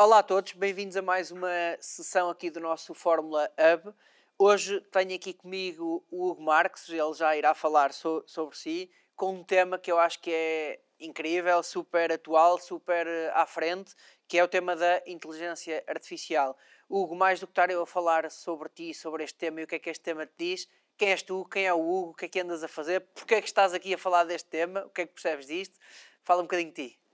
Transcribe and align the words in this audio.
Olá 0.00 0.20
a 0.20 0.22
todos, 0.22 0.52
bem-vindos 0.52 0.96
a 0.96 1.02
mais 1.02 1.32
uma 1.32 1.50
sessão 1.80 2.30
aqui 2.30 2.50
do 2.50 2.60
nosso 2.60 2.94
Fórmula 2.94 3.50
Hub. 3.58 3.92
Hoje 4.38 4.80
tenho 4.92 5.12
aqui 5.16 5.32
comigo 5.32 6.06
o 6.08 6.28
Hugo 6.28 6.40
Marques, 6.40 6.88
ele 6.88 7.12
já 7.14 7.36
irá 7.36 7.52
falar 7.52 7.92
so 7.92 8.22
sobre 8.24 8.56
si, 8.56 8.88
com 9.16 9.34
um 9.34 9.42
tema 9.42 9.76
que 9.76 9.90
eu 9.90 9.98
acho 9.98 10.20
que 10.20 10.30
é 10.30 10.80
incrível, 11.00 11.60
super 11.64 12.12
atual, 12.12 12.60
super 12.60 13.08
eh, 13.08 13.32
à 13.34 13.44
frente, 13.44 13.92
que 14.28 14.38
é 14.38 14.44
o 14.44 14.46
tema 14.46 14.76
da 14.76 15.02
inteligência 15.04 15.82
artificial. 15.88 16.56
Hugo, 16.88 17.16
mais 17.16 17.40
do 17.40 17.48
que 17.48 17.50
estar 17.50 17.68
eu 17.68 17.82
a 17.82 17.86
falar 17.86 18.30
sobre 18.30 18.68
ti, 18.68 18.94
sobre 18.94 19.24
este 19.24 19.36
tema 19.36 19.62
e 19.62 19.64
o 19.64 19.66
que 19.66 19.74
é 19.74 19.78
que 19.80 19.90
este 19.90 20.04
tema 20.04 20.24
te 20.24 20.34
diz, 20.38 20.68
quem 20.96 21.10
és 21.10 21.22
tu, 21.22 21.44
quem 21.46 21.66
é 21.66 21.74
o 21.74 21.80
Hugo, 21.80 22.10
o 22.10 22.14
que 22.14 22.26
é 22.26 22.28
que 22.28 22.38
andas 22.38 22.62
a 22.62 22.68
fazer, 22.68 23.00
porque 23.16 23.34
é 23.34 23.40
que 23.40 23.48
estás 23.48 23.74
aqui 23.74 23.92
a 23.94 23.98
falar 23.98 24.22
deste 24.22 24.48
tema, 24.48 24.84
o 24.86 24.90
que 24.90 25.00
é 25.00 25.06
que 25.06 25.12
percebes 25.12 25.48
disto? 25.48 25.76
Fala 26.22 26.40
um 26.40 26.44
bocadinho 26.44 26.72
de 26.72 26.90
ti. 26.90 27.07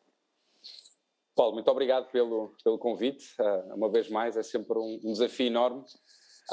Paulo, 1.34 1.54
muito 1.54 1.70
obrigado 1.70 2.10
pelo, 2.10 2.54
pelo 2.62 2.78
convite. 2.78 3.26
Uh, 3.40 3.74
uma 3.74 3.90
vez 3.90 4.08
mais, 4.08 4.36
é 4.36 4.42
sempre 4.42 4.78
um, 4.78 5.00
um 5.04 5.12
desafio 5.12 5.46
enorme 5.46 5.84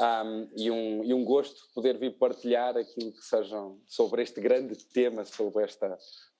um, 0.00 0.50
e, 0.56 0.70
um, 0.70 1.04
e 1.04 1.14
um 1.14 1.24
gosto 1.24 1.60
poder 1.72 1.98
vir 1.98 2.18
partilhar 2.18 2.76
aquilo 2.76 3.12
que 3.12 3.22
sejam 3.22 3.80
sobre 3.86 4.22
este 4.22 4.40
grande 4.40 4.76
tema, 4.92 5.24
sobre 5.24 5.62
esta 5.64 5.96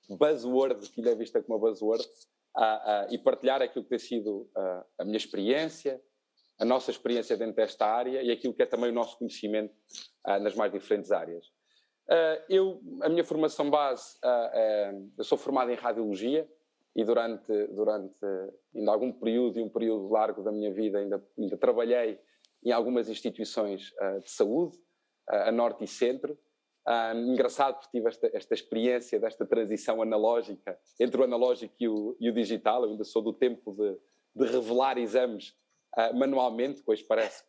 buzzword, 0.09 0.89
que 0.89 0.99
ainda 0.99 1.11
é 1.11 1.15
vista 1.15 1.41
como 1.41 1.57
uma 1.57 1.69
buzzword, 1.69 2.03
uh, 2.03 2.61
uh, 2.61 3.13
e 3.13 3.17
partilhar 3.17 3.61
aquilo 3.61 3.85
que 3.85 3.89
tem 3.89 3.99
sido 3.99 4.49
a 4.99 5.05
minha 5.05 5.17
experiência, 5.17 6.01
a 6.59 6.65
nossa 6.65 6.91
experiência 6.91 7.37
dentro 7.37 7.55
desta 7.55 7.85
área 7.85 8.21
e 8.21 8.29
aquilo 8.29 8.53
que 8.53 8.61
é 8.61 8.65
também 8.65 8.89
o 8.89 8.93
nosso 8.93 9.17
conhecimento 9.17 9.73
nas 10.41 10.53
mais 10.53 10.71
diferentes 10.71 11.11
áreas. 11.11 11.45
eu, 12.47 12.79
a 13.01 13.09
minha 13.09 13.23
formação 13.23 13.69
base, 13.69 14.17
é, 14.23 14.93
eu 15.17 15.23
sou 15.23 15.37
formado 15.37 15.71
em 15.71 15.75
radiologia, 15.75 16.47
e 16.95 17.03
durante, 17.03 17.51
durante 17.67 18.25
ainda 18.75 18.91
algum 18.91 19.11
período 19.11 19.59
e 19.59 19.63
um 19.63 19.69
período 19.69 20.09
largo 20.09 20.43
da 20.43 20.51
minha 20.51 20.71
vida 20.71 20.99
ainda, 20.99 21.23
ainda 21.37 21.57
trabalhei 21.57 22.19
em 22.63 22.71
algumas 22.71 23.09
instituições 23.09 23.91
uh, 23.93 24.21
de 24.21 24.29
saúde, 24.29 24.77
uh, 25.29 25.47
a 25.47 25.51
norte 25.51 25.83
e 25.83 25.87
centro. 25.87 26.37
Uh, 26.87 27.15
engraçado 27.31 27.75
porque 27.75 27.97
tive 27.97 28.09
esta, 28.09 28.29
esta 28.33 28.53
experiência 28.53 29.19
desta 29.19 29.45
transição 29.45 30.01
analógica 30.01 30.77
entre 30.99 31.19
o 31.19 31.23
analógico 31.23 31.73
e 31.79 31.87
o, 31.87 32.15
e 32.19 32.29
o 32.29 32.33
digital. 32.33 32.83
Eu 32.83 32.91
ainda 32.91 33.03
sou 33.03 33.21
do 33.21 33.33
tempo 33.33 33.71
de, 33.73 33.97
de 34.35 34.51
revelar 34.51 34.97
exames 34.97 35.55
manualmente, 36.15 36.81
pois 36.81 37.03
parece 37.03 37.43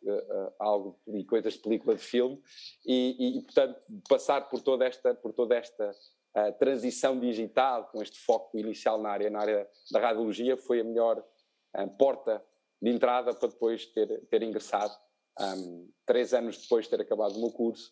algo 0.59 0.99
e 1.07 1.25
coisas 1.25 1.53
de 1.53 1.59
película 1.61 1.95
de 1.95 2.03
filme, 2.03 2.39
e, 2.85 3.39
e, 3.39 3.41
portanto 3.41 3.81
passar 4.07 4.47
por 4.47 4.61
toda 4.61 4.85
esta, 4.85 5.15
por 5.15 5.33
toda 5.33 5.55
esta 5.55 5.91
a 6.35 6.51
transição 6.51 7.17
digital, 7.17 7.85
com 7.85 8.01
este 8.01 8.19
foco 8.19 8.57
inicial 8.57 9.01
na 9.01 9.09
área, 9.09 9.29
na 9.29 9.39
área 9.39 9.67
da 9.89 9.99
radiologia, 10.01 10.57
foi 10.57 10.81
a 10.81 10.83
melhor 10.83 11.23
um, 11.77 11.87
porta 11.87 12.43
de 12.81 12.91
entrada 12.91 13.33
para 13.33 13.47
depois 13.47 13.85
ter, 13.85 14.21
ter 14.29 14.43
ingressado, 14.43 14.93
um, 15.39 15.89
três 16.05 16.33
anos 16.33 16.57
depois 16.57 16.85
de 16.85 16.91
ter 16.91 17.01
acabado 17.01 17.35
o 17.35 17.39
meu 17.39 17.51
curso 17.51 17.89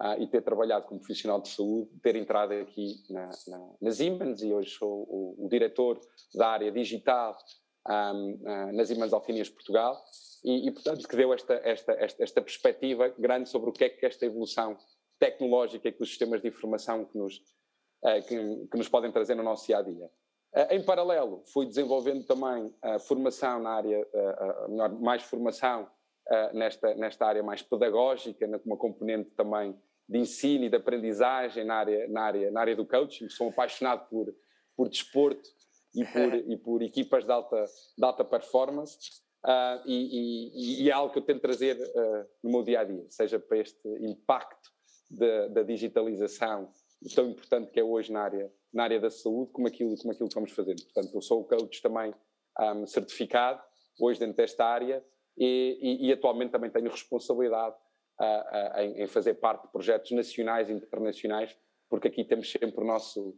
uh, 0.00 0.20
e 0.20 0.26
ter 0.26 0.42
trabalhado 0.42 0.86
como 0.86 1.00
profissional 1.00 1.40
de 1.40 1.48
saúde, 1.48 1.88
ter 2.02 2.16
entrado 2.16 2.52
aqui 2.52 2.96
na, 3.08 3.30
na, 3.46 3.70
na 3.80 3.90
Siemens 3.92 4.42
e 4.42 4.52
hoje 4.52 4.70
sou 4.70 5.06
o, 5.08 5.46
o 5.46 5.48
diretor 5.48 6.00
da 6.34 6.48
área 6.48 6.72
digital 6.72 7.36
um, 7.88 8.34
uh, 8.42 8.72
nas 8.72 8.88
Siemens 8.88 9.12
Alfinias 9.12 9.48
Portugal. 9.48 10.02
E, 10.44 10.68
e, 10.68 10.72
portanto, 10.72 11.06
que 11.08 11.16
deu 11.16 11.32
esta, 11.32 11.54
esta, 11.64 11.92
esta, 11.92 12.22
esta 12.22 12.42
perspectiva 12.42 13.08
grande 13.18 13.48
sobre 13.48 13.70
o 13.70 13.72
que 13.72 13.84
é 13.84 13.88
que 13.88 14.04
esta 14.04 14.26
evolução 14.26 14.76
tecnológica 15.18 15.88
e 15.88 15.92
que 15.92 16.02
os 16.02 16.08
sistemas 16.08 16.42
de 16.42 16.48
informação 16.48 17.04
que 17.04 17.16
nos 17.16 17.40
que, 18.26 18.66
que, 18.70 18.76
nos 18.76 18.88
podem 18.88 19.10
trazer 19.10 19.34
no 19.34 19.42
nosso 19.42 19.66
dia 19.66 19.78
a 19.78 19.82
dia. 19.82 20.10
Eh, 20.54 20.76
em 20.76 20.84
paralelo, 20.84 21.42
fui 21.46 21.66
desenvolvendo 21.66 22.24
também 22.24 22.74
a 22.82 22.98
formação 22.98 23.60
na 23.60 23.70
área, 23.70 24.06
eh, 24.12 24.68
melhor, 24.68 24.92
mais 25.00 25.22
formação 25.22 25.88
nesta, 26.54 26.94
nesta 26.94 27.26
área 27.26 27.42
mais 27.42 27.60
pedagógica, 27.60 28.46
uma 28.64 28.78
componente 28.78 29.30
também 29.32 29.78
de 30.08 30.18
ensino 30.18 30.64
e 30.64 30.70
de 30.70 30.76
aprendizagem 30.76 31.64
na 31.64 31.74
área, 31.76 32.08
na 32.08 32.22
área, 32.22 32.50
na 32.50 32.60
área 32.60 32.76
do 32.76 32.86
coaching. 32.86 33.28
Sou 33.28 33.48
apaixonado 33.48 34.08
por, 34.08 34.34
por 34.76 34.88
desporto 34.88 35.48
e 35.94 36.04
por, 36.04 36.34
e 36.50 36.56
por 36.56 36.82
equipas 36.82 37.24
de 37.24 37.32
alta, 37.32 37.64
de 37.96 38.04
alta 38.04 38.24
performance. 38.24 39.22
Uh, 39.44 39.76
e, 39.84 40.80
e, 40.80 40.84
e, 40.84 40.90
é 40.90 40.92
algo 40.92 41.12
que 41.12 41.18
eu 41.18 41.22
tento 41.22 41.42
trazer 41.42 41.76
uh, 41.76 42.26
no 42.42 42.50
meu 42.50 42.62
dia 42.62 42.80
a 42.80 42.84
dia, 42.84 43.04
seja 43.10 43.38
para 43.38 43.58
este 43.58 43.86
impacto 44.00 44.72
da 45.50 45.62
digitalização 45.62 46.72
tão 47.12 47.28
importante 47.28 47.70
que 47.70 47.80
é 47.80 47.84
hoje 47.84 48.12
na 48.12 48.22
área, 48.22 48.52
na 48.72 48.84
área 48.84 49.00
da 49.00 49.10
saúde, 49.10 49.52
como 49.52 49.66
aquilo, 49.66 49.96
como 49.98 50.12
aquilo 50.12 50.28
que 50.28 50.34
vamos 50.34 50.52
fazer. 50.52 50.74
Portanto, 50.74 51.14
eu 51.14 51.20
sou 51.20 51.40
o 51.40 51.44
coach 51.44 51.82
também 51.82 52.14
um, 52.60 52.86
certificado, 52.86 53.60
hoje 54.00 54.20
dentro 54.20 54.36
desta 54.36 54.64
área, 54.64 55.04
e, 55.36 55.78
e, 55.80 56.06
e 56.06 56.12
atualmente 56.12 56.50
também 56.50 56.70
tenho 56.70 56.90
responsabilidade 56.90 57.74
uh, 58.20 58.24
uh, 58.24 58.80
em, 58.80 59.02
em, 59.02 59.06
fazer 59.06 59.34
parte 59.34 59.62
de 59.62 59.72
projetos 59.72 60.10
nacionais 60.12 60.68
e 60.68 60.72
internacionais, 60.72 61.56
porque 61.88 62.08
aqui 62.08 62.24
temos 62.24 62.50
sempre 62.50 62.82
o 62.82 62.86
nosso 62.86 63.36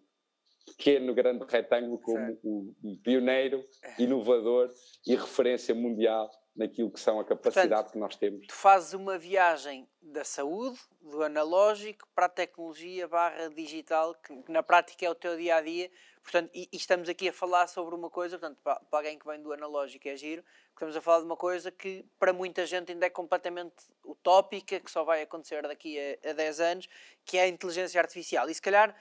pequeno, 0.67 1.15
grande 1.15 1.45
retângulo 1.49 1.99
como 1.99 2.39
o, 2.43 2.97
pioneiro, 3.03 3.65
é. 3.83 4.03
inovador 4.03 4.71
e 5.07 5.15
referência 5.15 5.75
mundial 5.75 6.31
naquilo 6.57 6.91
que 6.91 6.99
são 6.99 7.21
a 7.21 7.25
capacidade 7.25 7.69
Portanto, 7.69 7.93
que 7.93 7.99
nós 7.99 8.17
temos. 8.17 8.47
Tu 8.47 8.55
fazes 8.55 8.95
uma 8.95 9.19
viagem 9.19 9.87
da 10.01 10.25
saúde, 10.25 10.79
do 11.01 11.23
analógico, 11.23 12.09
para 12.15 12.27
a 12.27 12.29
tecnologia 12.29 13.07
barra 13.07 13.49
digital, 13.51 14.15
que 14.15 14.51
na 14.51 14.63
prática 14.63 15.05
é 15.05 15.11
o 15.11 15.15
teu 15.15 15.37
dia 15.37 15.57
a 15.57 15.61
dia. 15.61 15.91
Portanto, 16.23 16.51
e, 16.55 16.69
e 16.73 16.77
estamos 16.77 17.09
aqui 17.09 17.29
a 17.29 17.33
falar 17.33 17.67
sobre 17.67 17.95
uma 17.95 18.11
coisa, 18.11 18.39
portanto, 18.39 18.59
para, 18.63 18.81
para, 18.81 18.99
alguém 18.99 19.19
que 19.19 19.27
vem 19.27 19.41
do 19.41 19.53
analógico 19.53 20.09
é 20.09 20.17
giro, 20.17 20.43
estamos 20.71 20.97
a 20.97 21.01
falar 21.01 21.21
de 21.21 21.27
uma 21.27 21.37
coisa 21.37 21.71
que 21.71 22.05
para 22.19 22.33
muita 22.33 22.67
gente 22.67 22.91
ainda 22.91 23.07
é 23.07 23.11
completamente 23.11 23.75
utópica, 24.05 24.81
que 24.81 24.91
só 24.91 25.05
vai 25.05 25.23
acontecer 25.23 25.63
daqui 25.63 25.99
a, 25.99 26.31
a 26.31 26.33
10 26.33 26.61
anos, 26.61 26.89
que 27.25 27.37
é 27.39 27.43
a 27.43 27.49
inteligência 27.49 28.01
artificial. 28.01 28.49
E 28.49 28.55
se 28.55 28.63
calhar, 28.63 28.97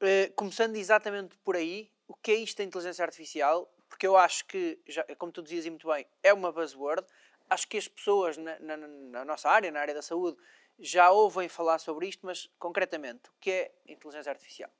eh, 0.00 0.32
começando 0.34 0.76
exatamente 0.76 1.36
por 1.38 1.56
aí, 1.56 1.90
o 2.08 2.14
que 2.14 2.30
é 2.30 2.34
isto 2.36 2.58
da 2.58 2.64
inteligência 2.64 3.04
artificial? 3.04 3.70
Porque 3.96 4.06
eu 4.06 4.14
acho 4.14 4.44
que, 4.44 4.78
já, 4.86 5.02
como 5.16 5.32
tu 5.32 5.42
dizias 5.42 5.66
muito 5.66 5.88
bem, 5.88 6.06
é 6.22 6.30
uma 6.30 6.52
buzzword. 6.52 7.02
Acho 7.48 7.66
que 7.66 7.78
as 7.78 7.88
pessoas 7.88 8.36
na, 8.36 8.58
na, 8.58 8.76
na, 8.76 9.24
nossa 9.24 9.48
área, 9.48 9.70
na 9.70 9.80
área 9.80 9.94
da 9.94 10.02
saúde, 10.02 10.36
já 10.78 11.10
ouvem 11.10 11.48
falar 11.48 11.78
sobre 11.78 12.06
isto, 12.06 12.26
mas 12.26 12.46
concretamente, 12.58 13.30
o 13.30 13.32
que 13.40 13.50
é 13.50 13.74
inteligência 13.88 14.30
artificial? 14.30 14.70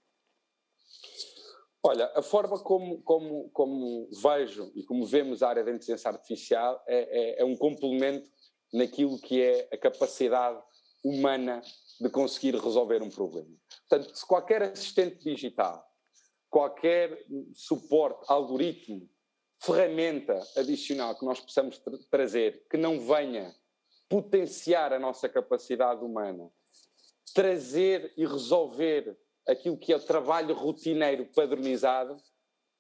Olha, 1.83 2.13
a 2.15 2.21
forma 2.21 2.63
como, 2.63 3.01
como, 3.01 3.49
como 3.55 4.11
vejo 4.23 4.71
e 4.75 4.85
como 4.85 5.07
vemos 5.07 5.43
a 5.43 5.49
área 5.49 5.65
da 5.65 5.71
inteligência 5.71 6.11
artificial 6.11 6.85
é, 6.87 7.39
é, 7.39 7.41
é 7.41 7.45
um 7.45 7.57
complemento 7.57 8.29
naquilo 8.71 9.19
que 9.19 9.41
é 9.41 9.67
a 9.73 9.79
capacidade 9.79 10.63
humana 11.03 11.63
de 11.99 12.11
conseguir 12.11 12.55
resolver 12.55 13.03
um 13.03 13.09
problema. 13.09 13.49
Portanto, 13.89 14.15
se 14.15 14.27
qualquer 14.27 14.63
assistente 14.63 15.25
digital 15.25 15.83
qualquer 16.57 17.23
suporte, 17.53 18.25
algoritmo, 18.29 19.07
ferramenta 19.59 20.43
adicional 20.57 21.15
que 21.15 21.23
nós 21.23 21.39
possamos 21.39 21.77
tra 21.77 21.93
trazer 22.11 22.65
que 22.71 22.79
não 22.79 22.99
venha 22.99 23.55
potenciar 24.09 24.91
a 24.91 24.99
nossa 24.99 25.29
capacidade 25.29 26.03
humana, 26.03 26.51
trazer 27.35 28.11
e 28.17 28.25
resolver 28.25 29.19
aquilo 29.47 29.77
que 29.77 29.93
é 29.93 29.97
o 29.97 30.01
trabalho 30.01 30.55
rotineiro 30.55 31.27
padronizado, 31.27 32.17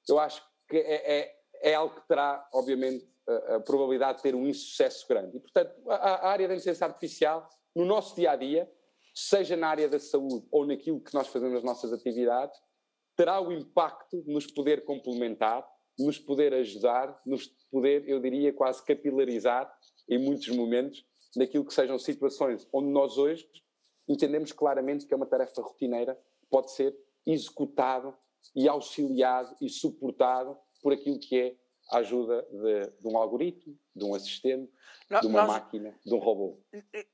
eu 0.09 0.19
acho 0.19 0.43
que 0.71 0.79
é, 0.79 1.19
é, 1.19 1.41
é 1.61 1.75
algo 1.75 1.97
que 1.97 2.09
terá, 2.09 2.49
obviamente, 2.55 3.07
a, 3.29 3.57
a, 3.57 3.61
probabilidade 3.61 4.19
de 4.19 4.23
ter 4.23 4.35
um 4.35 4.47
insucesso 4.47 5.07
grande. 5.07 5.37
E, 5.37 5.41
portanto, 5.41 5.75
a, 5.91 5.97
a 5.97 6.29
área 6.31 6.49
da 6.49 6.55
inteligência 6.55 6.87
artificial, 6.87 7.47
no 7.75 7.85
nosso 7.85 8.17
dia 8.17 8.31
a 8.31 8.37
dia, 8.37 8.73
seja 9.15 9.55
na 9.55 9.69
área 9.69 9.87
da 9.87 9.99
saúde 9.99 10.47
ou 10.51 10.67
naquilo 10.67 10.99
que 10.99 11.13
nós 11.13 11.29
fazemos 11.29 11.53
nas 11.53 11.63
nossas 11.63 11.93
atividades, 11.93 12.59
terá 13.17 13.41
o 13.41 13.53
impacto 13.53 14.23
de 14.23 14.33
nos 14.33 14.47
poder 14.47 14.85
complementar, 14.85 15.67
nos 15.99 16.19
poder 16.19 16.53
ajudar, 16.55 17.21
nos 17.25 17.47
poder, 17.71 18.07
eu 18.09 18.21
diria, 18.21 18.53
quase 18.53 18.85
capilarizar 18.85 19.73
em 20.09 20.19
muitos 20.19 20.49
momentos 20.49 21.05
naquilo 21.35 21.65
que 21.65 21.75
sejam 21.75 21.99
situações 21.99 22.69
onde 22.73 22.89
nós 22.89 23.17
hoje 23.17 23.49
entendemos 24.09 24.53
claramente 24.53 25.07
que 25.07 25.13
é 25.13 25.17
uma 25.17 25.27
tarefa 25.27 25.61
rotineira, 25.63 26.19
pode 26.51 26.73
ser 26.73 26.97
executado 27.27 28.15
e 28.55 28.69
auxiliado 28.69 29.57
e 29.61 29.69
suportado 29.69 30.57
por 30.81 30.93
aquilo 30.93 31.19
que 31.19 31.37
é 31.37 31.57
a 31.91 31.99
ajuda 31.99 32.43
de, 32.51 33.01
de 33.01 33.09
um 33.09 33.17
algoritmo, 33.17 33.79
de 33.95 34.05
um 34.05 34.15
assistente, 34.15 34.71
não, 35.09 35.21
de 35.21 35.27
uma 35.27 35.43
nós... 35.43 35.49
máquina, 35.49 35.95
de 36.05 36.15
um 36.15 36.19
robô. 36.19 36.61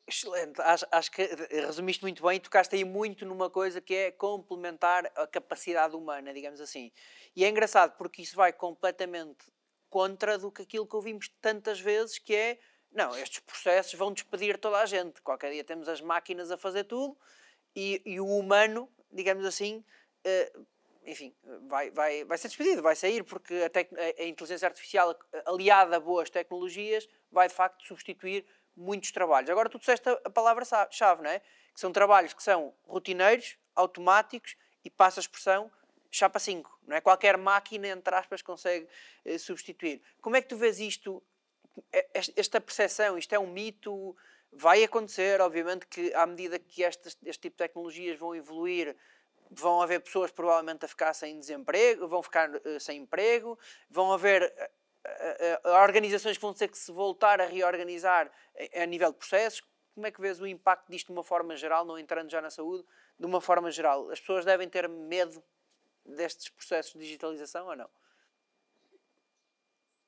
Excelente, 0.07 0.61
acho, 0.61 0.87
acho, 0.91 1.11
que 1.11 1.23
resumiste 1.51 2.03
muito 2.03 2.23
bem 2.23 2.37
e 2.37 2.41
tocaste 2.41 2.75
aí 2.75 2.85
muito 2.85 3.27
numa 3.27 3.51
coisa 3.51 3.81
que 3.81 3.95
é 3.95 4.11
complementar 4.11 5.11
a 5.15 5.27
capacidade 5.27 5.95
humana, 5.95 6.33
digamos 6.33 6.61
assim. 6.61 6.91
E 7.37 7.45
é 7.45 7.49
engraçado 7.49 7.97
porque 7.97 8.23
isso 8.23 8.35
vai 8.35 8.53
completamente 8.53 9.45
contra 9.91 10.39
do 10.39 10.51
que 10.51 10.63
aquilo 10.63 10.87
que 10.87 10.97
ouvimos 10.97 11.29
tantas 11.41 11.79
vezes, 11.79 12.19
que 12.19 12.35
é 12.35 12.59
não, 12.91 13.17
estes 13.17 13.41
processos 13.41 13.95
vão 13.95 14.13
despedir 14.13 14.59
toda 14.59 14.79
a 14.79 14.87
gente. 14.87 15.21
Qualquer 15.23 15.53
dia 15.53 15.65
temos 15.65 15.89
as 15.89 16.01
máquinas 16.01 16.51
a 16.51 16.59
fazer 16.59 16.85
tudo 16.85 17.17
e, 17.75 18.03
e 18.05 18.21
o 18.21 18.27
humano, 18.27 18.89
digamos 19.11 19.45
assim, 19.47 19.85
uh, 20.27 20.67
enfim, 21.05 21.35
vai, 21.69 21.91
vai, 21.91 22.25
vai 22.25 22.39
ser 22.39 22.49
despedido, 22.49 22.83
vai 22.83 22.95
sair, 22.95 23.25
porque 23.25 23.55
a, 23.55 24.23
a, 24.23 24.25
inteligência 24.25 24.67
artificial 24.67 25.19
aliada 25.47 25.97
a 25.97 26.01
boas 26.01 26.31
tecnologias 26.31 27.09
vai 27.31 27.49
de 27.49 27.55
facto 27.55 27.85
substituir 27.85 28.47
muitos 28.77 29.11
trabalhos. 29.11 29.51
Agora 29.51 29.69
tu 29.69 29.79
disseste 29.79 30.09
a, 30.09 30.13
a 30.25 30.31
palavra-chave, 30.31 31.23
não 31.23 31.31
é? 31.31 31.41
Que 31.41 31.81
são 31.81 31.93
trabalhos 31.93 32.33
que 32.33 32.43
são 32.43 32.75
rotineiros, 32.87 33.57
automáticos 33.75 34.57
e, 34.85 34.91
passa 34.91 35.21
a 35.21 35.23
expressão, 35.23 35.71
chapa 36.11 36.39
5. 36.39 36.81
Não 36.87 36.97
é? 36.97 37.01
Qualquer 37.01 37.37
máquina, 37.37 37.89
entre 37.89 38.15
aspas, 38.15 38.43
consegue 38.43 38.87
eh, 39.25 39.39
substituir. 39.39 40.03
Como 40.21 40.37
é 40.37 40.43
que 40.43 40.49
tu 40.49 40.57
vês 40.57 40.79
isto, 40.79 41.23
eh, 41.93 42.09
esta 42.37 42.61
percepção? 42.61 43.17
Isto 43.17 43.35
é 43.35 43.39
um 43.39 43.47
mito? 43.47 44.15
Vai 44.53 44.85
acontecer, 44.85 45.41
obviamente, 45.41 45.87
que 45.87 46.13
à 46.15 46.27
medida 46.27 46.59
que 46.59 46.83
este, 46.83 47.09
este 47.25 47.41
tipo 47.41 47.55
de 47.55 47.69
tecnologias 47.69 48.19
vão 48.19 48.35
evoluir, 48.35 48.95
vão 49.55 49.83
haver 49.83 50.01
pessoas 50.01 50.31
provavelmente 50.31 50.85
a 50.85 50.89
ficar 50.89 51.13
sem 51.13 51.39
desemprego, 51.39 52.09
vão 52.09 52.23
ficar 52.23 52.51
uh, 52.55 52.81
sem 52.81 53.03
emprego, 53.03 53.59
vão 53.91 54.13
haver 54.13 54.43
uh, 54.43 55.69
organizações 55.83 56.37
que 56.37 56.43
vão 56.43 56.55
ter 56.55 56.69
que 56.69 56.79
se 56.79 56.91
voltar 56.91 57.41
a 57.41 57.45
reorganizar 57.45 58.31
a, 58.77 58.83
a, 58.83 58.87
nível 58.87 59.13
de 59.13 59.19
processos. 59.19 59.63
Como 59.95 60.07
é 60.07 60.11
que 60.11 60.21
vês 60.21 60.41
o 60.41 60.47
impacto 60.47 60.91
disto 60.91 61.09
de 61.09 61.13
uma 61.13 61.23
forma 61.23 61.55
geral, 61.55 61.85
não 61.85 61.99
entrando 61.99 62.31
já 62.31 62.41
na 62.41 62.51
saúde, 62.51 62.85
de 63.19 63.27
uma 63.27 63.41
forma 63.41 63.71
geral? 63.71 64.11
As 64.11 64.21
pessoas 64.21 64.45
devem 64.45 64.69
ter 64.69 64.89
medo 64.89 65.43
destes 66.05 66.49
processos 66.49 66.93
de 66.93 67.01
digitalização 67.01 67.67
ou 67.67 67.77
não? 67.77 67.89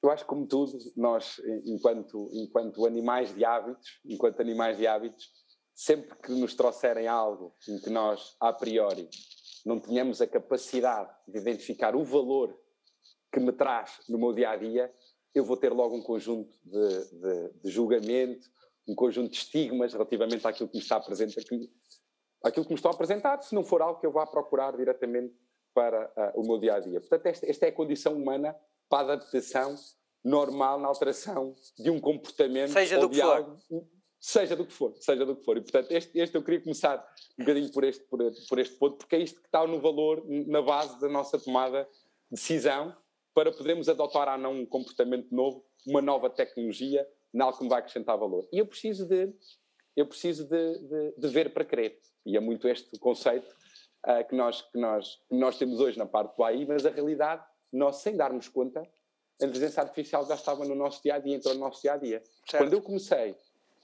Eu 0.02 0.10
acho 0.10 0.24
que, 0.24 0.28
como 0.28 0.46
tudo, 0.46 0.78
nós, 0.96 1.40
enquanto, 1.64 2.28
enquanto 2.32 2.84
animais 2.84 3.34
de 3.34 3.42
hábitos, 3.42 4.00
enquanto 4.04 4.40
animais 4.40 4.76
de 4.76 4.86
hábitos, 4.86 5.32
sempre 5.74 6.16
que 6.18 6.32
nos 6.32 6.54
trouxerem 6.54 7.08
algo 7.08 7.54
em 7.68 7.78
que 7.80 7.90
nós, 7.90 8.36
a 8.38 8.52
priori, 8.52 9.08
não 9.64 9.80
tenhamos 9.80 10.20
a 10.20 10.26
capacidade 10.26 11.10
de 11.26 11.38
identificar 11.38 11.96
o 11.96 12.04
valor 12.04 12.58
que 13.32 13.40
me 13.40 13.52
traz 13.52 14.00
no 14.08 14.18
meu 14.18 14.32
dia 14.32 14.50
a 14.50 14.56
dia, 14.56 14.94
eu 15.34 15.44
vou 15.44 15.56
ter 15.56 15.72
logo 15.72 15.96
um 15.96 16.02
conjunto 16.02 16.56
de, 16.62 17.04
de, 17.10 17.50
de 17.64 17.70
julgamento, 17.70 18.48
um 18.86 18.94
conjunto 18.94 19.30
de 19.30 19.38
estigmas 19.38 19.92
relativamente 19.92 20.46
àquilo 20.46 20.68
que 20.68 20.76
me 20.76 20.82
está 20.82 20.96
apresentado, 20.96 21.44
aquilo 22.44 22.64
que 22.64 22.72
me 22.72 22.76
estão 22.76 22.90
a 22.90 22.94
apresentar, 22.94 23.42
se 23.42 23.54
não 23.54 23.64
for 23.64 23.82
algo 23.82 23.98
que 23.98 24.06
eu 24.06 24.12
vá 24.12 24.26
procurar 24.26 24.76
diretamente 24.76 25.34
para 25.72 26.06
uh, 26.16 26.40
o 26.40 26.46
meu 26.46 26.58
dia 26.58 26.74
a 26.74 26.80
dia. 26.80 27.00
Portanto, 27.00 27.26
esta, 27.26 27.50
esta 27.50 27.66
é 27.66 27.70
a 27.70 27.72
condição 27.72 28.14
humana 28.14 28.54
para 28.88 29.12
a 29.12 29.14
adaptação 29.14 29.74
normal 30.22 30.78
na 30.78 30.86
alteração 30.88 31.54
de 31.76 31.90
um 31.90 32.00
comportamento 32.00 32.72
seja 32.72 32.98
ou 32.98 33.08
de 33.08 33.20
algo. 33.20 33.58
Seja 34.24 34.56
do 34.56 34.64
que 34.64 34.72
for, 34.72 34.96
seja 34.96 35.26
do 35.26 35.36
que 35.36 35.44
for. 35.44 35.58
E 35.58 35.60
portanto, 35.60 35.90
este, 35.90 36.18
este 36.18 36.34
eu 36.34 36.42
queria 36.42 36.62
começar 36.62 36.96
um 37.38 37.44
bocadinho 37.44 37.70
por 37.70 37.84
este, 37.84 38.02
por, 38.04 38.18
por 38.48 38.58
este 38.58 38.74
ponto, 38.76 38.96
porque 38.96 39.16
é 39.16 39.18
isto 39.18 39.38
que 39.38 39.46
está 39.46 39.66
no 39.66 39.78
valor, 39.78 40.24
na 40.46 40.62
base 40.62 40.98
da 40.98 41.10
nossa 41.10 41.38
tomada 41.38 41.86
de 42.30 42.36
decisão 42.36 42.96
para 43.34 43.52
podermos 43.52 43.86
adotar 43.86 44.26
ou 44.32 44.38
não 44.38 44.60
um 44.60 44.64
comportamento 44.64 45.30
novo, 45.30 45.62
uma 45.86 46.00
nova 46.00 46.30
tecnologia, 46.30 47.06
algo 47.38 47.58
que 47.58 47.64
me 47.64 47.68
vai 47.68 47.80
acrescentar 47.80 48.16
valor. 48.16 48.48
E 48.50 48.58
eu 48.58 48.66
preciso 48.66 49.06
de, 49.06 49.30
eu 49.94 50.06
preciso 50.06 50.48
de, 50.48 50.78
de, 50.78 51.14
de 51.18 51.28
ver 51.28 51.52
para 51.52 51.64
crer. 51.64 51.98
E 52.24 52.34
é 52.34 52.40
muito 52.40 52.66
este 52.66 52.98
conceito 52.98 53.54
uh, 54.06 54.26
que, 54.26 54.34
nós, 54.34 54.62
que, 54.62 54.78
nós, 54.78 55.16
que 55.28 55.36
nós 55.36 55.58
temos 55.58 55.80
hoje 55.80 55.98
na 55.98 56.06
parte 56.06 56.34
do 56.34 56.42
AI, 56.42 56.64
mas 56.64 56.86
a 56.86 56.90
realidade, 56.90 57.44
nós 57.70 57.96
sem 57.96 58.16
darmos 58.16 58.48
conta, 58.48 58.80
a 59.42 59.44
inteligência 59.44 59.82
artificial 59.82 60.26
já 60.26 60.34
estava 60.34 60.64
no 60.64 60.74
nosso 60.74 61.02
dia 61.02 61.16
a 61.16 61.18
dia, 61.18 61.36
entrou 61.36 61.52
no 61.52 61.60
nosso 61.60 61.82
dia 61.82 61.92
a 61.92 61.96
dia. 61.98 62.22
Quando 62.50 62.72
eu 62.72 62.80
comecei 62.80 63.36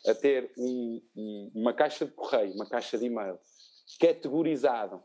a 0.07 0.15
ter 0.15 0.53
um, 0.57 1.03
um, 1.17 1.51
uma 1.55 1.73
caixa 1.73 2.07
de 2.07 2.13
correio, 2.13 2.55
uma 2.55 2.69
caixa 2.69 2.97
de 2.97 3.07
e-mail, 3.07 3.39
categorizada 3.99 5.03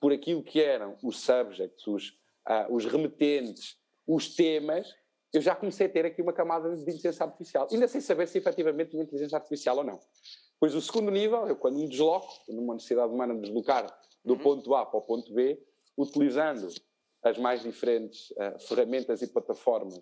por 0.00 0.12
aquilo 0.12 0.42
que 0.42 0.60
eram 0.60 0.96
os 1.02 1.20
subjects, 1.20 1.86
os, 1.86 2.10
uh, 2.48 2.72
os 2.72 2.84
remetentes, 2.84 3.76
os 4.06 4.34
temas, 4.34 4.94
eu 5.32 5.40
já 5.40 5.54
comecei 5.54 5.86
a 5.86 5.90
ter 5.90 6.06
aqui 6.06 6.22
uma 6.22 6.32
camada 6.32 6.74
de 6.74 6.82
inteligência 6.82 7.24
artificial. 7.24 7.68
Ainda 7.70 7.88
sem 7.88 8.00
saber 8.00 8.28
se 8.28 8.38
efetivamente 8.38 8.90
tinha 8.90 9.02
inteligência 9.02 9.36
artificial 9.36 9.78
ou 9.78 9.84
não. 9.84 10.00
Pois 10.58 10.74
o 10.74 10.80
segundo 10.80 11.10
nível, 11.10 11.46
eu 11.46 11.56
quando 11.56 11.78
me 11.78 11.88
desloco, 11.88 12.32
numa 12.48 12.74
necessidade 12.74 13.12
humana 13.12 13.34
de 13.34 13.42
deslocar 13.42 13.86
do 14.24 14.34
uhum. 14.34 14.38
ponto 14.38 14.74
A 14.74 14.86
para 14.86 14.98
o 14.98 15.02
ponto 15.02 15.32
B, 15.32 15.62
utilizando 15.96 16.68
as 17.22 17.38
mais 17.38 17.62
diferentes 17.62 18.30
uh, 18.30 18.58
ferramentas 18.60 19.20
e 19.20 19.26
plataformas, 19.26 19.98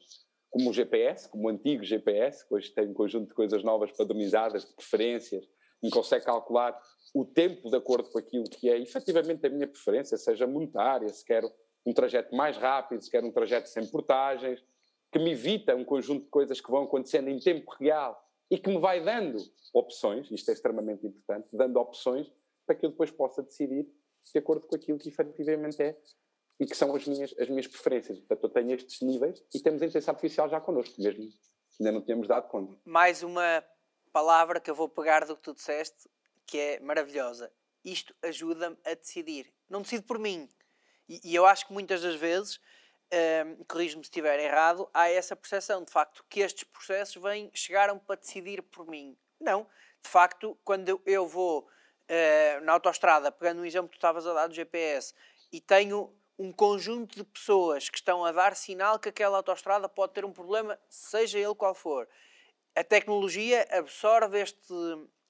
como 0.55 0.71
o 0.71 0.73
GPS, 0.73 1.29
como 1.29 1.49
o 1.49 1.49
antigo 1.49 1.83
GPS, 1.83 2.47
que 2.47 2.55
hoje 2.55 2.71
tem 2.71 2.89
um 2.89 2.95
conjunto 2.95 3.27
de 3.27 3.35
coisas 3.35 3.65
novas 3.65 3.91
padronizadas, 3.91 4.65
de 4.65 4.73
preferências, 4.73 5.45
me 5.83 5.91
consegue 5.91 6.25
calcular 6.25 6.81
o 7.12 7.25
tempo 7.25 7.69
de 7.69 7.77
acordo 7.77 8.09
com 8.09 8.21
aquilo 8.21 8.45
que 8.45 8.71
é 8.71 8.79
efetivamente 8.79 9.45
a 9.45 9.51
minha 9.51 9.67
preferência, 9.67 10.17
seja 10.17 10.47
monetária, 10.47 11.09
se 11.09 11.25
quero 11.25 11.51
um 11.85 11.93
trajeto 11.93 12.37
mais 12.37 12.56
rápido, 12.56 13.03
se 13.03 13.11
quero 13.11 13.27
um 13.27 13.33
trajeto 13.33 13.69
sem 13.69 13.85
portagens, 13.89 14.65
que 15.11 15.19
me 15.19 15.33
evita 15.33 15.75
um 15.75 15.85
conjunto 15.85 16.23
de 16.23 16.31
coisas 16.31 16.61
que 16.61 16.71
vão 16.71 16.85
acontecendo 16.85 17.29
em 17.29 17.41
tempo 17.41 17.73
real 17.81 18.17
e 18.49 18.56
que 18.56 18.71
me 18.71 18.79
vai 18.79 19.03
dando 19.03 19.39
opções, 19.73 20.31
isto 20.31 20.49
é 20.51 20.55
extremamente 20.55 21.05
importante, 21.05 21.49
dando 21.53 21.81
opções 21.81 22.31
para 22.65 22.77
que 22.77 22.87
eu 22.87 22.91
depois 22.91 23.11
possa 23.11 23.43
decidir 23.43 23.89
de 24.33 24.39
acordo 24.39 24.69
com 24.69 24.77
aquilo 24.77 24.99
que 24.99 25.09
efetivamente 25.09 25.83
é 25.83 25.99
e 26.59 26.67
que 26.67 26.77
são 26.77 26.95
as 26.95 27.06
minhas, 27.06 27.35
as 27.39 27.49
minhas 27.49 27.67
preferências. 27.67 28.19
Portanto, 28.19 28.45
eu 28.45 28.51
tenho 28.51 28.73
estes 28.73 29.01
níveis 29.01 29.43
e 29.55 29.61
temos 29.61 29.83
a 29.83 29.87
inteligência 29.87 30.11
artificial 30.11 30.49
já 30.49 30.61
connosco, 30.61 31.01
mesmo 31.01 31.29
ainda 31.81 31.93
não 31.93 32.01
tínhamos 32.01 32.29
dado 32.29 32.49
conta. 32.49 32.77
Mais 32.85 33.23
uma 33.23 33.65
palavra 34.12 34.61
que 34.61 34.71
eu 34.71 34.75
vou 34.75 34.89
pegar 34.89 35.25
do 35.25 35.37
que 35.37 35.43
tu 35.43 35.55
disseste, 35.55 36.09
que 36.47 36.59
é 36.59 36.81
maravilhosa. 36.81 37.53
Isto 37.85 38.15
ajuda-me 38.23 38.77
a 38.85 38.95
decidir. 38.95 39.53
Não 39.69 39.83
decido 39.83 40.05
por 40.05 40.19
mim. 40.19 40.49
E, 41.09 41.21
e 41.25 41.35
eu 41.35 41.45
acho 41.45 41.67
que 41.67 41.73
muitas 41.73 42.03
das 42.03 42.15
vezes, 42.15 42.61
um, 43.47 43.65
corrijo-me 43.65 44.05
se 44.05 44.09
estiver 44.09 44.39
errado, 44.39 44.89
há 44.95 45.09
essa 45.09 45.35
percepção, 45.35 45.83
de 45.83 45.91
facto, 45.91 46.25
que 46.29 46.41
estes 46.41 46.65
processos 46.65 47.21
vêm, 47.21 47.51
chegaram 47.53 47.99
para 47.99 48.21
decidir 48.21 48.62
por 48.62 48.87
mim. 48.87 49.17
Não. 49.41 49.67
De 50.03 50.09
facto, 50.09 50.56
quando 50.65 51.03
eu 51.05 51.27
vou 51.27 51.62
uh, 51.62 52.65
na 52.65 52.73
autoestrada, 52.73 53.33
pegando 53.33 53.62
um 53.62 53.65
exemplo 53.65 53.89
que 53.89 53.97
tu 53.97 53.99
estavas 53.99 54.27
a 54.27 54.33
dar 54.33 54.47
do 54.47 54.55
GPS, 54.55 55.12
e 55.53 55.61
tenho 55.61 56.15
um 56.38 56.52
conjunto 56.52 57.16
de 57.16 57.25
pessoas 57.25 57.88
que 57.88 57.96
estão 57.96 58.25
a 58.25 58.32
dar 58.32 58.56
sinal 58.56 58.98
que 58.98 59.08
aquela 59.08 59.36
autoestrada 59.36 59.88
pode 59.88 60.12
ter 60.12 60.25
um 60.25 60.32
problema, 60.32 60.78
seja 60.88 61.38
ele 61.38 61.54
qual 61.54 61.75
for. 61.75 62.08
A 62.75 62.82
tecnologia 62.82 63.66
absorve 63.70 64.40
este, 64.40 64.75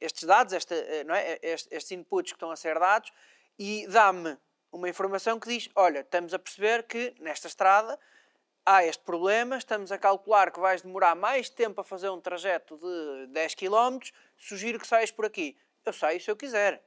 estes 0.01 0.25
dados, 0.25 0.53
esta, 0.53 0.75
eh, 0.75 1.05
não 1.05 1.15
é? 1.15 1.39
estes 1.43 1.91
inputs 1.91 2.33
que 2.33 2.37
estão 2.37 2.51
a 2.51 2.57
ser 2.57 2.79
dados 2.79 3.11
e 3.59 3.87
dá-me 3.89 4.39
uma 4.73 4.89
informação 4.89 5.39
que 5.39 5.49
diz: 5.49 5.69
olha, 5.75 6.01
estamos 6.01 6.33
a 6.33 6.39
perceber 6.39 6.85
que 6.85 7.15
nesta 7.21 7.49
estrada 7.49 7.99
há 8.65 8.85
este 8.85 9.03
problema, 9.05 9.59
estamos 9.59 9.93
a 9.93 9.99
calcular 9.99 10.51
que 10.51 10.59
vais 10.59 10.81
demorar 10.81 11.15
mais 11.15 11.51
tempo 11.51 11.83
a 11.83 11.85
fazer 11.85 12.09
um 12.09 12.21
trajeto 12.21 12.79
de 12.79 13.27
10 13.27 13.55
km, 13.57 13.99
sugiro 14.39 14.81
que 14.81 14.87
saias 14.87 15.11
por 15.11 15.27
aqui 15.27 15.55
eu 15.85 15.93
saio 15.93 16.21
se 16.21 16.31
eu 16.31 16.37
quiser. 16.37 16.83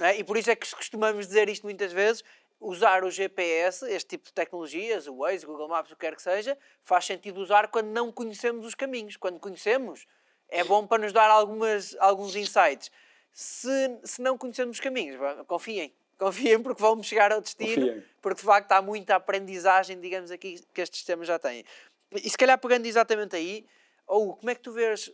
É? 0.00 0.18
E 0.18 0.24
por 0.24 0.36
isso 0.36 0.50
é 0.50 0.56
que 0.56 0.68
costumamos 0.74 1.26
dizer 1.26 1.48
isto 1.48 1.64
muitas 1.64 1.92
vezes, 1.92 2.24
usar 2.62 3.04
o 3.04 3.10
GPS, 3.10 3.84
este 3.90 4.10
tipo 4.10 4.26
de 4.26 4.32
tecnologias, 4.32 5.08
o 5.08 5.16
Waze, 5.16 5.44
o 5.44 5.48
Google 5.48 5.68
Maps, 5.68 5.90
o 5.90 5.96
que 5.96 6.00
quer 6.00 6.14
que 6.14 6.22
seja, 6.22 6.56
faz 6.84 7.04
sentido 7.04 7.40
usar 7.40 7.68
quando 7.68 7.88
não 7.88 8.12
conhecemos 8.12 8.64
os 8.64 8.74
caminhos. 8.74 9.16
Quando 9.16 9.40
conhecemos, 9.40 10.06
é 10.48 10.62
bom 10.62 10.86
para 10.86 11.02
nos 11.02 11.12
dar 11.12 11.28
algumas, 11.28 11.96
alguns 11.98 12.36
insights. 12.36 12.90
Se, 13.32 14.00
se 14.04 14.22
não 14.22 14.38
conhecemos 14.38 14.76
os 14.76 14.80
caminhos, 14.80 15.18
confiem. 15.46 15.92
Confiem 16.16 16.62
porque 16.62 16.80
vamos 16.80 17.06
chegar 17.08 17.32
ao 17.32 17.40
destino, 17.40 17.86
confiem. 17.86 18.04
porque 18.20 18.40
de 18.40 18.46
facto 18.46 18.70
há 18.70 18.80
muita 18.80 19.16
aprendizagem, 19.16 20.00
digamos 20.00 20.30
aqui, 20.30 20.62
que 20.72 20.80
estes 20.80 21.00
sistemas 21.00 21.26
já 21.26 21.38
têm. 21.38 21.64
E 22.12 22.30
se 22.30 22.38
calhar 22.38 22.56
pegando 22.58 22.86
exatamente 22.86 23.34
aí, 23.34 23.66
ou 24.06 24.36
como 24.36 24.50
é 24.50 24.54
que 24.54 24.60
tu 24.60 24.70
vês 24.70 25.10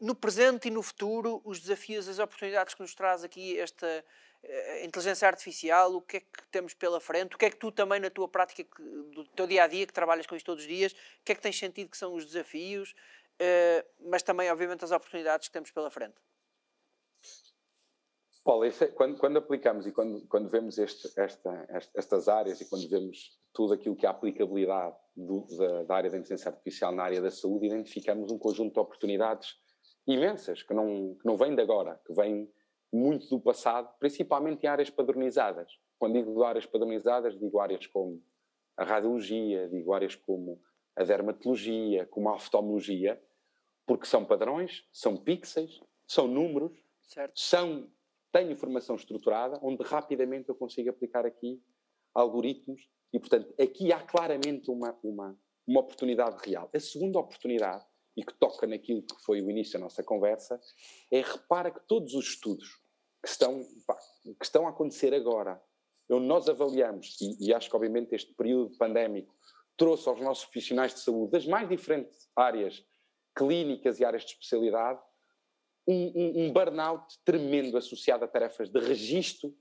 no 0.00 0.14
presente 0.14 0.68
e 0.68 0.70
no 0.70 0.82
futuro, 0.82 1.40
os 1.44 1.58
desafios, 1.58 2.08
as 2.08 2.20
oportunidades 2.20 2.74
que 2.74 2.80
nos 2.80 2.94
traz 2.94 3.24
aqui 3.24 3.58
esta 3.58 4.04
inteligência 4.84 5.28
artificial, 5.28 5.94
o 5.94 6.00
que 6.00 6.18
é 6.18 6.20
que 6.20 6.46
temos 6.50 6.74
pela 6.74 7.00
frente, 7.00 7.34
o 7.34 7.38
que 7.38 7.44
é 7.44 7.50
que 7.50 7.56
tu 7.56 7.70
também 7.70 8.00
na 8.00 8.10
tua 8.10 8.28
prática, 8.28 8.64
do 9.12 9.24
teu 9.24 9.46
dia 9.46 9.64
a 9.64 9.66
dia, 9.66 9.86
que 9.86 9.92
trabalhas 9.92 10.26
com 10.26 10.36
isto 10.36 10.46
todos 10.46 10.62
os 10.64 10.68
dias, 10.68 10.92
o 10.92 11.24
que 11.24 11.32
é 11.32 11.34
que 11.34 11.40
tens 11.40 11.58
sentido 11.58 11.90
que 11.90 11.96
são 11.96 12.14
os 12.14 12.24
desafios, 12.24 12.92
uh, 12.92 14.08
mas 14.08 14.22
também, 14.22 14.50
obviamente, 14.50 14.84
as 14.84 14.92
oportunidades 14.92 15.48
que 15.48 15.52
temos 15.52 15.70
pela 15.70 15.90
frente? 15.90 16.16
Paulo, 18.44 18.64
é, 18.64 18.70
quando, 18.70 19.18
quando, 19.18 19.36
aplicamos 19.36 19.86
e 19.86 19.92
quando, 19.92 20.26
quando 20.26 20.48
vemos 20.48 20.78
este, 20.78 21.08
esta, 21.20 21.68
estas 21.94 22.28
áreas 22.28 22.60
e 22.60 22.64
quando 22.64 22.88
vemos 22.88 23.38
tudo 23.52 23.74
aquilo 23.74 23.94
que 23.94 24.06
é 24.06 24.08
a 24.08 24.12
aplicabilidade 24.12 24.96
do, 25.14 25.46
da, 25.58 25.82
da, 25.82 25.94
área 25.96 26.10
da 26.10 26.16
inteligência 26.16 26.50
artificial 26.50 26.92
na 26.92 27.02
área 27.02 27.20
da 27.20 27.30
saúde, 27.30 27.66
identificamos 27.66 28.32
um 28.32 28.38
conjunto 28.38 28.72
de 28.72 28.80
oportunidades 28.80 29.56
imensas, 30.06 30.62
que 30.62 30.72
não, 30.72 31.14
que 31.20 31.26
não 31.26 31.36
vêm 31.36 31.54
de 31.54 31.60
agora, 31.60 32.00
que 32.06 32.14
vêm 32.14 32.50
muito 32.92 33.28
do 33.28 33.40
passado, 33.40 33.92
principalmente 33.98 34.64
em 34.64 34.66
áreas 34.66 34.90
padronizadas. 34.90 35.70
Quando 35.98 36.14
digo 36.14 36.42
áreas 36.42 36.66
padronizadas, 36.66 37.38
digo 37.38 37.60
áreas 37.60 37.86
como 37.86 38.22
a 38.76 38.84
radiologia, 38.84 39.68
digo 39.68 39.92
áreas 39.92 40.14
como 40.14 40.60
a 40.96 41.04
dermatologia, 41.04 42.06
como 42.06 42.28
a 42.28 42.34
oftalmologia, 42.34 43.22
porque 43.86 44.06
são 44.06 44.24
padrões, 44.24 44.86
são 44.92 45.16
pixels, 45.16 45.80
são 46.06 46.26
números, 46.26 46.72
certo. 47.02 47.38
são 47.38 47.90
têm 48.32 48.50
informação 48.50 48.96
estruturada, 48.96 49.58
onde 49.62 49.82
rapidamente 49.82 50.48
eu 50.48 50.54
consigo 50.54 50.90
aplicar 50.90 51.24
aqui 51.24 51.62
algoritmos, 52.14 52.88
e, 53.12 53.18
portanto, 53.18 53.54
aqui 53.60 53.92
há 53.92 54.02
claramente 54.02 54.70
uma, 54.70 54.98
uma, 55.02 55.38
uma 55.66 55.80
oportunidade 55.80 56.36
real. 56.46 56.68
A 56.74 56.80
segunda 56.80 57.18
oportunidade, 57.18 57.84
e 58.16 58.24
que 58.24 58.32
toca 58.34 58.66
naquilo 58.66 59.02
que 59.02 59.14
foi 59.22 59.40
o 59.40 59.50
início 59.50 59.74
da 59.74 59.80
nossa 59.80 60.02
conversa, 60.02 60.60
é 61.10 61.20
repara 61.20 61.70
que 61.70 61.80
todos 61.86 62.14
os 62.14 62.28
estudos 62.28 62.80
que 63.22 63.28
estão, 63.28 63.64
pá, 63.86 63.96
que 64.24 64.44
estão 64.44 64.66
a 64.66 64.70
acontecer 64.70 65.14
agora, 65.14 65.60
onde 66.10 66.26
nós 66.26 66.48
avaliamos, 66.48 67.16
e, 67.20 67.48
e 67.48 67.54
acho 67.54 67.68
que 67.68 67.76
obviamente 67.76 68.14
este 68.14 68.34
período 68.34 68.76
pandémico 68.76 69.34
trouxe 69.76 70.08
aos 70.08 70.20
nossos 70.20 70.44
profissionais 70.44 70.94
de 70.94 71.00
saúde 71.00 71.32
das 71.32 71.46
mais 71.46 71.68
diferentes 71.68 72.28
áreas 72.34 72.84
clínicas 73.36 74.00
e 74.00 74.04
áreas 74.04 74.24
de 74.24 74.32
especialidade 74.32 75.00
um, 75.86 76.12
um, 76.14 76.44
um 76.44 76.52
burnout 76.52 77.18
tremendo 77.24 77.78
associado 77.78 78.24
a 78.24 78.28
tarefas 78.28 78.68
de 78.68 78.78
registro 78.78 79.56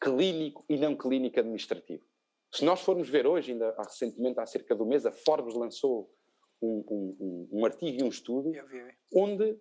clínico 0.00 0.64
e 0.68 0.76
não 0.76 0.94
clínico 0.94 1.40
administrativo. 1.40 2.04
Se 2.52 2.64
nós 2.64 2.80
formos 2.80 3.08
ver 3.08 3.26
hoje, 3.26 3.52
ainda 3.52 3.74
recentemente, 3.76 4.38
há 4.38 4.46
cerca 4.46 4.76
de 4.76 4.82
um 4.82 4.86
mês, 4.86 5.04
a 5.04 5.10
Forbes 5.10 5.54
lançou 5.54 6.08
um, 6.64 7.16
um, 7.20 7.48
um 7.60 7.64
artigo 7.64 8.00
e 8.00 8.04
um 8.04 8.08
estudo 8.08 8.52
onde 9.14 9.58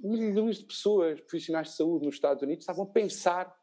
milhões 0.00 0.58
de 0.58 0.64
pessoas, 0.64 1.20
profissionais 1.20 1.68
de 1.68 1.76
saúde 1.76 2.06
nos 2.06 2.14
Estados 2.14 2.42
Unidos, 2.42 2.62
estavam 2.62 2.84
a 2.84 2.88
pensar 2.88 3.54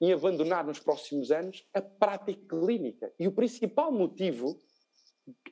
em 0.00 0.12
abandonar 0.12 0.64
nos 0.64 0.78
próximos 0.78 1.30
anos 1.30 1.68
a 1.74 1.82
prática 1.82 2.58
clínica. 2.58 3.12
E 3.18 3.28
o 3.28 3.32
principal 3.32 3.92
motivo 3.92 4.58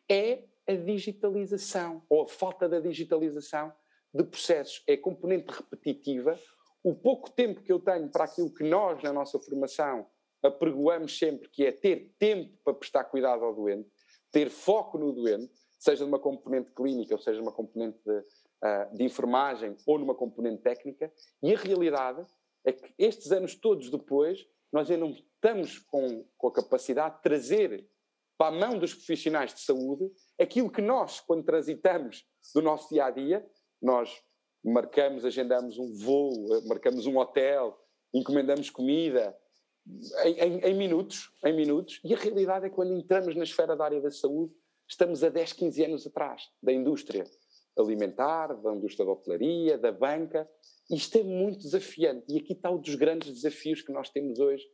é 0.09 0.45
a 0.67 0.75
digitalização, 0.75 2.03
ou 2.09 2.23
a 2.23 2.29
falta 2.29 2.69
da 2.69 2.81
digitalização 2.81 3.73
de 4.13 4.25
processos. 4.25 4.83
É 4.87 4.97
componente 4.97 5.53
repetitiva. 5.53 6.39
O 6.83 6.95
pouco 6.95 7.31
tempo 7.31 7.63
que 7.63 7.73
eu 7.73 7.79
tenho 7.79 8.09
para 8.11 8.25
aquilo 8.25 8.53
que 8.53 8.65
nós, 8.65 9.03
na 9.03 9.13
nossa 9.13 9.39
formação, 9.39 10.07
apregoamos 10.43 11.19
sempre, 11.19 11.49
que 11.49 11.65
é 11.65 11.73
ter 11.73 12.15
tempo 12.19 12.57
para 12.65 12.75
prestar 12.75 13.05
cuidado 13.05 13.45
ao 13.45 13.55
doente, 13.55 13.91
ter 14.31 14.51
foco 14.51 14.97
no 14.97 15.13
doente, 15.13 15.53
seja 15.79 16.05
numa 16.05 16.19
componente 16.19 16.71
clínica 16.73 17.15
ou 17.15 17.21
seja 17.21 17.41
numa 17.41 17.53
componente 17.53 17.99
de, 18.05 18.19
uh, 18.19 18.97
de 18.97 19.05
enfermagem 19.05 19.77
ou 19.87 19.99
numa 19.99 20.15
componente 20.15 20.63
técnica, 20.63 21.13
e 21.43 21.55
a 21.55 21.59
realidade 21.59 22.27
é 22.65 22.73
que 22.73 22.93
estes 22.99 23.31
anos 23.33 23.55
todos 23.55 23.91
depois, 23.91 24.47
nós 24.73 24.91
ainda 24.91 25.07
não 25.07 25.13
estamos 25.13 25.79
com, 25.79 26.25
com 26.37 26.49
a 26.49 26.53
capacidade 26.53 27.17
de 27.17 27.23
trazer 27.23 27.89
para 28.37 28.55
a 28.55 28.59
mão 28.59 28.79
dos 28.79 28.95
profissionais 28.95 29.53
de 29.53 29.61
saúde 29.61 30.11
aquilo 30.41 30.71
que 30.71 30.83
nós, 30.83 31.21
quando 31.21 31.45
transitamos 31.45 32.25
do 32.55 32.63
nosso 32.63 32.89
dia 32.91 33.07
a 33.07 33.11
dia, 33.11 33.45
nós 33.81 34.23
marcamos, 34.65 35.25
agendamos 35.25 35.79
um 35.79 35.93
voo, 35.95 36.33
marcamos 36.67 37.07
um 37.07 37.17
hotel, 37.19 37.79
encomendamos 38.13 38.71
comida, 38.71 39.37
em, 40.25 40.35
em, 40.35 40.59
em, 40.61 40.75
minutos, 40.75 41.33
em 41.45 41.55
minutos, 41.55 42.01
e 42.05 42.15
a 42.15 42.17
realidade 42.17 42.67
é 42.67 42.69
que 42.69 42.75
quando 42.75 42.93
entramos 42.93 43.35
na 43.35 43.45
esfera 43.45 43.75
da 43.75 43.85
área 43.85 44.01
da 44.01 44.11
saúde, 44.11 44.53
estamos 44.89 45.23
a 45.23 45.29
10, 45.29 45.53
15 45.53 45.85
anos 45.85 46.07
atrás 46.07 46.49
da 46.63 46.73
indústria 46.73 47.25
alimentar, 47.79 48.55
da 48.55 48.75
indústria 48.75 49.07
da 49.07 49.13
hotelaria, 49.13 49.79
da 49.79 49.93
banca, 49.93 50.51
isto 50.91 51.19
é 51.19 51.23
muito 51.23 51.61
desafiante, 51.61 52.25
e 52.29 52.39
aqui 52.39 52.53
está 52.53 52.71
um 52.71 52.79
dos 52.79 52.95
grandes 52.95 53.33
desafios 53.33 53.83
que 53.83 53.93
nós 53.93 54.11
temos 54.11 54.39
hoje. 54.39 54.65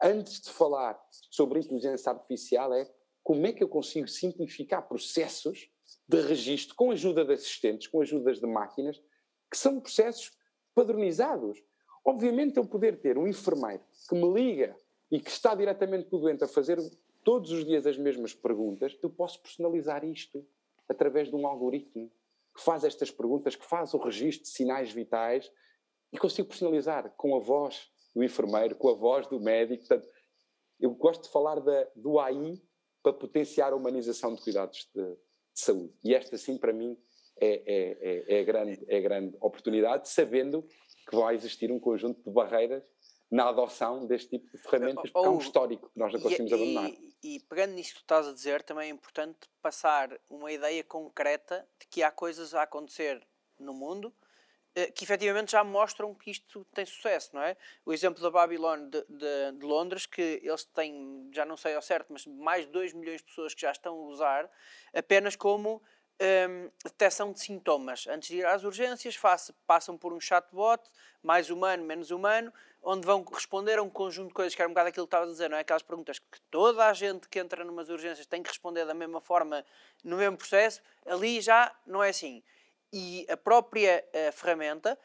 Antes 0.00 0.40
de 0.42 0.50
falar 0.50 1.00
sobre 1.30 1.60
inteligência 1.60 2.12
artificial, 2.12 2.72
é 2.72 2.88
como 3.22 3.46
é 3.46 3.52
que 3.52 3.62
eu 3.62 3.68
consigo 3.68 4.06
simplificar 4.06 4.86
processos 4.86 5.68
de 6.08 6.20
registro 6.20 6.74
com 6.74 6.90
a 6.90 6.94
ajuda 6.94 7.24
de 7.24 7.32
assistentes, 7.32 7.86
com 7.86 8.00
ajudas 8.00 8.38
de 8.38 8.46
máquinas, 8.46 9.00
que 9.50 9.56
são 9.56 9.80
processos 9.80 10.32
padronizados. 10.74 11.58
Obviamente, 12.04 12.56
eu 12.56 12.66
poder 12.66 13.00
ter 13.00 13.16
um 13.16 13.26
enfermeiro 13.26 13.82
que 14.08 14.14
me 14.14 14.32
liga 14.32 14.76
e 15.10 15.20
que 15.20 15.30
está 15.30 15.54
diretamente 15.54 16.08
com 16.08 16.16
o 16.16 16.20
doente 16.20 16.44
a 16.44 16.48
fazer 16.48 16.78
todos 17.24 17.50
os 17.50 17.64
dias 17.64 17.86
as 17.86 17.96
mesmas 17.96 18.34
perguntas, 18.34 18.96
eu 19.02 19.10
posso 19.10 19.40
personalizar 19.40 20.04
isto 20.04 20.46
através 20.88 21.28
de 21.28 21.36
um 21.36 21.46
algoritmo 21.46 22.10
que 22.54 22.62
faz 22.62 22.84
estas 22.84 23.10
perguntas, 23.10 23.56
que 23.56 23.64
faz 23.64 23.94
o 23.94 23.98
registro 23.98 24.44
de 24.44 24.50
sinais 24.50 24.92
vitais 24.92 25.50
e 26.12 26.18
consigo 26.18 26.48
personalizar 26.48 27.10
com 27.16 27.34
a 27.34 27.40
voz 27.40 27.90
do 28.14 28.22
enfermeiro, 28.22 28.76
com 28.76 28.90
a 28.90 28.94
voz 28.94 29.26
do 29.26 29.40
médico. 29.40 29.86
Portanto, 29.86 30.08
eu 30.78 30.90
gosto 30.90 31.22
de 31.22 31.30
falar 31.30 31.60
da, 31.60 31.88
do 31.96 32.18
AI 32.18 32.60
para 33.02 33.12
potenciar 33.12 33.72
a 33.72 33.76
humanização 33.76 34.34
de 34.34 34.42
cuidados 34.42 34.88
de, 34.94 35.02
de 35.02 35.60
saúde. 35.60 35.94
E 36.04 36.14
esta, 36.14 36.36
sim, 36.36 36.58
para 36.58 36.72
mim, 36.72 36.96
é, 37.40 37.62
é, 37.66 37.98
é, 38.00 38.36
é, 38.36 38.40
a 38.40 38.44
grande, 38.44 38.84
é 38.86 38.98
a 38.98 39.00
grande 39.00 39.36
oportunidade, 39.40 40.08
sabendo 40.08 40.62
que 41.08 41.16
vai 41.16 41.34
existir 41.34 41.72
um 41.72 41.80
conjunto 41.80 42.22
de 42.22 42.30
barreiras 42.30 42.84
na 43.30 43.48
adoção 43.48 44.06
deste 44.06 44.38
tipo 44.38 44.50
de 44.50 44.62
ferramentas, 44.62 45.10
porque 45.10 45.26
é 45.26 45.30
um 45.30 45.38
histórico 45.38 45.90
que 45.90 45.98
nós 45.98 46.12
não 46.12 46.20
conseguimos 46.20 46.52
e, 46.52 46.54
abandonar. 46.54 46.90
E, 47.22 47.38
pegando 47.40 47.74
nisso 47.74 47.94
que 47.94 48.00
estás 48.00 48.26
a 48.26 48.32
dizer, 48.32 48.62
também 48.62 48.88
é 48.88 48.92
importante 48.92 49.48
passar 49.60 50.10
uma 50.28 50.50
ideia 50.50 50.82
concreta 50.82 51.66
de 51.78 51.86
que 51.86 52.02
há 52.02 52.10
coisas 52.10 52.54
a 52.54 52.62
acontecer 52.62 53.24
no 53.58 53.72
mundo 53.72 54.12
eh, 54.74 54.90
que 54.90 55.04
efetivamente 55.04 55.52
já 55.52 55.62
mostram 55.62 56.14
que 56.14 56.30
isto 56.30 56.64
tem 56.72 56.86
sucesso, 56.86 57.30
não 57.34 57.42
é? 57.42 57.56
O 57.84 57.92
exemplo 57.92 58.22
da 58.22 58.30
Babylon 58.30 58.88
de, 58.88 59.04
de, 59.06 59.52
de, 59.58 59.66
Londres, 59.66 60.06
que 60.06 60.40
eles 60.42 60.64
têm, 60.64 61.28
já 61.30 61.44
não 61.44 61.58
sei 61.58 61.74
ao 61.74 61.82
certo, 61.82 62.10
mas 62.10 62.26
mais 62.26 62.64
de 62.64 62.72
2 62.72 62.94
milhões 62.94 63.18
de 63.18 63.24
pessoas 63.24 63.52
que 63.54 63.60
já 63.60 63.70
estão 63.70 63.94
a 63.94 64.08
usar 64.08 64.50
apenas 64.94 65.36
como 65.36 65.82
um, 66.22 66.70
detecção 66.84 67.32
de 67.32 67.40
sintomas. 67.40 68.06
Antes 68.06 68.30
de 68.30 68.38
ir 68.38 68.46
às 68.46 68.64
urgências, 68.64 69.14
faço, 69.14 69.52
passam 69.66 69.98
por 69.98 70.12
um 70.12 70.20
chatbot, 70.20 70.82
mais 71.22 71.50
humano, 71.50 71.84
menos 71.84 72.10
humano, 72.10 72.50
onde 72.82 73.06
vão 73.06 73.22
responder 73.22 73.78
a 73.78 73.82
um 73.82 73.88
conjunto 73.88 74.28
de 74.28 74.34
coisas, 74.34 74.54
que 74.54 74.60
era 74.60 74.68
um 74.68 74.72
bocado 74.72 74.88
aquilo 74.88 75.06
que 75.06 75.08
estavas 75.08 75.28
a 75.28 75.32
dizer, 75.32 75.48
não 75.48 75.56
é? 75.56 75.60
Aquelas 75.60 75.82
perguntas 75.82 76.18
que 76.18 76.40
toda 76.50 76.86
a 76.86 76.92
gente 76.92 77.28
que 77.28 77.38
entra 77.38 77.64
numas 77.64 77.88
urgências 77.88 78.26
tem 78.26 78.42
que 78.42 78.48
responder 78.48 78.84
da 78.84 78.94
mesma 78.94 79.20
forma, 79.20 79.64
no 80.02 80.16
mesmo 80.16 80.36
processo, 80.36 80.82
ali 81.06 81.40
já 81.40 81.74
não 81.86 82.02
é 82.02 82.10
assim. 82.10 82.42
E 82.92 83.24
a 83.30 83.36
própria 83.36 84.04
uh, 84.08 84.32
ferramenta 84.32 84.98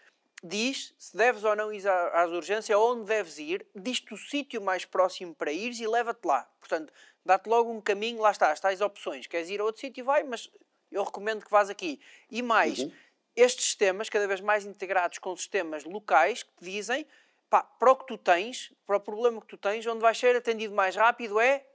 diz 0.43 0.93
se 0.97 1.15
deves 1.15 1.43
ou 1.43 1.55
não 1.55 1.71
ir 1.71 1.87
às 1.87 2.31
urgências, 2.31 2.77
onde 2.77 3.05
deves 3.05 3.37
ir, 3.37 3.65
diz-te 3.75 4.13
o 4.13 4.17
sítio 4.17 4.61
mais 4.61 4.85
próximo 4.85 5.33
para 5.33 5.51
ires 5.51 5.79
e 5.79 5.87
leva-te 5.87 6.25
lá. 6.25 6.49
Portanto, 6.59 6.91
dá-te 7.25 7.47
logo 7.47 7.71
um 7.71 7.81
caminho, 7.81 8.21
lá 8.21 8.31
está, 8.31 8.53
tais 8.55 8.81
opções. 8.81 9.27
Queres 9.27 9.49
ir 9.49 9.59
a 9.59 9.63
outro 9.63 9.81
sítio, 9.81 10.03
vai, 10.03 10.23
mas 10.23 10.49
eu 10.91 11.03
recomendo 11.03 11.43
que 11.43 11.51
vás 11.51 11.69
aqui. 11.69 11.99
E 12.29 12.41
mais, 12.41 12.79
uhum. 12.79 12.91
estes 13.35 13.65
sistemas, 13.65 14.09
cada 14.09 14.27
vez 14.27 14.41
mais 14.41 14.65
integrados 14.65 15.17
com 15.17 15.35
sistemas 15.35 15.83
locais, 15.83 16.43
que 16.43 16.53
te 16.57 16.65
dizem, 16.65 17.05
pá, 17.49 17.63
para 17.63 17.91
o 17.91 17.95
que 17.95 18.05
tu 18.05 18.17
tens, 18.17 18.73
para 18.85 18.97
o 18.97 18.99
problema 18.99 19.41
que 19.41 19.47
tu 19.47 19.57
tens, 19.57 19.85
onde 19.85 19.99
vais 19.99 20.17
ser 20.17 20.35
atendido 20.35 20.73
mais 20.73 20.95
rápido 20.95 21.39
é 21.39 21.65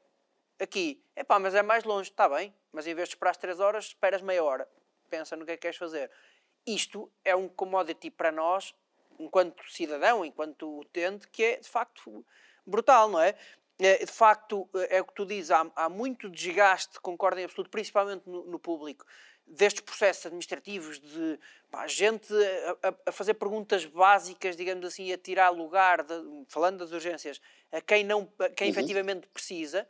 aqui. 0.59 1.03
É 1.17 1.25
pá, 1.25 1.39
mas 1.39 1.55
é 1.55 1.63
mais 1.63 1.85
longe, 1.85 2.11
está 2.11 2.29
bem, 2.29 2.55
mas 2.73 2.87
em 2.87 2.95
vez 2.95 3.09
de 3.09 3.15
esperar 3.15 3.37
3 3.37 3.61
horas, 3.61 3.87
esperas 3.87 4.23
meia 4.23 4.43
hora. 4.43 4.69
Pensa 5.11 5.37
no 5.37 5.45
que 5.45 5.53
é 5.53 5.57
que 5.57 5.63
queres 5.63 5.77
fazer. 5.77 6.11
Isto 6.67 7.11
é 7.25 7.35
um 7.35 7.49
commodity 7.49 8.11
para 8.11 8.31
nós, 8.31 8.75
enquanto 9.19 9.63
cidadão, 9.71 10.25
enquanto 10.25 10.81
utente, 10.81 11.29
que 11.29 11.43
é 11.43 11.57
de 11.57 11.69
facto 11.69 12.25
brutal, 12.65 13.09
não 13.09 13.21
é? 13.21 13.37
É, 13.79 14.05
de 14.05 14.13
facto, 14.13 14.69
é 14.89 15.01
o 15.01 15.05
que 15.05 15.15
tu 15.15 15.27
dizes, 15.27 15.51
há, 15.51 15.67
há 15.75 15.89
muito 15.89 16.29
desgaste, 16.29 17.01
concordo 17.01 17.41
em 17.41 17.45
absoluto, 17.45 17.71
principalmente 17.71 18.29
no, 18.29 18.45
no 18.45 18.59
público, 18.59 19.05
destes 19.53 19.83
processos 19.83 20.27
administrativos 20.27 20.99
de 20.99 21.39
pá, 21.71 21.87
gente 21.87 22.33
a, 22.83 22.95
a, 23.07 23.13
fazer 23.13 23.35
perguntas 23.35 23.85
básicas, 23.85 24.57
digamos 24.57 24.85
assim, 24.87 25.13
a 25.13 25.19
tirar 25.19 25.51
lugar, 25.51 26.03
de, 26.03 26.15
falando 26.49 26.79
das 26.79 26.93
urgências, 26.93 27.41
a 27.71 27.81
quem, 27.81 28.05
não, 28.05 28.33
a 28.39 28.49
quem 28.49 28.69
uhum. 28.69 28.73
efetivamente 28.73 29.29
precisa. 29.29 29.87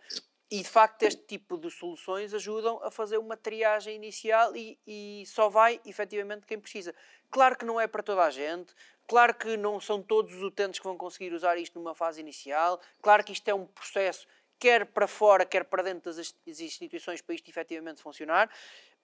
E 0.50 0.58
de 0.58 0.68
facto, 0.68 1.04
este 1.04 1.22
tipo 1.22 1.56
de 1.56 1.70
soluções 1.70 2.34
ajudam 2.34 2.78
a 2.84 2.90
fazer 2.90 3.16
uma 3.16 3.38
triagem 3.38 3.96
inicial 3.96 4.54
e, 4.54 4.78
e 4.86 5.24
só 5.26 5.48
vai 5.48 5.80
efetivamente 5.86 6.46
quem 6.46 6.60
precisa. 6.60 6.94
Claro 7.30 7.56
que 7.56 7.64
não 7.64 7.80
é 7.80 7.86
para 7.86 8.02
toda 8.02 8.22
a 8.22 8.30
gente, 8.30 8.74
Claro 9.06 9.34
que 9.34 9.56
não 9.56 9.80
são 9.80 10.02
todos 10.02 10.34
os 10.34 10.42
utentes 10.42 10.78
que 10.78 10.86
vão 10.86 10.96
conseguir 10.96 11.32
usar 11.32 11.56
isto 11.56 11.78
numa 11.78 11.94
fase 11.94 12.20
inicial. 12.20 12.80
Claro 13.00 13.24
que 13.24 13.32
isto 13.32 13.46
é 13.48 13.54
um 13.54 13.66
processo, 13.66 14.26
quer 14.62 14.86
para 14.86 15.08
fora, 15.08 15.44
quer 15.44 15.64
para 15.64 15.82
dentro 15.82 16.14
das 16.14 16.60
instituições, 16.60 17.20
para 17.20 17.34
isto 17.34 17.50
efetivamente 17.50 18.00
funcionar. 18.00 18.48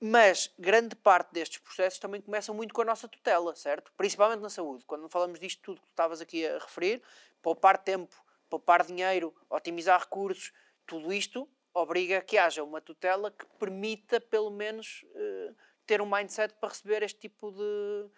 Mas 0.00 0.54
grande 0.56 0.94
parte 0.94 1.32
destes 1.32 1.58
processos 1.58 1.98
também 1.98 2.20
começam 2.20 2.54
muito 2.54 2.72
com 2.72 2.82
a 2.82 2.84
nossa 2.84 3.08
tutela, 3.08 3.56
certo? 3.56 3.92
Principalmente 3.96 4.40
na 4.40 4.50
saúde. 4.50 4.84
Quando 4.84 5.08
falamos 5.08 5.40
disto 5.40 5.60
tudo 5.60 5.80
que 5.80 5.88
estavas 5.88 6.20
aqui 6.20 6.46
a 6.46 6.60
referir, 6.60 7.02
poupar 7.42 7.76
tempo, 7.76 8.14
poupar 8.48 8.86
dinheiro, 8.86 9.34
otimizar 9.50 9.98
recursos, 9.98 10.52
tudo 10.86 11.12
isto 11.12 11.48
obriga 11.74 12.18
a 12.18 12.22
que 12.22 12.38
haja 12.38 12.62
uma 12.62 12.80
tutela 12.80 13.32
que 13.32 13.44
permita, 13.58 14.20
pelo 14.20 14.52
menos, 14.52 15.04
uh, 15.06 15.56
ter 15.84 16.00
um 16.00 16.08
mindset 16.08 16.54
para 16.60 16.68
receber 16.68 17.02
este 17.02 17.18
tipo 17.18 17.50
de, 17.50 18.10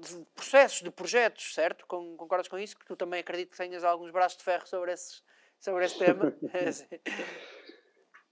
de 0.00 0.24
processos, 0.34 0.80
de 0.80 0.90
projetos, 0.90 1.52
certo? 1.52 1.86
Concordas 1.86 2.48
com 2.48 2.58
isso? 2.58 2.78
Que 2.78 2.86
tu 2.86 2.96
também 2.96 3.20
acredito 3.20 3.50
que 3.50 3.58
tenhas 3.58 3.84
alguns 3.84 4.10
braços 4.10 4.38
de 4.38 4.44
ferro 4.44 4.66
sobre 4.66 4.92
esse, 4.92 5.20
sobre 5.60 5.84
esse 5.84 5.98
tema. 5.98 6.36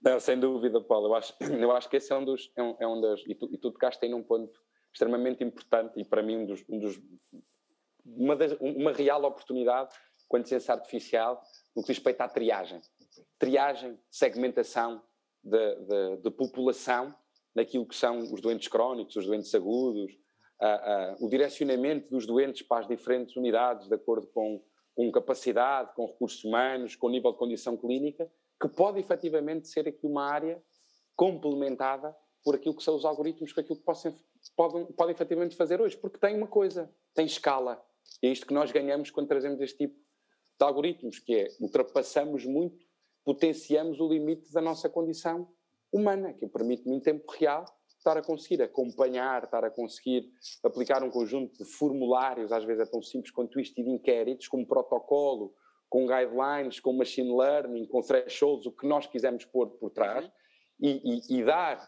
Não, 0.01 0.19
sem 0.19 0.39
dúvida, 0.39 0.79
Paulo. 0.81 1.07
Eu 1.07 1.15
acho, 1.15 1.33
eu 1.41 1.71
acho 1.71 1.89
que 1.89 1.97
esse 1.97 2.13
é 2.13 2.15
um 2.15 2.23
dos. 2.23 2.51
É 2.55 2.61
um, 2.61 2.75
é 2.79 2.87
um 2.87 3.01
das, 3.01 3.21
e, 3.27 3.33
tu, 3.33 3.49
e 3.51 3.57
tu 3.57 3.71
tocaste 3.71 4.05
aí 4.05 4.11
num 4.11 4.23
ponto 4.23 4.57
extremamente 4.93 5.43
importante 5.43 5.99
e 5.99 6.05
para 6.05 6.23
mim 6.23 6.37
um 6.37 6.45
dos, 6.45 6.63
um 6.69 6.79
dos 6.79 7.01
uma, 8.05 8.35
das, 8.35 8.53
uma 8.61 8.93
real 8.93 9.23
oportunidade 9.25 9.93
com 10.27 10.37
a 10.37 10.39
inteligência 10.39 10.73
artificial 10.73 11.41
no 11.75 11.81
que 11.81 11.87
diz 11.87 11.97
respeito 11.97 12.21
à 12.21 12.29
triagem. 12.29 12.79
triagem, 13.37 13.99
segmentação 14.09 15.01
de, 15.43 15.75
de, 15.75 16.17
de, 16.17 16.31
população 16.31 17.13
naquilo 17.53 17.85
que 17.85 17.95
são 17.95 18.19
os 18.19 18.39
doentes 18.41 18.67
crónicos, 18.67 19.15
os 19.15 19.25
doentes 19.25 19.53
agudos, 19.53 20.17
o 21.19 21.29
direcionamento 21.29 22.09
dos 22.09 22.25
doentes 22.25 22.61
para 22.61 22.81
as 22.81 22.87
diferentes 22.87 23.35
unidades 23.35 23.87
de 23.87 23.95
acordo 23.95 24.27
com, 24.27 24.63
com 24.95 25.11
capacidade, 25.11 25.93
com 25.93 26.05
recursos 26.05 26.43
humanos, 26.43 26.95
com 26.95 27.09
nível 27.09 27.31
de 27.31 27.37
condição 27.37 27.75
clínica, 27.75 28.31
que 28.59 28.69
pode 28.69 28.99
efetivamente 28.99 29.67
ser 29.67 29.87
aqui 29.87 30.07
uma 30.07 30.23
área 30.23 30.63
complementada 31.15 32.15
por 32.43 32.55
aquilo 32.55 32.75
que 32.75 32.83
são 32.83 32.95
os 32.95 33.03
algoritmos, 33.03 33.51
por 33.51 33.61
aquilo 33.61 33.77
que 33.77 33.83
possam, 33.83 34.15
podem, 34.55 34.85
podem 34.85 35.13
efetivamente 35.13 35.55
fazer 35.55 35.81
hoje, 35.81 35.97
porque 35.97 36.17
tem 36.17 36.35
uma 36.35 36.47
coisa, 36.47 36.89
tem 37.13 37.25
escala. 37.25 37.83
E 38.21 38.27
é 38.27 38.31
isto 38.31 38.45
que 38.45 38.53
nós 38.53 38.71
ganhamos 38.71 39.11
quando 39.11 39.27
trazemos 39.27 39.59
este 39.59 39.77
tipo 39.79 39.95
de 39.95 40.65
algoritmos, 40.65 41.19
que 41.19 41.35
é 41.35 41.47
ultrapassamos 41.59 42.45
muito, 42.45 42.85
potenciamos 43.23 43.99
o 43.99 44.07
limite 44.07 44.51
da 44.53 44.61
nossa 44.61 44.87
condição 44.87 45.51
humana, 45.91 46.33
que 46.33 46.47
permite-me 46.47 46.95
em 46.95 46.99
tempo 46.99 47.29
real 47.31 47.65
estar 48.05 48.17
a 48.17 48.21
conseguir 48.21 48.61
acompanhar, 48.61 49.43
estar 49.43 49.65
a 49.65 49.71
conseguir 49.71 50.31
aplicar 50.63 51.03
um 51.03 51.09
conjunto 51.09 51.57
de 51.57 51.65
formulários, 51.65 52.51
às 52.51 52.63
vezes 52.63 52.87
é 52.87 52.91
tão 52.91 53.01
simples 53.01 53.31
quanto 53.31 53.59
isto, 53.59 53.79
e 53.81 53.83
de 53.83 53.89
inquéritos, 53.89 54.47
com 54.47 54.63
protocolo, 54.63 55.55
com 55.89 56.05
guidelines, 56.05 56.79
com 56.79 56.93
machine 56.93 57.35
learning, 57.35 57.87
com 57.87 58.01
thresholds, 58.01 58.67
o 58.67 58.71
que 58.71 58.87
nós 58.87 59.07
quisermos 59.07 59.43
pôr 59.45 59.69
por 59.79 59.89
trás, 59.89 60.29
e, 60.79 61.01
e, 61.03 61.39
e 61.39 61.43
dar 61.43 61.87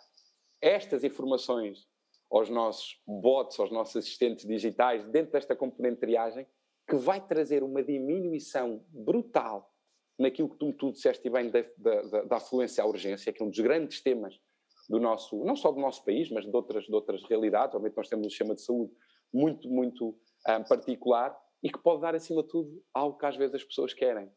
estas 0.60 1.04
informações 1.04 1.88
aos 2.32 2.50
nossos 2.50 3.00
bots, 3.06 3.60
aos 3.60 3.72
nossos 3.72 3.98
assistentes 3.98 4.46
digitais, 4.46 5.06
dentro 5.10 5.34
desta 5.34 5.56
componente 5.56 5.96
de 5.96 6.02
triagem, 6.02 6.48
que 6.90 6.96
vai 6.96 7.26
trazer 7.26 7.62
uma 7.64 7.84
diminuição 7.84 8.84
brutal 8.90 9.72
naquilo 10.18 10.50
que 10.50 10.58
tu, 10.58 10.74
tu 10.74 10.92
disseste 10.92 11.30
bem 11.30 11.52
da, 11.52 11.64
da, 11.78 12.24
da 12.24 12.38
afluência 12.38 12.84
à 12.84 12.88
urgência, 12.88 13.32
que 13.32 13.44
é 13.44 13.46
um 13.46 13.50
dos 13.50 13.60
grandes 13.60 14.02
temas 14.02 14.40
do 14.88 15.00
nosso, 15.00 15.44
não 15.44 15.56
só 15.56 15.72
do 15.72 15.80
nosso 15.80 16.04
país, 16.04 16.30
mas 16.32 16.46
de 16.46 16.56
outras, 16.56 16.86
de 16.86 16.94
outras 16.94 17.24
realidades. 17.24 17.76
Obviamente 17.76 17.98
nós 17.98 18.08
temos 18.08 18.26
um 18.26 18.30
sistema 18.30 18.56
de 18.56 18.62
saúde 18.62 18.92
muito, 19.34 19.70
muito 19.70 20.10
um, 20.10 20.16
ah, 20.46 20.60
particular 20.62 21.38
e 21.62 21.70
que 21.70 21.80
pode 21.80 22.02
dar, 22.02 22.16
acima 22.16 22.44
de 22.44 22.50
tudo, 22.50 22.82
algo 22.94 23.18
que 23.18 23.26
às 23.26 23.36
vezes 23.36 23.56
as 23.56 23.64
pessoas 23.64 23.94
querem, 23.94 24.32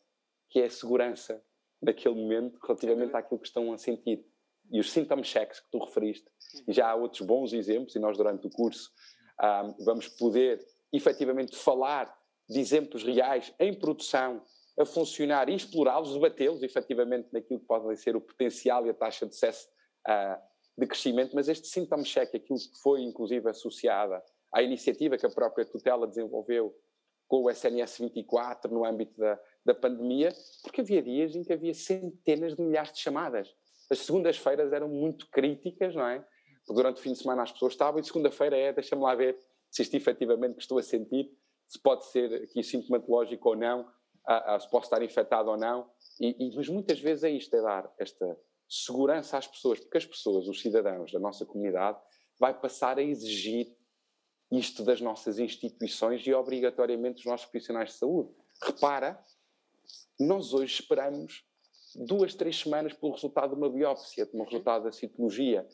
que 0.48 0.60
é 0.60 0.64
a 0.64 0.70
segurança 0.70 1.42
naquele 1.80 2.14
momento 2.14 2.58
relativamente 2.62 3.14
àquilo 3.14 3.40
que 3.40 3.46
estão 3.46 3.72
a 3.72 3.78
sentir. 3.78 4.24
E 4.72 4.80
os 4.80 4.90
symptom 4.90 5.22
checks 5.22 5.60
que 5.60 5.70
tu 5.70 5.78
referiste, 5.78 6.28
e 6.66 6.72
já 6.72 6.90
há 6.90 6.94
outros 6.94 7.20
bons 7.22 7.52
exemplos, 7.52 7.94
e 7.94 7.98
nós 7.98 8.16
durante 8.16 8.46
o 8.46 8.50
curso 8.50 8.90
um, 8.90 9.44
ah, 9.44 9.74
vamos 9.84 10.08
poder 10.08 10.64
efetivamente 10.92 11.56
falar 11.56 12.12
de 12.48 12.58
exemplos 12.58 13.04
reais 13.04 13.54
em 13.60 13.72
produção 13.72 14.42
a 14.78 14.84
funcionar 14.84 15.48
e 15.48 15.54
explorá-los, 15.54 16.14
debatê-los 16.14 16.62
efetivamente 16.62 17.28
naquilo 17.32 17.60
que 17.60 17.66
pode 17.66 17.96
ser 17.98 18.16
o 18.16 18.20
potencial 18.20 18.86
e 18.86 18.90
a 18.90 18.94
taxa 18.94 19.26
de 19.26 19.34
sucesso 19.34 19.68
uh, 20.08 20.40
de 20.76 20.86
crescimento, 20.86 21.34
mas 21.34 21.48
este 21.48 21.68
symptom 21.68 22.02
check, 22.02 22.34
aquilo 22.34 22.58
que 22.58 22.80
foi 22.82 23.02
inclusive 23.02 23.48
associada 23.48 24.22
à 24.52 24.62
iniciativa 24.62 25.16
que 25.16 25.26
a 25.26 25.30
própria 25.30 25.64
tutela 25.64 26.06
desenvolveu 26.06 26.74
com 27.28 27.44
o 27.44 27.50
SNS 27.50 27.98
24 27.98 28.72
no 28.72 28.84
âmbito 28.84 29.16
da, 29.16 29.38
da 29.64 29.74
pandemia, 29.74 30.34
porque 30.62 30.80
havia 30.80 31.00
dias 31.00 31.36
em 31.36 31.44
que 31.44 31.52
havia 31.52 31.72
centenas 31.72 32.56
de 32.56 32.62
milhares 32.62 32.92
de 32.92 32.98
chamadas. 32.98 33.54
As 33.88 34.00
segundas-feiras 34.00 34.72
eram 34.72 34.88
muito 34.88 35.28
críticas, 35.30 35.94
não 35.94 36.06
é? 36.06 36.18
Porque 36.66 36.74
durante 36.74 36.98
o 36.98 37.00
fim 37.00 37.12
de 37.12 37.18
semana 37.18 37.42
as 37.42 37.52
pessoas 37.52 37.72
estavam 37.72 38.00
e 38.00 38.04
segunda-feira 38.04 38.56
é, 38.56 38.72
deixa-me 38.72 39.02
lá 39.02 39.14
ver 39.14 39.38
se 39.70 39.82
isto 39.82 39.94
efetivamente 39.96 40.56
que 40.56 40.62
estou 40.62 40.78
a 40.78 40.82
sentir, 40.82 41.30
se 41.68 41.80
pode 41.80 42.04
ser 42.06 42.42
aqui 42.42 42.62
sintomatológico 42.64 43.50
ou 43.50 43.56
não, 43.56 43.88
a, 44.26 44.56
a, 44.56 44.60
se 44.60 44.68
posso 44.68 44.86
estar 44.86 45.02
infectado 45.02 45.50
ou 45.50 45.56
não. 45.56 45.88
E, 46.20 46.48
e, 46.48 46.56
mas 46.56 46.68
muitas 46.68 46.98
vezes 46.98 47.22
é 47.22 47.30
isto, 47.30 47.54
é 47.54 47.62
dar 47.62 47.92
esta 47.98 48.36
segurança 48.70 49.36
às 49.36 49.48
pessoas, 49.48 49.80
porque 49.80 49.98
as 49.98 50.06
pessoas, 50.06 50.46
os 50.46 50.60
cidadãos 50.60 51.10
da 51.10 51.18
nossa 51.18 51.44
comunidade, 51.44 52.00
vai 52.38 52.58
passar 52.58 52.98
a 52.98 53.02
exigir 53.02 53.76
isto 54.52 54.84
das 54.84 55.00
nossas 55.00 55.38
instituições 55.40 56.24
e 56.24 56.32
obrigatoriamente 56.32 57.16
dos 57.16 57.24
nossos 57.24 57.46
profissionais 57.46 57.90
de 57.90 57.96
saúde. 57.96 58.30
Repara, 58.62 59.22
nós 60.18 60.54
hoje 60.54 60.80
esperamos 60.80 61.44
duas, 61.94 62.34
três 62.34 62.60
semanas 62.60 62.92
pelo 62.92 63.12
resultado 63.12 63.50
de 63.50 63.56
uma 63.56 63.68
biópsia, 63.68 64.24
de 64.24 64.36
um 64.36 64.44
resultado 64.44 64.84
da 64.84 64.92
citologia. 64.92 65.66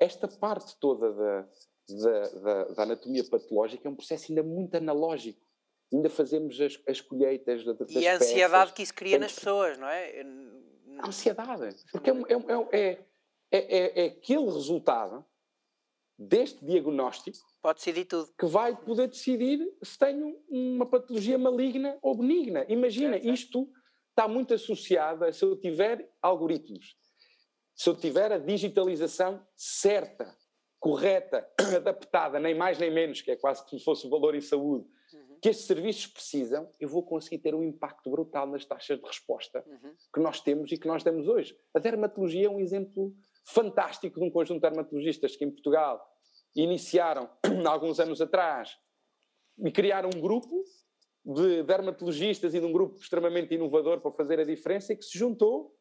Esta 0.00 0.26
parte 0.26 0.76
toda 0.80 1.12
da, 1.12 1.48
da, 1.88 2.20
da, 2.28 2.64
da, 2.64 2.82
anatomia 2.82 3.24
patológica 3.24 3.86
é 3.86 3.90
um 3.90 3.96
processo 3.96 4.26
ainda 4.30 4.42
muito 4.42 4.76
analógico. 4.76 5.46
Ainda 5.92 6.10
fazemos 6.10 6.60
as, 6.60 6.78
as 6.86 7.00
colheitas 7.00 7.64
das 7.64 7.90
E 7.90 8.06
a 8.06 8.16
ansiedade 8.16 8.64
peças. 8.64 8.76
que 8.76 8.82
isso 8.82 8.94
cria 8.94 9.18
nas 9.18 9.32
pessoas, 9.32 9.78
não 9.78 9.88
é? 9.88 10.22
Ansiedade. 11.04 11.76
Porque 11.90 12.10
é, 12.10 12.14
é, 12.72 13.06
é, 13.50 13.58
é, 13.58 14.04
é 14.04 14.06
aquele 14.06 14.44
resultado 14.46 15.24
deste 16.18 16.64
diagnóstico 16.64 17.38
Pode 17.62 17.78
decidir 17.78 18.04
tudo. 18.06 18.28
que 18.36 18.46
vai 18.46 18.74
poder 18.74 19.08
decidir 19.08 19.60
se 19.82 19.96
tenho 19.96 20.36
uma 20.48 20.84
patologia 20.84 21.38
maligna 21.38 21.96
ou 22.02 22.16
benigna. 22.16 22.64
Imagina, 22.68 23.16
é, 23.16 23.20
isto 23.20 23.68
está 24.10 24.26
muito 24.26 24.52
associado 24.52 25.24
a 25.24 25.32
se 25.32 25.44
eu 25.44 25.56
tiver 25.56 26.10
algoritmos, 26.20 26.96
se 27.74 27.88
eu 27.88 27.94
tiver 27.94 28.32
a 28.32 28.38
digitalização 28.38 29.46
certa, 29.56 30.36
correta, 30.80 31.48
adaptada, 31.76 32.40
nem 32.40 32.54
mais 32.54 32.78
nem 32.78 32.90
menos, 32.90 33.22
que 33.22 33.30
é 33.30 33.36
quase 33.36 33.64
como 33.64 33.78
se 33.78 33.84
fosse 33.84 34.06
o 34.06 34.10
valor 34.10 34.34
em 34.34 34.40
saúde, 34.40 34.86
que 35.40 35.48
estes 35.48 35.66
serviços 35.66 36.06
precisam, 36.06 36.70
eu 36.80 36.88
vou 36.88 37.02
conseguir 37.02 37.38
ter 37.38 37.54
um 37.54 37.62
impacto 37.62 38.10
brutal 38.10 38.46
nas 38.46 38.64
taxas 38.64 38.98
de 38.98 39.06
resposta 39.06 39.64
uhum. 39.66 39.94
que 40.12 40.20
nós 40.20 40.40
temos 40.40 40.72
e 40.72 40.78
que 40.78 40.86
nós 40.86 41.02
damos 41.02 41.28
hoje. 41.28 41.56
A 41.74 41.78
dermatologia 41.78 42.46
é 42.46 42.50
um 42.50 42.60
exemplo 42.60 43.14
fantástico 43.44 44.18
de 44.18 44.26
um 44.26 44.30
conjunto 44.30 44.60
de 44.60 44.68
dermatologistas 44.68 45.36
que 45.36 45.44
em 45.44 45.50
Portugal 45.50 46.04
iniciaram 46.54 47.30
há 47.42 47.68
alguns 47.70 48.00
anos 48.00 48.20
atrás 48.20 48.76
e 49.58 49.70
criaram 49.70 50.10
um 50.14 50.20
grupo 50.20 50.64
de 51.24 51.62
dermatologistas 51.62 52.54
e 52.54 52.60
de 52.60 52.66
um 52.66 52.72
grupo 52.72 52.96
extremamente 52.96 53.54
inovador 53.54 54.00
para 54.00 54.12
fazer 54.12 54.40
a 54.40 54.44
diferença 54.44 54.92
e 54.92 54.96
que 54.96 55.04
se 55.04 55.18
juntou, 55.18 55.74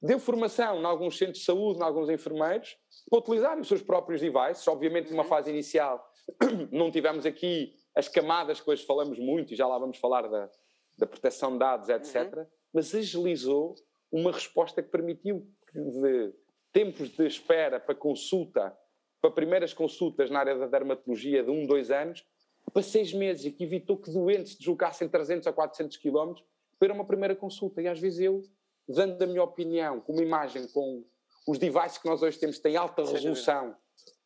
deu 0.00 0.18
formação 0.18 0.80
em 0.80 0.84
alguns 0.84 1.18
centros 1.18 1.38
de 1.38 1.44
saúde, 1.44 1.80
em 1.80 1.82
alguns 1.82 2.08
enfermeiros, 2.08 2.76
para 3.10 3.18
utilizarem 3.18 3.60
os 3.60 3.68
seus 3.68 3.82
próprios 3.82 4.20
devices. 4.20 4.66
Obviamente, 4.68 5.10
numa 5.10 5.22
uhum. 5.22 5.28
fase 5.28 5.50
inicial, 5.50 6.04
não 6.72 6.90
tivemos 6.90 7.26
aqui 7.26 7.74
as 7.96 8.08
camadas 8.08 8.60
que 8.60 8.70
hoje 8.70 8.84
falamos 8.84 9.18
muito, 9.18 9.54
e 9.54 9.56
já 9.56 9.66
lá 9.66 9.78
vamos 9.78 9.96
falar 9.96 10.28
da, 10.28 10.50
da 10.98 11.06
proteção 11.06 11.52
de 11.52 11.58
dados, 11.58 11.88
etc., 11.88 12.36
uhum. 12.36 12.46
mas 12.72 12.94
agilizou 12.94 13.74
uma 14.12 14.30
resposta 14.30 14.82
que 14.82 14.90
permitiu 14.90 15.50
que 15.72 15.80
de 15.80 16.34
tempos 16.72 17.08
de 17.08 17.26
espera 17.26 17.80
para 17.80 17.94
consulta, 17.94 18.76
para 19.20 19.30
primeiras 19.30 19.72
consultas 19.72 20.30
na 20.30 20.40
área 20.40 20.58
da 20.58 20.66
dermatologia 20.66 21.42
de 21.42 21.50
um, 21.50 21.66
dois 21.66 21.90
anos, 21.90 22.22
para 22.70 22.82
seis 22.82 23.14
meses, 23.14 23.46
e 23.46 23.50
que 23.50 23.64
evitou 23.64 23.96
que 23.96 24.10
doentes 24.10 24.56
deslocassem 24.56 25.08
300 25.08 25.46
a 25.46 25.52
400 25.52 25.96
quilómetros 25.96 26.44
para 26.78 26.92
uma 26.92 27.06
primeira 27.06 27.34
consulta. 27.34 27.80
E 27.80 27.88
às 27.88 27.98
vezes 27.98 28.20
eu, 28.20 28.42
dando 28.86 29.22
a 29.22 29.26
minha 29.26 29.42
opinião, 29.42 30.00
com 30.00 30.12
uma 30.12 30.22
imagem, 30.22 30.68
com 30.68 31.02
os 31.48 31.58
devices 31.58 31.96
que 31.96 32.06
nós 32.06 32.22
hoje 32.22 32.38
temos, 32.38 32.58
têm 32.58 32.76
alta 32.76 33.02
resolução, 33.02 33.74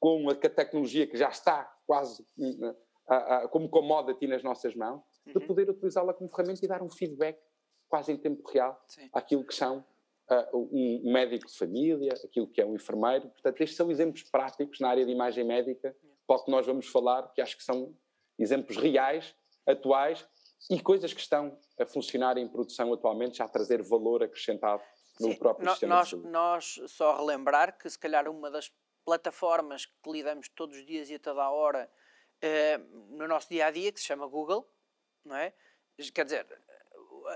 com 0.01 0.29
a, 0.29 0.35
tecnologia 0.35 1.07
que 1.07 1.17
já 1.17 1.29
está 1.29 1.71
quase 1.87 2.27
né, 2.37 2.75
uh, 3.09 3.45
uh, 3.45 3.49
como 3.49 3.69
commodity 3.69 4.27
nas 4.27 4.43
nossas 4.43 4.75
mãos, 4.75 5.03
uhum. 5.27 5.33
de 5.33 5.41
poder 5.47 5.71
utilizá-la 5.71 6.15
como 6.15 6.31
ferramenta 6.31 6.65
e 6.65 6.69
dar 6.69 6.83
um 6.83 6.91
feedback 6.91 7.39
quase 7.89 8.13
em 8.13 8.17
tempo 8.17 8.49
real 8.49 8.81
Sim. 8.87 9.09
àquilo 9.13 9.45
que 9.45 9.55
são 9.55 9.85
uh, 10.31 10.69
um 10.73 11.13
médico 11.13 11.47
de 11.47 11.57
família, 11.57 12.13
aquilo 12.25 12.47
que 12.47 12.61
é 12.61 12.67
um 12.67 12.75
enfermeiro. 12.75 13.29
Portanto, 13.31 13.61
estes 13.61 13.77
são 13.77 13.91
exemplos 13.91 14.23
práticos 14.25 14.79
na 14.81 14.89
área 14.89 15.05
de 15.05 15.11
imagem 15.11 15.45
médica, 15.45 15.95
para 16.27 16.37
o 16.37 16.45
que 16.45 16.51
nós 16.51 16.65
vamos 16.65 16.87
falar, 16.87 17.33
que 17.33 17.41
acho 17.41 17.57
que 17.57 17.65
são 17.65 17.95
exemplos 18.39 18.77
reais, 18.77 19.35
atuais 19.67 20.27
e 20.71 20.81
coisas 20.81 21.13
que 21.13 21.21
estão 21.21 21.59
a 21.79 21.87
funcionar 21.87 22.39
em 22.39 22.47
produção 22.47 22.93
atualmente, 22.93 23.39
já 23.39 23.45
a 23.45 23.49
trazer 23.49 23.83
valor 23.83 24.23
acrescentado 24.23 24.83
no 25.19 25.33
Sim, 25.33 25.39
próprio 25.39 25.67
no, 25.67 25.71
sistema 25.73 25.97
nós, 25.97 26.13
nós 26.13 26.81
só 26.87 27.17
relembrar 27.17 27.77
que 27.77 27.89
se 27.89 27.99
calhar 27.99 28.29
uma 28.29 28.51
das 28.51 28.73
plataformas 29.05 29.87
que 29.87 30.11
lidamos 30.11 30.49
todos 30.49 30.77
os 30.77 30.87
dias 30.87 31.11
e 31.11 31.15
a 31.15 31.19
toda 31.19 31.43
a 31.43 31.51
hora 31.51 31.91
uh, 32.43 33.17
no 33.17 33.27
nosso 33.29 33.49
dia 33.49 33.67
a 33.67 33.71
dia, 33.71 33.93
que 33.93 34.01
se 34.01 34.07
chama 34.07 34.27
Google, 34.27 34.69
não 35.25 35.37
é? 35.37 35.53
Quer 36.15 36.25
dizer, 36.25 36.47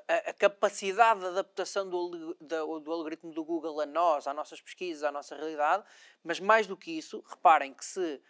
a, 0.09 0.31
a 0.31 0.33
capacidade 0.33 1.21
de 1.21 1.27
adaptação 1.27 1.89
do, 1.89 2.35
do, 2.41 2.81
do, 2.81 2.93
algoritmo 2.93 3.33
do 3.33 3.45
Google 3.45 3.81
a 3.81 3.87
nós, 3.87 4.27
às 4.27 4.35
nossas 4.35 4.61
pesquisas, 4.61 5.03
à 5.03 5.13
nossa 5.13 5.37
realidade, 5.37 5.85
mas 6.23 6.41
mais 6.41 6.67
do 6.67 6.77
que 6.77 6.97
isso, 6.97 7.23
reparem 7.29 7.75
que 7.75 7.85
se 7.85 8.21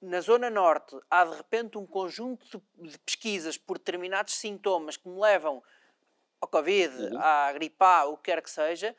na 0.00 0.20
Zona 0.20 0.50
Norte 0.50 0.98
há 1.10 1.24
de 1.24 1.36
repente 1.36 1.78
um 1.78 1.86
conjunto 1.86 2.62
de, 2.76 2.90
de 2.90 2.98
pesquisas 2.98 3.56
por 3.56 3.78
determinados 3.78 4.34
sintomas 4.34 4.96
que 4.96 5.08
me 5.08 5.18
levam 5.18 5.62
ao 6.40 6.48
Covid, 6.48 6.94
uhum. 6.94 7.18
à 7.18 7.52
gripe 7.52 7.76
A, 7.80 8.04
o 8.04 8.16
que 8.16 8.24
quer 8.24 8.42
que 8.42 8.50
seja, 8.50 8.94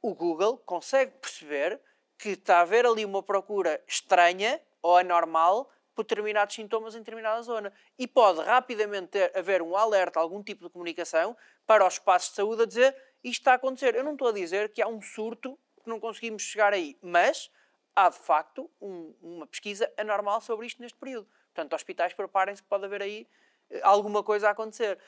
o 0.00 0.14
Google 0.14 0.58
consegue 0.58 1.12
perceber 1.12 1.80
que 2.18 2.30
está 2.30 2.58
a 2.58 2.60
haver 2.60 2.84
ali 2.84 3.04
uma 3.04 3.22
procura 3.22 3.82
estranha 3.86 4.60
ou 4.82 4.96
anormal 4.96 5.71
por 5.94 6.04
determinados 6.04 6.54
sintomas 6.54 6.94
em 6.94 6.98
determinada 6.98 7.42
zona. 7.42 7.72
E 7.98 8.06
pode 8.06 8.40
rapidamente 8.40 9.08
ter, 9.08 9.36
haver 9.36 9.62
um 9.62 9.76
alerta, 9.76 10.18
algum 10.18 10.42
tipo 10.42 10.64
de 10.64 10.70
comunicação 10.70 11.36
para 11.66 11.86
os 11.86 11.94
espaços 11.94 12.30
de 12.30 12.36
saúde 12.36 12.62
a 12.62 12.66
dizer 12.66 12.96
isto 13.22 13.40
está 13.40 13.52
a 13.52 13.54
acontecer. 13.54 13.94
Eu 13.94 14.04
não 14.04 14.12
estou 14.12 14.28
a 14.28 14.32
dizer 14.32 14.72
que 14.72 14.82
há 14.82 14.88
um 14.88 15.00
surto 15.00 15.58
que 15.82 15.88
não 15.88 16.00
conseguimos 16.00 16.42
chegar 16.42 16.72
aí, 16.72 16.98
mas 17.02 17.50
há 17.94 18.08
de 18.08 18.18
facto 18.18 18.70
um, 18.80 19.14
uma 19.20 19.46
pesquisa 19.46 19.90
anormal 19.96 20.40
sobre 20.40 20.66
isto 20.66 20.80
neste 20.80 20.98
período. 20.98 21.28
Portanto, 21.54 21.74
hospitais, 21.74 22.12
preparem-se 22.12 22.62
que 22.62 22.68
pode 22.68 22.84
haver 22.84 23.02
aí 23.02 23.28
eh, 23.70 23.80
alguma 23.82 24.22
coisa 24.22 24.48
a 24.48 24.52
acontecer. 24.52 24.98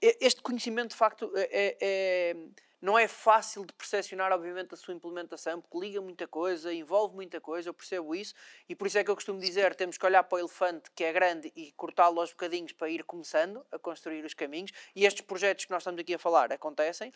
Este 0.00 0.40
conhecimento, 0.42 0.90
de 0.90 0.96
facto, 0.96 1.32
é, 1.34 1.48
é, 1.50 1.76
é, 1.80 2.36
não 2.80 2.98
é 2.98 3.08
fácil 3.08 3.64
de 3.64 3.72
percepcionar, 3.72 4.32
obviamente, 4.32 4.74
a 4.74 4.76
sua 4.76 4.94
implementação, 4.94 5.60
porque 5.60 5.78
liga 5.78 6.00
muita 6.00 6.26
coisa, 6.26 6.72
envolve 6.72 7.14
muita 7.14 7.40
coisa, 7.40 7.68
eu 7.68 7.74
percebo 7.74 8.14
isso, 8.14 8.34
e 8.68 8.74
por 8.74 8.86
isso 8.86 8.98
é 8.98 9.04
que 9.04 9.10
eu 9.10 9.14
costumo 9.14 9.40
dizer, 9.40 9.74
temos 9.74 9.98
que 9.98 10.06
olhar 10.06 10.22
para 10.22 10.36
o 10.36 10.38
elefante, 10.38 10.90
que 10.94 11.02
é 11.02 11.12
grande, 11.12 11.52
e 11.56 11.72
cortá-lo 11.72 12.20
aos 12.20 12.30
bocadinhos 12.30 12.72
para 12.72 12.88
ir 12.88 13.02
começando 13.04 13.64
a 13.72 13.78
construir 13.78 14.24
os 14.24 14.34
caminhos, 14.34 14.70
e 14.94 15.04
estes 15.04 15.22
projetos 15.22 15.64
que 15.64 15.70
nós 15.70 15.82
estamos 15.82 16.00
aqui 16.00 16.14
a 16.14 16.18
falar 16.18 16.52
acontecem, 16.52 17.12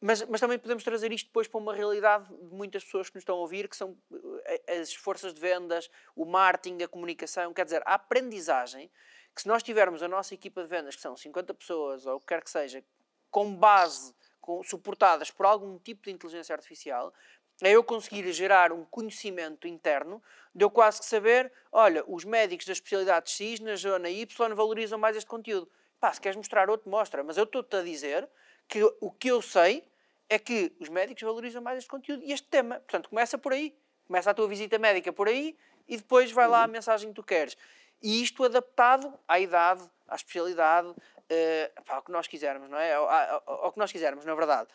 mas, 0.00 0.22
mas 0.24 0.40
também 0.40 0.58
podemos 0.58 0.84
trazer 0.84 1.10
isto 1.12 1.26
depois 1.26 1.48
para 1.48 1.58
uma 1.58 1.74
realidade 1.74 2.26
de 2.28 2.54
muitas 2.54 2.84
pessoas 2.84 3.08
que 3.08 3.16
nos 3.16 3.22
estão 3.22 3.36
a 3.36 3.40
ouvir, 3.40 3.66
que 3.68 3.76
são 3.76 3.96
eh, 4.44 4.80
as 4.80 4.92
forças 4.94 5.32
de 5.32 5.40
vendas, 5.40 5.88
o 6.14 6.26
marketing, 6.26 6.82
a 6.82 6.88
comunicação, 6.88 7.54
quer 7.54 7.64
dizer, 7.64 7.82
a 7.86 7.94
aprendizagem, 7.94 8.90
que 9.34 9.42
se 9.42 9.48
nós 9.48 9.62
tivermos 9.62 10.02
a 10.02 10.08
nossa 10.08 10.34
equipa 10.34 10.62
de 10.62 10.68
vendas, 10.68 10.96
que 10.96 11.02
são 11.02 11.16
50 11.16 11.54
pessoas, 11.54 12.04
ou 12.06 12.16
o 12.16 12.20
que 12.20 12.26
quer 12.26 12.42
que 12.42 12.50
seja, 12.50 12.84
com 13.30 13.54
base, 13.54 14.14
com, 14.46 14.62
suportadas 14.62 15.30
por 15.30 15.44
algum 15.44 15.76
tipo 15.78 16.04
de 16.04 16.12
inteligência 16.12 16.54
artificial, 16.54 17.12
é 17.60 17.72
eu 17.72 17.82
conseguir 17.82 18.30
gerar 18.32 18.70
um 18.70 18.84
conhecimento 18.84 19.66
interno 19.66 20.22
de 20.54 20.64
eu 20.64 20.70
quase 20.70 21.00
que 21.00 21.06
saber, 21.06 21.52
olha, 21.72 22.04
os 22.06 22.24
médicos 22.24 22.64
da 22.64 22.72
especialidade 22.72 23.30
X 23.30 23.60
na 23.60 23.74
zona 23.74 24.08
Y 24.08 24.54
valorizam 24.54 24.98
mais 24.98 25.16
este 25.16 25.28
conteúdo. 25.28 25.68
Pá, 25.98 26.12
se 26.12 26.20
queres 26.20 26.36
mostrar 26.36 26.70
outro, 26.70 26.88
mostra. 26.88 27.24
Mas 27.24 27.36
eu 27.36 27.44
estou-te 27.44 27.74
a 27.74 27.82
dizer 27.82 28.28
que 28.68 28.82
o 29.00 29.10
que 29.10 29.28
eu 29.28 29.42
sei 29.42 29.84
é 30.28 30.38
que 30.38 30.72
os 30.78 30.88
médicos 30.88 31.22
valorizam 31.22 31.62
mais 31.62 31.78
este 31.78 31.90
conteúdo 31.90 32.22
e 32.22 32.32
este 32.32 32.46
tema. 32.46 32.76
Portanto, 32.76 33.08
começa 33.08 33.36
por 33.36 33.52
aí. 33.52 33.76
Começa 34.06 34.30
a 34.30 34.34
tua 34.34 34.46
visita 34.46 34.78
médica 34.78 35.12
por 35.12 35.26
aí 35.26 35.56
e 35.88 35.96
depois 35.96 36.30
vai 36.30 36.46
lá 36.46 36.62
a 36.62 36.66
uhum. 36.66 36.72
mensagem 36.72 37.08
que 37.08 37.14
tu 37.14 37.22
queres. 37.22 37.56
E 38.02 38.22
isto 38.22 38.44
adaptado 38.44 39.12
à 39.26 39.40
idade, 39.40 39.82
à 40.06 40.14
especialidade, 40.14 40.94
uh, 41.30 41.82
ao 41.88 42.02
que 42.02 42.10
nós 42.10 42.26
quisermos, 42.26 42.68
não 42.68 42.78
é? 42.78 42.94
Ao, 42.94 43.08
ao, 43.08 43.64
ao 43.64 43.72
que 43.72 43.78
nós 43.78 43.92
quisermos, 43.92 44.24
na 44.24 44.34
verdade. 44.34 44.68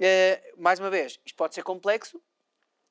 Uh, 0.00 0.60
mais 0.62 0.78
uma 0.78 0.90
vez, 0.90 1.20
isto 1.24 1.36
pode 1.36 1.54
ser 1.54 1.62
complexo, 1.62 2.20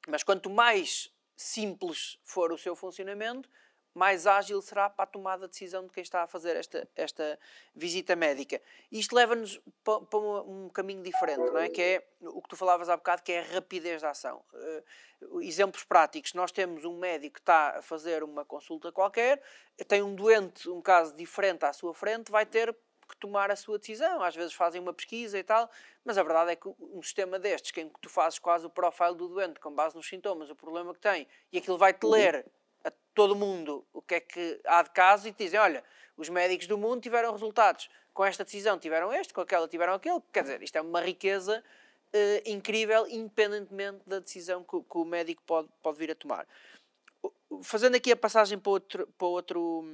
mas 0.07 0.23
quanto 0.23 0.49
mais 0.49 1.11
simples 1.35 2.19
for 2.23 2.51
o 2.51 2.57
seu 2.57 2.75
funcionamento, 2.75 3.49
mais 3.97 4.27
ágil 4.27 4.61
será 4.61 4.89
para 4.89 5.03
a 5.03 5.07
tomada 5.07 5.47
de 5.47 5.51
decisão 5.51 5.83
de 5.83 5.91
quem 5.91 6.03
está 6.03 6.21
a 6.21 6.27
fazer 6.27 6.55
esta, 6.55 6.87
esta 6.95 7.39
visita 7.75 8.15
médica. 8.15 8.61
Isto 8.91 9.15
leva-nos 9.15 9.59
para, 9.83 10.01
para 10.01 10.19
um 10.19 10.69
caminho 10.69 11.01
diferente, 11.01 11.39
não 11.39 11.57
é? 11.57 11.67
Que 11.67 11.81
é 11.81 12.07
o 12.21 12.39
que 12.39 12.49
tu 12.49 12.55
falavas 12.55 12.89
há 12.89 12.95
bocado, 12.95 13.23
que 13.23 13.31
é 13.31 13.39
a 13.39 13.53
rapidez 13.55 14.03
da 14.03 14.11
ação. 14.11 14.43
Uh, 14.53 15.41
exemplos 15.41 15.83
práticos. 15.83 16.35
Nós 16.35 16.51
temos 16.51 16.85
um 16.85 16.95
médico 16.99 17.35
que 17.35 17.39
está 17.39 17.79
a 17.79 17.81
fazer 17.81 18.23
uma 18.23 18.45
consulta 18.45 18.91
qualquer, 18.91 19.41
tem 19.87 20.03
um 20.03 20.13
doente, 20.13 20.69
um 20.69 20.81
caso 20.81 21.15
diferente 21.15 21.65
à 21.65 21.73
sua 21.73 21.93
frente, 21.93 22.31
vai 22.31 22.45
ter 22.45 22.75
que 23.07 23.17
tomar 23.17 23.49
a 23.51 23.55
sua 23.55 23.79
decisão. 23.79 24.21
Às 24.21 24.35
vezes 24.35 24.53
fazem 24.53 24.81
uma 24.81 24.93
pesquisa 24.93 25.37
e 25.37 25.43
tal, 25.43 25.69
mas 26.03 26.17
a 26.17 26.23
verdade 26.23 26.51
é 26.51 26.55
que 26.55 26.67
um 26.79 27.01
sistema 27.01 27.39
destes, 27.39 27.75
em 27.77 27.89
que 27.89 27.99
tu 27.99 28.09
fazes 28.09 28.39
quase 28.39 28.65
o 28.65 28.69
profile 28.69 29.15
do 29.15 29.27
doente 29.27 29.59
com 29.59 29.71
base 29.71 29.95
nos 29.95 30.07
sintomas, 30.07 30.49
o 30.49 30.55
problema 30.55 30.93
que 30.93 30.99
tem, 30.99 31.27
e 31.51 31.57
aquilo 31.57 31.77
vai-te 31.77 32.05
uhum. 32.05 32.11
ler 32.11 32.45
a 32.83 32.91
todo 33.13 33.35
mundo 33.35 33.85
o 33.93 34.01
que 34.01 34.15
é 34.15 34.19
que 34.19 34.59
há 34.65 34.81
de 34.81 34.89
caso 34.91 35.27
e 35.27 35.31
te 35.31 35.43
dizem, 35.43 35.59
olha, 35.59 35.83
os 36.15 36.29
médicos 36.29 36.67
do 36.67 36.77
mundo 36.77 37.01
tiveram 37.01 37.31
resultados, 37.31 37.89
com 38.13 38.25
esta 38.25 38.43
decisão 38.43 38.79
tiveram 38.79 39.13
este, 39.13 39.33
com 39.33 39.41
aquela 39.41 39.67
tiveram 39.67 39.93
aquele. 39.93 40.21
Quer 40.33 40.41
dizer, 40.41 40.63
isto 40.63 40.75
é 40.75 40.81
uma 40.81 41.01
riqueza 41.01 41.63
uh, 42.13 42.49
incrível, 42.49 43.07
independentemente 43.07 44.01
da 44.07 44.19
decisão 44.19 44.63
que, 44.63 44.81
que, 44.81 44.97
o 44.97 45.05
médico 45.05 45.43
pode, 45.45 45.69
pode 45.81 45.97
vir 45.97 46.11
a 46.11 46.15
tomar. 46.15 46.47
Fazendo 47.61 47.95
aqui 47.95 48.11
a 48.11 48.17
passagem 48.17 48.57
para 48.57 48.71
outro, 48.71 49.07
para 49.17 49.27
outro, 49.27 49.85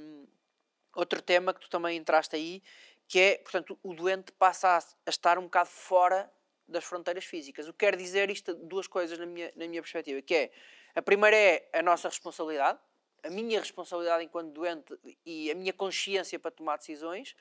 outro 0.94 1.22
tema 1.22 1.52
que 1.52 1.60
tu 1.60 1.68
também 1.68 1.98
entraste 1.98 2.34
aí, 2.34 2.62
que 3.08 3.20
é, 3.20 3.38
portanto, 3.38 3.78
o 3.82 3.94
doente 3.94 4.32
passa 4.32 4.78
a, 4.78 5.10
estar 5.10 5.38
um 5.38 5.44
bocado 5.44 5.68
fora 5.68 6.30
das 6.66 6.84
fronteiras 6.84 7.24
físicas. 7.24 7.68
O 7.68 7.72
que 7.72 7.80
quer 7.80 7.96
dizer 7.96 8.30
isto, 8.30 8.54
duas 8.54 8.86
coisas 8.86 9.18
na 9.18 9.26
minha, 9.26 9.52
na 9.56 9.68
minha 9.68 9.82
perspectiva, 9.82 10.20
que 10.22 10.34
é 10.34 10.52
a 10.94 11.02
primeira 11.02 11.36
é 11.36 11.68
a 11.72 11.82
nossa 11.82 12.08
responsabilidade, 12.08 12.78
a 13.22 13.30
minha 13.30 13.58
responsabilidade 13.58 14.24
enquanto 14.24 14.52
doente 14.52 14.98
e 15.24 15.50
a 15.50 15.54
minha 15.54 15.72
consciência 15.72 16.38
para 16.38 16.50
tomar 16.50 16.78
decisões, 16.78 17.34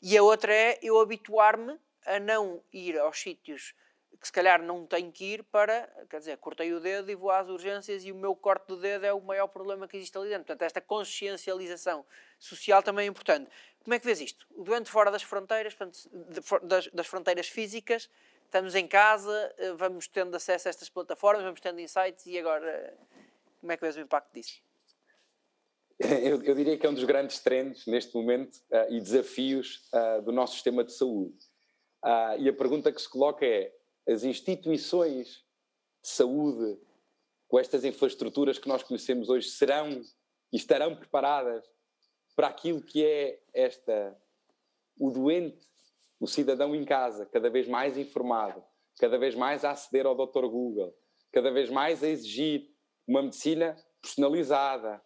e 0.00 0.16
a 0.16 0.22
outra 0.22 0.54
é 0.54 0.78
eu 0.82 1.00
habituar-me 1.00 1.78
a 2.06 2.18
não 2.18 2.62
ir 2.72 2.98
aos 2.98 3.20
sítios 3.20 3.74
que 4.20 4.26
se 4.26 4.32
calhar 4.32 4.62
não 4.62 4.86
tenho 4.86 5.10
que 5.10 5.24
ir 5.24 5.42
para, 5.42 5.88
quer 6.08 6.18
dizer, 6.18 6.36
cortei 6.36 6.72
o 6.72 6.78
dedo 6.78 7.10
e 7.10 7.14
vou 7.14 7.30
às 7.30 7.48
urgências 7.48 8.04
e 8.04 8.12
o 8.12 8.14
meu 8.14 8.36
corte 8.36 8.68
do 8.68 8.76
dedo 8.76 9.04
é 9.04 9.12
o 9.12 9.20
maior 9.20 9.48
problema 9.48 9.88
que 9.88 9.96
existe 9.96 10.16
ali 10.16 10.28
dentro. 10.28 10.44
Portanto, 10.44 10.62
esta 10.62 10.80
consciencialização 10.80 12.06
social 12.38 12.82
também 12.84 13.06
é 13.06 13.08
importante. 13.08 13.50
Como 13.82 13.94
é 13.94 13.98
que 13.98 14.06
vês 14.06 14.20
isto? 14.20 14.46
Doente 14.56 14.90
fora 14.90 15.10
das 15.10 15.22
fronteiras, 15.22 15.74
portanto, 15.74 16.08
das, 16.62 16.86
das 16.88 17.06
fronteiras 17.06 17.48
físicas, 17.48 18.08
estamos 18.44 18.74
em 18.74 18.86
casa, 18.86 19.54
eh, 19.58 19.72
vamos 19.72 20.06
tendo 20.06 20.34
acesso 20.36 20.68
a 20.68 20.70
estas 20.70 20.88
plataformas, 20.88 21.42
vamos 21.42 21.60
tendo 21.60 21.80
insights 21.80 22.26
e 22.26 22.38
agora 22.38 22.96
como 23.62 23.70
é 23.70 23.76
que 23.76 23.82
vês 23.82 23.96
o 23.96 24.00
impacto 24.00 24.34
disso? 24.34 24.60
Eu, 26.00 26.42
eu 26.42 26.54
diria 26.56 26.76
que 26.76 26.84
é 26.84 26.90
um 26.90 26.94
dos 26.94 27.04
grandes 27.04 27.38
trends 27.38 27.86
neste 27.86 28.12
momento 28.16 28.56
uh, 28.72 28.92
e 28.92 29.00
desafios 29.00 29.88
uh, 29.92 30.20
do 30.22 30.32
nosso 30.32 30.54
sistema 30.54 30.82
de 30.82 30.92
saúde. 30.92 31.36
Uh, 32.02 32.40
e 32.40 32.48
a 32.48 32.52
pergunta 32.52 32.90
que 32.90 33.00
se 33.00 33.08
coloca 33.08 33.46
é: 33.46 33.72
as 34.08 34.24
instituições 34.24 35.44
de 36.02 36.08
saúde, 36.08 36.76
com 37.46 37.56
estas 37.56 37.84
infraestruturas 37.84 38.58
que 38.58 38.66
nós 38.66 38.82
conhecemos 38.82 39.28
hoje, 39.28 39.48
serão 39.50 40.02
e 40.52 40.56
estarão 40.56 40.96
preparadas 40.96 41.64
para 42.34 42.48
aquilo 42.48 42.82
que 42.82 43.04
é 43.04 43.40
esta 43.52 44.16
o 44.98 45.10
doente 45.10 45.72
o 46.22 46.26
cidadão 46.28 46.72
em 46.72 46.84
casa, 46.84 47.26
cada 47.26 47.50
vez 47.50 47.66
mais 47.66 47.98
informado, 47.98 48.62
cada 49.00 49.18
vez 49.18 49.34
mais 49.34 49.64
a 49.64 49.72
aceder 49.72 50.06
ao 50.06 50.14
Dr. 50.14 50.46
Google, 50.46 50.96
cada 51.32 51.50
vez 51.50 51.68
mais 51.68 52.00
a 52.04 52.08
exigir 52.08 52.70
uma 53.08 53.22
medicina 53.22 53.76
personalizada, 54.00 55.02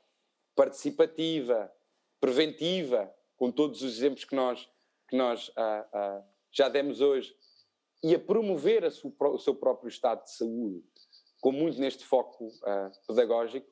participativa, 0.54 1.72
preventiva, 2.20 3.10
com 3.34 3.50
todos 3.50 3.80
os 3.80 3.96
exemplos 3.96 4.26
que 4.26 4.36
nós, 4.36 4.68
que 5.08 5.16
nós 5.16 5.50
ah, 5.56 5.88
ah, 5.90 6.22
já 6.52 6.68
demos 6.68 7.00
hoje, 7.00 7.34
e 8.04 8.14
a 8.14 8.18
promover 8.18 8.84
a 8.84 8.88
o 8.88 9.38
seu 9.38 9.54
próprio 9.54 9.88
estado 9.88 10.22
de 10.22 10.32
saúde, 10.32 10.84
com 11.40 11.50
muito 11.50 11.80
neste 11.80 12.04
foco 12.04 12.52
ah, 12.62 12.92
pedagógico, 13.08 13.66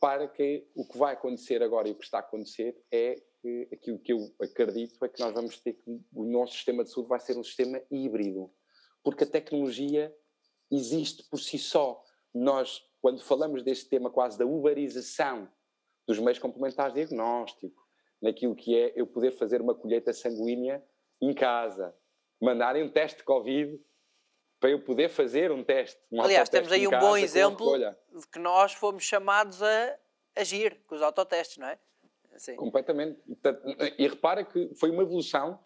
para 0.00 0.28
que 0.28 0.66
o 0.74 0.86
que 0.86 0.96
vai 0.96 1.14
acontecer 1.14 1.62
agora 1.62 1.88
e 1.88 1.92
o 1.92 1.94
que 1.94 2.04
está 2.04 2.18
a 2.18 2.20
acontecer 2.20 2.80
é 2.90 3.16
que 3.40 3.68
aquilo 3.72 3.98
que 3.98 4.12
eu 4.12 4.34
acredito 4.40 5.04
é 5.04 5.08
que 5.08 5.20
nós 5.20 5.32
vamos 5.32 5.58
ter 5.60 5.74
que 5.74 6.00
o 6.12 6.24
nosso 6.24 6.54
sistema 6.54 6.84
de 6.84 6.90
saúde 6.90 7.08
vai 7.08 7.20
ser 7.20 7.36
um 7.36 7.44
sistema 7.44 7.80
híbrido, 7.90 8.50
porque 9.02 9.24
a 9.24 9.26
tecnologia 9.26 10.14
existe 10.70 11.24
por 11.30 11.38
si 11.38 11.58
só. 11.58 12.02
Nós, 12.34 12.82
quando 13.00 13.22
falamos 13.22 13.62
deste 13.62 13.88
tema 13.88 14.10
quase 14.10 14.38
da 14.38 14.46
uberização 14.46 15.50
dos 16.06 16.18
meios 16.18 16.38
complementares 16.38 16.94
de 16.94 17.00
diagnóstico, 17.00 17.82
naquilo 18.20 18.54
que 18.54 18.76
é 18.76 18.92
eu 18.96 19.06
poder 19.06 19.32
fazer 19.32 19.60
uma 19.60 19.74
colheita 19.74 20.12
sanguínea 20.12 20.84
em 21.20 21.34
casa, 21.34 21.94
mandarem 22.40 22.82
um 22.82 22.90
teste 22.90 23.18
de 23.18 23.24
Covid 23.24 23.80
para 24.60 24.70
eu 24.70 24.80
poder 24.80 25.08
fazer 25.08 25.52
um 25.52 25.62
teste. 25.62 26.00
Um 26.10 26.20
Aliás, 26.20 26.48
temos 26.48 26.70
aí 26.72 26.86
um 26.86 26.90
bom 26.90 27.16
exemplo 27.16 27.78
de 27.78 28.26
que 28.26 28.38
nós 28.38 28.72
fomos 28.72 29.04
chamados 29.04 29.62
a 29.62 29.96
agir 30.34 30.80
com 30.86 30.94
os 30.94 31.02
autotestes, 31.02 31.58
não 31.58 31.68
é? 31.68 31.78
Sim. 32.36 32.56
Completamente. 32.56 33.20
E, 33.98 34.04
e 34.04 34.08
repara 34.08 34.44
que 34.44 34.74
foi 34.74 34.90
uma 34.90 35.02
evolução 35.02 35.58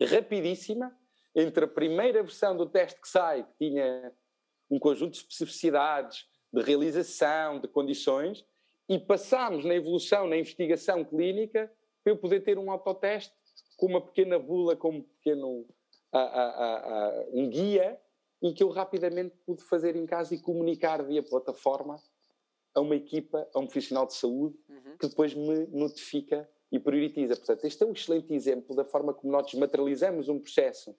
rapidíssima 0.00 0.96
entre 1.34 1.64
a 1.64 1.68
primeira 1.68 2.22
versão 2.22 2.56
do 2.56 2.66
teste 2.66 3.00
que 3.00 3.08
sai, 3.08 3.44
que 3.44 3.68
tinha 3.68 4.12
um 4.70 4.78
conjunto 4.78 5.12
de 5.12 5.18
especificidades, 5.18 6.26
de 6.52 6.62
realização, 6.62 7.60
de 7.60 7.68
condições, 7.68 8.44
e 8.88 8.98
passámos 8.98 9.64
na 9.64 9.74
evolução, 9.74 10.26
na 10.26 10.36
investigação 10.36 11.04
clínica, 11.04 11.70
para 12.02 12.12
eu 12.12 12.16
poder 12.16 12.40
ter 12.40 12.58
um 12.58 12.70
autoteste 12.70 13.32
com 13.76 13.86
uma 13.86 14.00
pequena 14.00 14.38
bula, 14.38 14.76
com 14.76 14.90
um 14.90 15.02
pequeno 15.02 15.66
a, 16.12 16.18
a, 16.20 16.76
a, 16.76 17.24
um 17.32 17.48
guia, 17.48 18.00
e 18.42 18.52
que 18.52 18.62
eu 18.62 18.70
rapidamente 18.70 19.36
pude 19.44 19.62
fazer 19.64 19.96
em 19.96 20.06
casa 20.06 20.34
e 20.34 20.40
comunicar 20.40 21.02
via 21.04 21.22
plataforma 21.22 21.96
a 22.74 22.80
uma 22.80 22.96
equipa, 22.96 23.48
a 23.54 23.58
um 23.58 23.66
profissional 23.66 24.06
de 24.06 24.14
saúde, 24.14 24.56
uhum. 24.68 24.96
que 24.98 25.08
depois 25.08 25.34
me 25.34 25.66
notifica 25.66 26.48
e 26.72 26.78
prioritiza. 26.78 27.36
Portanto, 27.36 27.64
este 27.64 27.82
é 27.82 27.86
um 27.86 27.92
excelente 27.92 28.32
exemplo 28.32 28.74
da 28.74 28.84
forma 28.84 29.12
como 29.12 29.32
nós 29.32 29.46
desmaterializamos 29.46 30.28
um 30.28 30.38
processo 30.38 30.96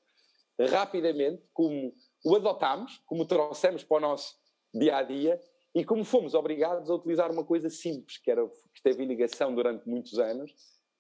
rapidamente, 0.69 1.43
como 1.53 1.93
o 2.23 2.35
adotamos, 2.35 3.01
como 3.05 3.23
o 3.23 3.25
trouxemos 3.25 3.83
para 3.83 3.97
o 3.97 3.99
nosso 3.99 4.35
dia 4.73 4.97
a 4.97 5.03
dia 5.03 5.41
e 5.73 5.83
como 5.83 6.03
fomos 6.03 6.33
obrigados 6.33 6.89
a 6.89 6.95
utilizar 6.95 7.31
uma 7.31 7.45
coisa 7.45 7.69
simples, 7.69 8.17
que, 8.17 8.29
era, 8.29 8.45
que 8.47 8.83
teve 8.83 9.03
em 9.03 9.07
ligação 9.07 9.55
durante 9.55 9.87
muitos 9.87 10.19
anos, 10.19 10.53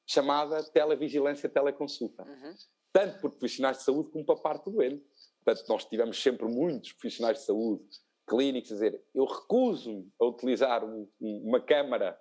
chamada 0.07 0.63
televigilância 0.63 1.49
teleconsulta. 1.49 2.23
Uhum. 2.23 2.53
Tanto 2.93 3.19
por 3.19 3.31
profissionais 3.31 3.77
de 3.77 3.83
saúde 3.83 4.09
como 4.09 4.25
para 4.25 4.35
a 4.35 4.41
parte 4.41 4.65
do 4.65 4.71
doente. 4.71 5.05
Portanto, 5.43 5.67
nós 5.67 5.85
tivemos 5.85 6.21
sempre 6.21 6.47
muitos 6.47 6.93
profissionais 6.93 7.39
de 7.39 7.45
saúde, 7.45 7.83
clínicos, 8.27 8.71
a 8.71 8.75
dizer: 8.75 9.01
eu 9.13 9.25
recuso-me 9.25 10.11
a 10.19 10.25
utilizar 10.25 10.83
um, 10.83 11.07
uma 11.19 11.59
câmara, 11.59 12.19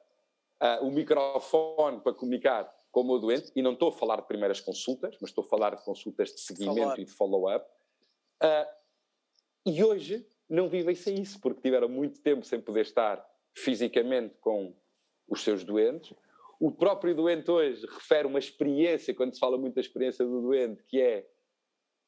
uh, 0.62 0.84
um 0.84 0.90
microfone 0.90 2.00
para 2.00 2.14
comunicar 2.14 2.70
com 2.90 3.02
o 3.02 3.04
meu 3.04 3.18
doente, 3.18 3.52
e 3.54 3.62
não 3.62 3.74
estou 3.74 3.90
a 3.90 3.92
falar 3.92 4.16
de 4.16 4.26
primeiras 4.26 4.60
consultas, 4.60 5.16
mas 5.20 5.30
estou 5.30 5.44
a 5.44 5.46
falar 5.46 5.76
de 5.76 5.84
consultas 5.84 6.30
de 6.30 6.40
seguimento 6.40 7.00
e 7.00 7.04
de 7.04 7.12
follow-up. 7.12 7.64
Uh, 8.42 8.66
e 9.66 9.84
hoje 9.84 10.26
não 10.48 10.68
vivem 10.68 10.94
sem 10.94 11.20
isso, 11.20 11.40
porque 11.40 11.60
tiveram 11.60 11.88
muito 11.88 12.20
tempo 12.20 12.44
sem 12.44 12.60
poder 12.60 12.80
estar 12.80 13.24
fisicamente 13.54 14.34
com 14.40 14.74
os 15.28 15.42
seus 15.44 15.62
doentes. 15.62 16.12
O 16.58 16.72
próprio 16.72 17.14
doente 17.14 17.50
hoje 17.50 17.86
refere 17.86 18.26
uma 18.26 18.38
experiência, 18.38 19.14
quando 19.14 19.34
se 19.34 19.38
fala 19.38 19.56
muito 19.56 19.74
da 19.74 19.80
experiência 19.80 20.24
do 20.24 20.42
doente, 20.42 20.82
que 20.84 21.00
é 21.00 21.26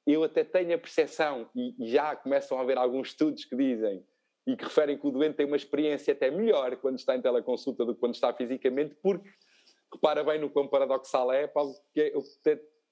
eu 0.07 0.25
até 0.25 0.43
tenho 0.43 0.75
a 0.75 0.79
percepção, 0.79 1.49
e, 1.55 1.75
já 1.91 2.17
começam 2.17 2.59
a 2.59 2.63
haver 2.63 2.77
alguns 2.77 3.09
estudos 3.09 3.45
que 3.45 3.57
dizem 3.57 4.05
e 4.47 4.57
que 4.57 4.65
referem 4.65 4.99
que 4.99 5.07
o 5.07 5.11
doente 5.11 5.37
tem 5.37 5.47
uma 5.47 5.57
experiência 5.57 6.13
até 6.13 6.31
melhor 6.31 6.77
quando 6.77 6.99
está 6.99 7.17
em 7.17 7.23
teleconsulta 7.23 7.85
do 7.85 7.95
que 7.95 8.01
quando 8.01 8.15
está 8.15 8.33
fisicamente, 8.33 8.97
porque 9.01 9.31
repara 9.93 10.25
bem 10.25 10.41
no 10.41 10.51
quão 10.51 10.67
paradoxal 10.67 11.31
é, 11.31 11.47
Paulo, 11.47 11.75
que 11.95 12.01
eu, 12.13 12.25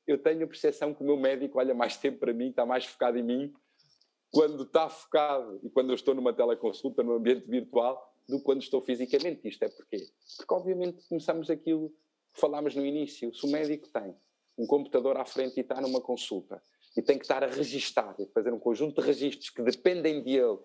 eu 0.06 0.18
tenho 0.18 0.44
a 0.44 0.46
percepção 0.46 0.94
que 0.94 1.02
o 1.02 1.06
meu 1.06 1.16
médico 1.16 1.58
olha 1.58 1.74
mais 1.74 1.96
tempo 1.96 2.18
para 2.18 2.32
mim, 2.32 2.50
está 2.50 2.64
mais 2.64 2.84
focado 2.84 3.18
em 3.18 3.22
mim, 3.22 3.52
quando 4.30 4.62
está 4.62 4.88
focado 4.88 5.58
e 5.64 5.70
quando 5.70 5.90
eu 5.90 5.96
estou 5.96 6.14
numa 6.14 6.32
teleconsulta, 6.32 7.02
no 7.02 7.14
ambiente 7.14 7.48
virtual, 7.48 8.08
do 8.28 8.38
que 8.38 8.44
quando 8.44 8.62
estou 8.62 8.80
fisicamente. 8.80 9.48
Isto 9.48 9.64
é 9.64 9.68
porquê? 9.68 9.98
Porque, 10.36 10.54
obviamente, 10.54 11.02
começamos 11.08 11.50
aquilo 11.50 11.90
que 12.32 12.40
falámos 12.40 12.76
no 12.76 12.86
início. 12.86 13.34
Se 13.34 13.44
o 13.44 13.50
médico 13.50 13.88
tem 13.88 14.14
um 14.56 14.66
computador 14.66 15.16
à 15.16 15.24
frente 15.24 15.56
e 15.56 15.60
está 15.60 15.80
numa 15.80 16.00
consulta 16.00 16.62
e 16.96 17.02
tem 17.02 17.18
que 17.18 17.24
estar 17.24 17.42
a 17.44 17.46
registar 17.46 18.14
e 18.18 18.26
fazer 18.26 18.52
um 18.52 18.58
conjunto 18.58 19.00
de 19.00 19.06
registros 19.06 19.50
que 19.50 19.62
dependem 19.62 20.22
de 20.22 20.36
ele, 20.36 20.58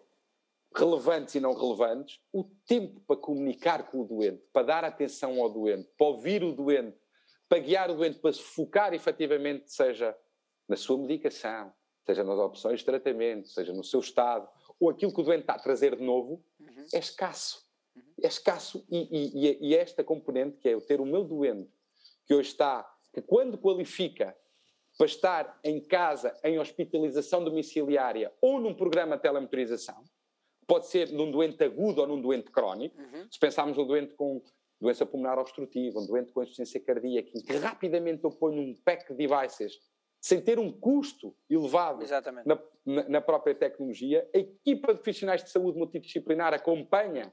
relevantes 0.75 1.35
e 1.35 1.39
não 1.39 1.53
relevantes, 1.53 2.19
o 2.33 2.43
tempo 2.65 2.99
para 3.01 3.15
comunicar 3.15 3.89
com 3.89 4.01
o 4.01 4.05
doente, 4.05 4.43
para 4.51 4.65
dar 4.65 4.83
atenção 4.83 5.41
ao 5.41 5.49
doente, 5.49 5.89
para 5.97 6.07
ouvir 6.07 6.43
o 6.43 6.51
doente, 6.51 6.97
para 7.47 7.59
guiar 7.59 7.89
o 7.89 7.95
doente, 7.95 8.19
para 8.19 8.33
se 8.33 8.41
focar 8.41 8.93
efetivamente, 8.93 9.71
seja 9.71 10.15
na 10.67 10.75
sua 10.75 10.97
medicação, 10.97 11.71
seja 12.05 12.23
nas 12.23 12.37
opções 12.37 12.79
de 12.79 12.85
tratamento, 12.85 13.47
seja 13.47 13.71
no 13.71 13.83
seu 13.83 13.99
estado, 13.99 14.49
ou 14.79 14.89
aquilo 14.89 15.13
que 15.13 15.21
o 15.21 15.23
doente 15.23 15.41
está 15.41 15.53
a 15.53 15.59
trazer 15.59 15.95
de 15.95 16.03
novo, 16.03 16.43
uhum. 16.59 16.87
é 16.93 16.99
escasso. 16.99 17.65
Uhum. 17.95 18.03
É 18.21 18.27
escasso 18.27 18.85
e, 18.89 19.07
e, 19.11 19.69
e, 19.69 19.75
esta 19.75 20.03
componente, 20.03 20.57
que 20.57 20.67
é 20.67 20.75
o 20.75 20.81
ter 20.81 20.99
o 20.99 21.05
meu 21.05 21.23
doente, 21.23 21.71
que 22.25 22.33
hoje 22.33 22.49
está, 22.49 22.83
que 23.13 23.21
quando 23.21 23.57
qualifica 23.57 24.35
para 24.97 25.05
estar 25.05 25.59
em 25.63 25.79
casa, 25.79 26.37
em 26.43 26.59
hospitalização 26.59 27.43
domiciliária 27.43 28.31
ou 28.41 28.59
num 28.59 28.73
programa 28.73 29.17
de 29.17 29.21
telemotorização, 29.21 30.03
pode 30.65 30.87
ser 30.87 31.11
num 31.11 31.29
doente 31.29 31.63
agudo 31.63 32.01
ou 32.01 32.07
num 32.07 32.21
doente 32.21 32.49
crónico. 32.49 32.99
Uhum. 32.99 33.27
Se 33.29 33.39
pensarmos 33.39 33.77
num 33.77 33.85
doente 33.85 34.13
com 34.13 34.41
doença 34.79 35.05
pulmonar 35.05 35.39
obstrutiva, 35.39 35.99
um 35.99 36.05
doente 36.05 36.31
com 36.31 36.41
insuficiência 36.41 36.79
cardíaca, 36.79 37.29
em 37.33 37.41
que 37.41 37.53
rapidamente 37.53 38.23
eu 38.23 38.31
ponho 38.31 38.61
um 38.61 38.75
pack 38.83 39.13
de 39.13 39.27
devices 39.27 39.79
sem 40.21 40.41
ter 40.41 40.57
um 40.57 40.71
custo 40.71 41.35
elevado 41.49 42.03
na, 42.45 42.59
na, 42.85 43.09
na, 43.09 43.21
própria 43.21 43.53
tecnologia, 43.53 44.27
a 44.33 44.39
equipa 44.39 44.93
de 44.93 44.99
profissionais 44.99 45.43
de 45.43 45.51
saúde 45.51 45.77
multidisciplinar 45.77 46.51
acompanha 46.51 47.31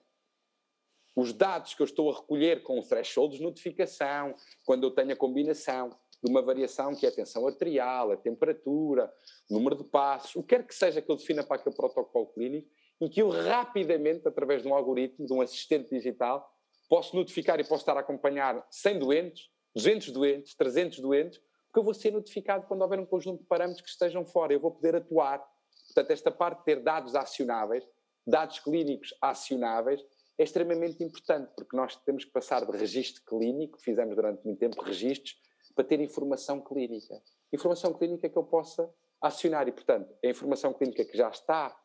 os 1.17 1.33
dados 1.33 1.75
que 1.75 1.81
eu 1.81 1.87
estou 1.87 2.11
a 2.11 2.17
recolher 2.17 2.63
com 2.63 2.79
o 2.79 2.83
threshold 2.83 3.37
de 3.37 3.43
notificação, 3.43 4.35
quando 4.65 4.85
eu 4.85 4.91
tenho 4.91 5.13
a 5.13 5.17
combinação 5.17 5.91
de 6.23 6.31
uma 6.31 6.41
variação 6.41 6.95
que 6.95 7.05
é 7.05 7.09
a 7.09 7.13
tensão 7.13 7.47
arterial, 7.47 8.13
a 8.13 8.17
temperatura, 8.17 9.13
o 9.51 9.55
número 9.55 9.77
de 9.77 9.85
passos, 9.85 10.37
o 10.37 10.43
que 10.43 10.57
quer 10.57 10.67
que 10.67 10.75
seja 10.75 11.03
que 11.03 11.11
eu 11.11 11.17
defina 11.17 11.43
para 11.43 11.57
aquele 11.57 11.75
protocolo 11.75 12.27
clínico, 12.27 12.71
em 13.01 13.09
que 13.09 13.21
eu 13.21 13.29
rapidamente, 13.29 14.29
através 14.29 14.63
de 14.63 14.69
um 14.69 14.75
algoritmo, 14.75 15.27
de 15.27 15.33
um 15.33 15.41
assistente 15.41 15.91
digital, 15.91 16.49
posso 16.89 17.17
notificar 17.17 17.59
e 17.59 17.65
posso 17.65 17.83
estar 17.83 17.97
a 17.97 18.01
acompanhar 18.01 18.65
100 18.71 18.99
doentes, 19.01 19.51
200 19.75 20.11
doentes, 20.11 20.55
300 20.55 21.01
doentes, 21.01 21.39
porque 21.67 21.79
eu 21.81 21.83
vou 21.83 21.95
ser 21.95 22.13
notificado 22.13 22.67
quando 22.67 22.83
houver 22.83 23.01
um 23.01 23.07
conjunto 23.07 23.41
de 23.41 23.47
parâmetros 23.47 23.83
que 23.83 23.89
estejam 23.89 24.25
fora, 24.25 24.53
eu 24.53 24.61
vou 24.61 24.71
poder 24.71 24.95
atuar. 24.95 25.43
Portanto, 25.87 26.11
esta 26.11 26.31
parte 26.31 26.59
de 26.59 26.65
ter 26.67 26.81
dados 26.81 27.17
acionáveis, 27.17 27.85
dados 28.25 28.61
clínicos 28.61 29.13
acionáveis, 29.21 30.05
é 30.39 30.45
extremamente 30.45 31.03
importante, 31.03 31.51
porque 31.57 31.77
nós 31.77 31.97
temos 31.97 32.25
que 32.25 32.31
passar 32.31 32.65
de 32.65 32.77
registro 32.77 33.23
clínico, 33.25 33.81
fizemos 33.81 34.15
durante 34.15 34.45
muito 34.45 34.59
tempo 34.59 34.83
registros, 34.83 35.37
para 35.75 35.85
ter 35.85 36.01
informação 36.01 36.61
clínica. 36.61 37.23
Informação 37.53 37.93
clínica 37.93 38.29
que 38.29 38.37
eu 38.37 38.45
possa 38.45 38.93
acionar 39.21 39.69
e, 39.69 39.73
portanto, 39.73 40.15
a 40.25 40.29
informação 40.29 40.73
clínica 40.73 41.05
que 41.05 41.17
já 41.17 41.29
está 41.29 41.79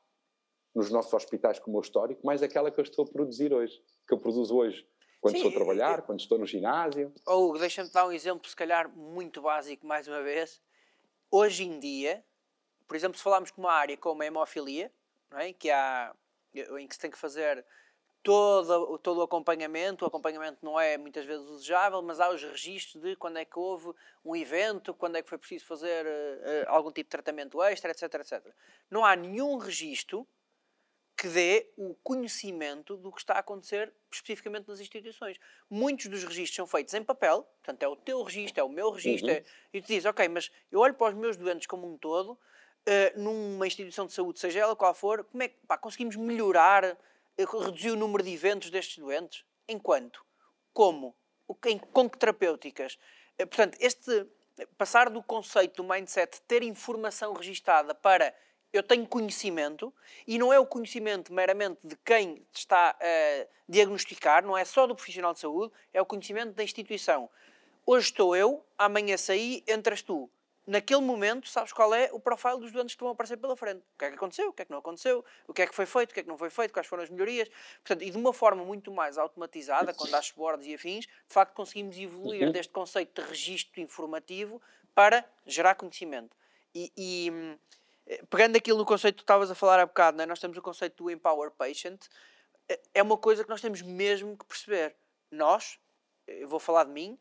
nos 0.73 0.91
nossos 0.91 1.13
hospitais 1.13 1.59
como 1.59 1.77
o 1.77 1.81
histórico, 1.81 2.25
mais 2.25 2.43
aquela 2.43 2.69
que 2.69 2.79
eu 2.79 2.83
estou 2.83 3.05
a 3.05 3.07
produzir 3.07 3.53
hoje, 3.53 3.81
que 4.07 4.13
eu 4.13 4.19
produzo 4.19 4.55
hoje 4.55 4.87
quando 5.19 5.33
Sim, 5.33 5.47
estou 5.47 5.51
a 5.51 5.55
trabalhar, 5.55 5.99
eu, 5.99 6.03
quando 6.03 6.19
estou 6.19 6.37
no 6.37 6.45
ginásio. 6.45 7.13
Ou 7.25 7.57
deixa-me 7.57 7.89
dar 7.89 8.07
um 8.07 8.11
exemplo, 8.11 8.47
se 8.47 8.55
calhar 8.55 8.89
muito 8.95 9.41
básico, 9.41 9.85
mais 9.85 10.07
uma 10.07 10.21
vez. 10.21 10.61
Hoje 11.31 11.63
em 11.63 11.79
dia, 11.79 12.23
por 12.87 12.95
exemplo, 12.95 13.17
se 13.17 13.23
falarmos 13.23 13.51
com 13.51 13.61
uma 13.61 13.73
área 13.73 13.97
como 13.97 14.21
a 14.21 14.25
hemofilia, 14.25 14.91
não 15.29 15.39
é? 15.39 15.51
que 15.51 15.69
há, 15.69 16.15
em 16.53 16.87
que 16.87 16.93
se 16.93 17.01
tem 17.01 17.11
que 17.11 17.17
fazer 17.17 17.65
todo, 18.23 18.97
todo 18.99 19.19
o 19.19 19.23
acompanhamento, 19.23 20.03
o 20.03 20.07
acompanhamento 20.07 20.57
não 20.61 20.79
é 20.79 20.97
muitas 20.97 21.25
vezes 21.25 21.45
desejável, 21.45 22.01
mas 22.01 22.19
há 22.19 22.29
os 22.29 22.43
registros 22.43 23.01
de 23.01 23.15
quando 23.15 23.37
é 23.37 23.45
que 23.45 23.57
houve 23.57 23.93
um 24.23 24.35
evento, 24.35 24.93
quando 24.93 25.15
é 25.15 25.21
que 25.21 25.29
foi 25.29 25.37
preciso 25.37 25.65
fazer 25.65 26.05
uh, 26.05 26.65
algum 26.67 26.91
tipo 26.91 27.07
de 27.07 27.11
tratamento 27.11 27.61
extra, 27.63 27.91
etc, 27.91 28.13
etc. 28.15 28.45
Não 28.89 29.05
há 29.05 29.15
nenhum 29.15 29.57
registro 29.57 30.27
que 31.17 31.27
dê 31.27 31.67
o 31.75 31.95
conhecimento 32.03 32.95
do 32.95 33.11
que 33.11 33.19
está 33.19 33.33
a 33.33 33.39
acontecer 33.39 33.91
especificamente 34.11 34.67
nas 34.67 34.79
instituições. 34.79 35.37
Muitos 35.67 36.05
dos 36.07 36.23
registros 36.23 36.55
são 36.55 36.67
feitos 36.67 36.93
em 36.93 37.03
papel, 37.03 37.41
portanto 37.41 37.81
é 37.81 37.87
o 37.87 37.95
teu 37.95 38.21
registro, 38.21 38.61
é 38.61 38.63
o 38.63 38.69
meu 38.69 38.91
registro, 38.91 39.27
uhum. 39.27 39.35
é, 39.35 39.43
e 39.73 39.81
tu 39.81 39.87
dizes, 39.87 40.05
ok, 40.05 40.27
mas 40.27 40.51
eu 40.71 40.79
olho 40.79 40.93
para 40.93 41.07
os 41.07 41.15
meus 41.15 41.35
doentes 41.35 41.65
como 41.65 41.91
um 41.91 41.97
todo, 41.97 42.33
uh, 42.33 43.19
numa 43.19 43.65
instituição 43.65 44.05
de 44.05 44.13
saúde, 44.13 44.39
seja 44.39 44.59
ela 44.59 44.75
qual 44.75 44.93
for, 44.93 45.23
como 45.23 45.41
é 45.41 45.47
que 45.47 45.57
pá, 45.65 45.75
conseguimos 45.75 46.15
melhorar, 46.15 46.95
reduzir 47.45 47.91
o 47.91 47.95
número 47.95 48.23
de 48.23 48.33
eventos 48.33 48.69
destes 48.69 48.97
doentes? 48.97 49.43
Enquanto? 49.67 50.25
Como? 50.73 51.15
Em, 51.65 51.77
com 51.79 52.09
que 52.09 52.17
terapêuticas? 52.17 52.97
Uh, 53.39 53.47
portanto, 53.47 53.77
este 53.79 54.27
passar 54.77 55.09
do 55.09 55.21
conceito 55.21 55.83
do 55.83 55.87
mindset 55.87 56.41
ter 56.47 56.63
informação 56.63 57.33
registada 57.33 57.93
para 57.93 58.33
eu 58.73 58.83
tenho 58.83 59.07
conhecimento 59.07 59.93
e 60.25 60.37
não 60.37 60.51
é 60.51 60.59
o 60.59 60.65
conhecimento 60.65 61.33
meramente 61.33 61.79
de 61.83 61.95
quem 61.97 62.45
está 62.53 62.97
a 62.99 63.47
diagnosticar, 63.67 64.45
não 64.45 64.57
é 64.57 64.65
só 64.65 64.85
do 64.85 64.95
profissional 64.95 65.33
de 65.33 65.39
saúde, 65.39 65.73
é 65.93 66.01
o 66.01 66.05
conhecimento 66.05 66.53
da 66.53 66.63
instituição. 66.63 67.29
Hoje 67.85 68.07
estou 68.07 68.35
eu, 68.35 68.65
amanhã 68.77 69.15
saí, 69.15 69.63
entras 69.67 70.01
tu. 70.01 70.29
Naquele 70.67 70.99
momento, 70.99 71.47
sabes 71.47 71.71
qual 71.71 71.95
é 71.95 72.09
o 72.11 72.19
profile 72.19 72.59
dos 72.59 72.73
doentes 72.73 72.93
que 72.93 73.01
vão 73.01 73.13
aparecer 73.13 73.37
pela 73.37 73.55
frente. 73.55 73.79
O 73.95 73.97
que 73.97 74.03
é 74.03 74.09
que 74.09 74.15
aconteceu, 74.15 74.49
o 74.49 74.53
que 74.53 74.63
é 74.63 74.65
que 74.65 74.71
não 74.71 74.79
aconteceu, 74.79 75.23
o 75.47 75.53
que 75.53 75.61
é 75.61 75.67
que 75.67 75.73
foi 75.73 75.85
feito, 75.85 76.11
o 76.11 76.13
que 76.13 76.19
é 76.19 76.23
que 76.23 76.29
não 76.29 76.37
foi 76.37 76.49
feito, 76.49 76.73
quais 76.73 76.85
foram 76.85 77.03
as 77.03 77.09
melhorias. 77.09 77.47
Portanto, 77.77 78.03
e 78.03 78.11
de 78.11 78.17
uma 78.17 78.33
forma 78.33 78.65
muito 78.65 78.91
mais 78.91 79.17
automatizada, 79.17 79.93
com 79.93 80.05
dashboards 80.09 80.67
e 80.67 80.75
afins, 80.75 81.05
de 81.05 81.33
facto 81.33 81.53
conseguimos 81.53 81.97
evoluir 81.97 82.47
uhum. 82.47 82.51
deste 82.51 82.73
conceito 82.73 83.21
de 83.21 83.29
registro 83.29 83.79
informativo 83.79 84.61
para 84.93 85.23
gerar 85.45 85.75
conhecimento. 85.75 86.35
E, 86.75 86.91
e 86.97 87.31
hum, 87.31 87.57
pegando 88.29 88.57
aquilo 88.57 88.77
no 88.77 88.85
conceito 88.85 89.15
que 89.15 89.21
tu 89.21 89.23
estavas 89.23 89.49
a 89.49 89.55
falar 89.55 89.79
há 89.79 89.85
bocado, 89.85 90.21
é? 90.21 90.25
nós 90.25 90.39
temos 90.39 90.57
o 90.57 90.61
conceito 90.61 91.01
do 91.01 91.09
Empower 91.09 91.49
Patient, 91.51 92.07
é, 92.67 92.79
é 92.95 93.01
uma 93.01 93.17
coisa 93.17 93.41
que 93.41 93.49
nós 93.49 93.61
temos 93.61 93.81
mesmo 93.81 94.37
que 94.37 94.45
perceber. 94.45 94.97
Nós, 95.31 95.79
eu 96.27 96.47
vou 96.49 96.59
falar 96.59 96.83
de 96.83 96.91
mim, 96.91 97.17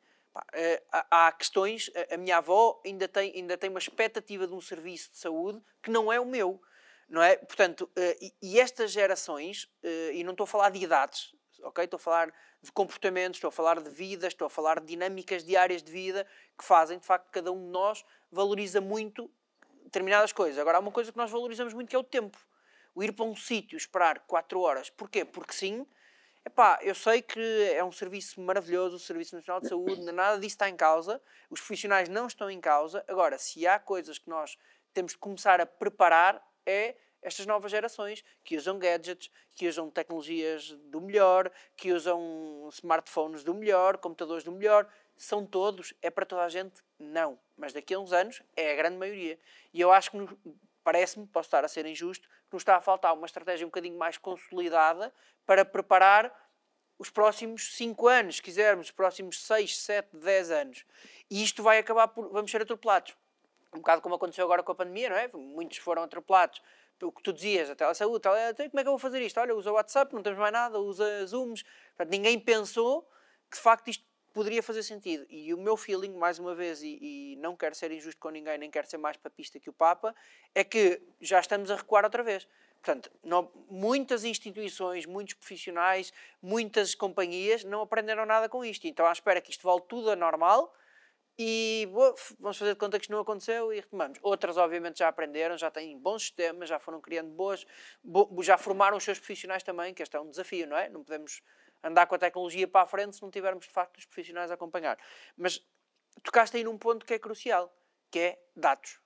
eh, 0.52 0.82
há 0.90 1.32
questões, 1.32 1.90
a 2.10 2.16
minha 2.16 2.38
avó 2.38 2.80
ainda 2.84 3.06
tem, 3.08 3.32
ainda 3.34 3.56
tem 3.56 3.70
uma 3.70 3.78
expectativa 3.78 4.46
de 4.46 4.54
um 4.54 4.60
serviço 4.60 5.10
de 5.10 5.18
saúde 5.18 5.62
que 5.82 5.90
não 5.90 6.12
é 6.12 6.20
o 6.20 6.26
meu. 6.26 6.60
Não 7.08 7.22
é? 7.22 7.36
Portanto, 7.36 7.88
eh, 7.96 8.18
e 8.42 8.58
estas 8.58 8.90
gerações, 8.90 9.68
eh, 9.82 10.12
e 10.14 10.24
não 10.24 10.32
estou 10.32 10.44
a 10.44 10.46
falar 10.48 10.70
de 10.70 10.82
idades, 10.82 11.34
ok? 11.62 11.84
Estou 11.84 11.98
a 11.98 12.00
falar 12.00 12.34
de 12.60 12.72
comportamentos, 12.72 13.36
estou 13.36 13.48
a 13.48 13.52
falar 13.52 13.80
de 13.80 13.88
vidas, 13.88 14.32
estou 14.32 14.46
a 14.46 14.50
falar 14.50 14.80
de 14.80 14.86
dinâmicas 14.86 15.44
diárias 15.44 15.82
de 15.82 15.92
vida 15.92 16.26
que 16.58 16.64
fazem, 16.64 16.98
de 16.98 17.06
facto, 17.06 17.30
cada 17.30 17.52
um 17.52 17.64
de 17.64 17.70
nós 17.70 18.04
valoriza 18.30 18.80
muito 18.80 19.30
determinadas 19.84 20.32
coisas. 20.32 20.58
Agora, 20.58 20.78
há 20.78 20.80
uma 20.80 20.90
coisa 20.90 21.12
que 21.12 21.18
nós 21.18 21.30
valorizamos 21.30 21.72
muito 21.72 21.88
que 21.88 21.94
é 21.94 21.98
o 21.98 22.04
tempo. 22.04 22.36
O 22.92 23.04
ir 23.04 23.12
para 23.12 23.24
um 23.24 23.36
sítio, 23.36 23.76
esperar 23.76 24.20
4 24.26 24.60
horas. 24.60 24.90
Porquê? 24.90 25.24
Porque 25.24 25.52
sim, 25.52 25.86
epá, 26.46 26.78
eu 26.80 26.94
sei 26.94 27.20
que 27.20 27.40
é 27.74 27.82
um 27.82 27.90
serviço 27.90 28.40
maravilhoso, 28.40 28.96
o 28.96 29.00
Serviço 29.00 29.34
Nacional 29.34 29.60
de 29.60 29.68
Saúde, 29.68 30.00
nada 30.12 30.36
disso 30.38 30.54
está 30.54 30.68
em 30.68 30.76
causa, 30.76 31.20
os 31.50 31.60
profissionais 31.60 32.08
não 32.08 32.28
estão 32.28 32.48
em 32.48 32.60
causa. 32.60 33.04
Agora, 33.08 33.36
se 33.36 33.66
há 33.66 33.80
coisas 33.80 34.16
que 34.16 34.30
nós 34.30 34.56
temos 34.94 35.12
de 35.12 35.18
começar 35.18 35.60
a 35.60 35.66
preparar, 35.66 36.40
é 36.64 36.94
estas 37.20 37.44
novas 37.46 37.72
gerações 37.72 38.24
que 38.44 38.56
usam 38.56 38.78
gadgets, 38.78 39.30
que 39.54 39.66
usam 39.68 39.90
tecnologias 39.90 40.70
do 40.84 41.00
melhor, 41.00 41.50
que 41.76 41.92
usam 41.92 42.68
smartphones 42.70 43.42
do 43.42 43.52
melhor, 43.52 43.98
computadores 43.98 44.44
do 44.44 44.52
melhor. 44.52 44.88
São 45.16 45.44
todos? 45.44 45.92
É 46.00 46.10
para 46.10 46.24
toda 46.24 46.44
a 46.44 46.48
gente? 46.48 46.82
Não. 46.98 47.38
Mas 47.56 47.72
daqui 47.72 47.94
a 47.94 47.98
uns 47.98 48.12
anos 48.12 48.42
é 48.54 48.72
a 48.72 48.76
grande 48.76 48.96
maioria. 48.96 49.38
E 49.74 49.80
eu 49.80 49.90
acho 49.90 50.12
que 50.12 50.18
parece-me, 50.86 51.26
posso 51.26 51.48
estar 51.48 51.64
a 51.64 51.68
ser 51.68 51.84
injusto, 51.84 52.28
que 52.28 52.54
nos 52.54 52.60
está 52.60 52.76
a 52.76 52.80
faltar 52.80 53.12
uma 53.12 53.26
estratégia 53.26 53.66
um 53.66 53.70
bocadinho 53.70 53.98
mais 53.98 54.16
consolidada 54.16 55.12
para 55.44 55.64
preparar 55.64 56.32
os 56.96 57.10
próximos 57.10 57.74
5 57.74 58.06
anos, 58.06 58.36
se 58.36 58.42
quisermos, 58.42 58.86
os 58.86 58.92
próximos 58.92 59.44
6, 59.44 59.78
7, 59.78 60.16
10 60.16 60.50
anos. 60.52 60.84
E 61.28 61.42
isto 61.42 61.60
vai 61.60 61.78
acabar 61.78 62.06
por. 62.06 62.28
Vamos 62.28 62.52
ser 62.52 62.62
atropelados. 62.62 63.16
Um 63.74 63.78
bocado 63.78 64.00
como 64.00 64.14
aconteceu 64.14 64.44
agora 64.44 64.62
com 64.62 64.70
a 64.70 64.74
pandemia, 64.76 65.10
não 65.10 65.16
é? 65.16 65.28
Muitos 65.34 65.78
foram 65.78 66.04
atropelados. 66.04 66.62
O 67.02 67.10
que 67.10 67.20
tu 67.20 67.32
dizias, 67.32 67.68
a 67.68 67.74
telesaúde, 67.74 68.20
tele, 68.20 68.36
então, 68.50 68.70
como 68.70 68.80
é 68.80 68.82
que 68.84 68.88
eu 68.88 68.92
vou 68.92 68.98
fazer 69.00 69.20
isto? 69.20 69.40
Olha, 69.40 69.56
usa 69.56 69.72
o 69.72 69.74
WhatsApp, 69.74 70.14
não 70.14 70.22
temos 70.22 70.38
mais 70.38 70.52
nada, 70.52 70.78
usa 70.78 71.26
Zooms. 71.26 71.64
Portanto, 71.96 72.10
ninguém 72.12 72.38
pensou 72.38 73.02
que 73.50 73.56
de 73.56 73.62
facto 73.62 73.88
isto 73.88 74.04
poderia 74.36 74.62
fazer 74.62 74.82
sentido. 74.82 75.24
E 75.30 75.54
o 75.54 75.56
meu 75.56 75.78
feeling, 75.78 76.12
mais 76.12 76.38
uma 76.38 76.54
vez, 76.54 76.82
e, 76.82 76.98
e, 77.00 77.36
não 77.36 77.56
quero 77.56 77.74
ser 77.74 77.90
injusto 77.90 78.20
com 78.20 78.28
ninguém, 78.28 78.58
nem 78.58 78.70
quero 78.70 78.86
ser 78.86 78.98
mais 78.98 79.16
papista 79.16 79.58
que 79.58 79.70
o 79.70 79.72
Papa, 79.72 80.14
é 80.54 80.62
que 80.62 81.00
já 81.18 81.40
estamos 81.40 81.70
a 81.70 81.76
recuar 81.76 82.04
outra 82.04 82.22
vez. 82.22 82.46
Portanto, 82.82 83.10
não, 83.24 83.50
muitas 83.70 84.24
instituições, 84.24 85.06
muitos 85.06 85.32
profissionais, 85.32 86.12
muitas 86.42 86.94
companhias 86.94 87.64
não 87.64 87.80
aprenderam 87.80 88.26
nada 88.26 88.46
com 88.46 88.62
isto. 88.62 88.86
Então, 88.86 89.06
à 89.06 89.12
espera 89.12 89.40
que 89.40 89.50
isto 89.50 89.62
volte 89.62 89.88
tudo 89.88 90.10
a 90.10 90.16
normal 90.16 90.70
e 91.38 91.88
boa, 91.90 92.14
vamos 92.38 92.58
fazer 92.58 92.74
de 92.74 92.78
conta 92.78 92.98
que 92.98 93.04
isto 93.04 93.12
não 93.12 93.20
aconteceu 93.20 93.72
e 93.72 93.76
retomamos. 93.76 94.18
Outras, 94.20 94.58
obviamente, 94.58 94.98
já 94.98 95.08
aprenderam, 95.08 95.56
já 95.56 95.70
têm 95.70 95.98
bons 95.98 96.24
sistemas, 96.24 96.68
já 96.68 96.78
foram 96.78 97.00
criando 97.00 97.30
boas, 97.30 97.66
bo, 98.04 98.28
já 98.42 98.58
formaram 98.58 98.98
os 98.98 99.04
seus 99.04 99.18
profissionais 99.18 99.62
também, 99.62 99.94
que 99.94 100.02
este 100.02 100.14
é 100.14 100.20
um 100.20 100.28
desafio, 100.28 100.66
não 100.66 100.76
é? 100.76 100.90
Não 100.90 101.02
podemos 101.02 101.42
andar 101.82 102.06
com 102.06 102.14
a 102.14 102.18
tecnologia 102.18 102.66
para 102.66 102.82
a 102.82 102.86
frente 102.86 103.16
se 103.16 103.22
não 103.22 103.30
tivermos, 103.30 103.66
de 103.66 103.72
facto, 103.72 103.98
os 103.98 104.04
profissionais 104.04 104.50
a 104.50 104.54
acompanhar. 104.54 104.98
Mas 105.36 105.64
tocaste 106.22 106.56
aí 106.56 106.64
num 106.64 106.78
ponto 106.78 107.06
que 107.06 107.14
é 107.14 107.18
crucial, 107.18 107.72
que 108.10 108.18
é 108.18 108.38
dados. 108.54 109.00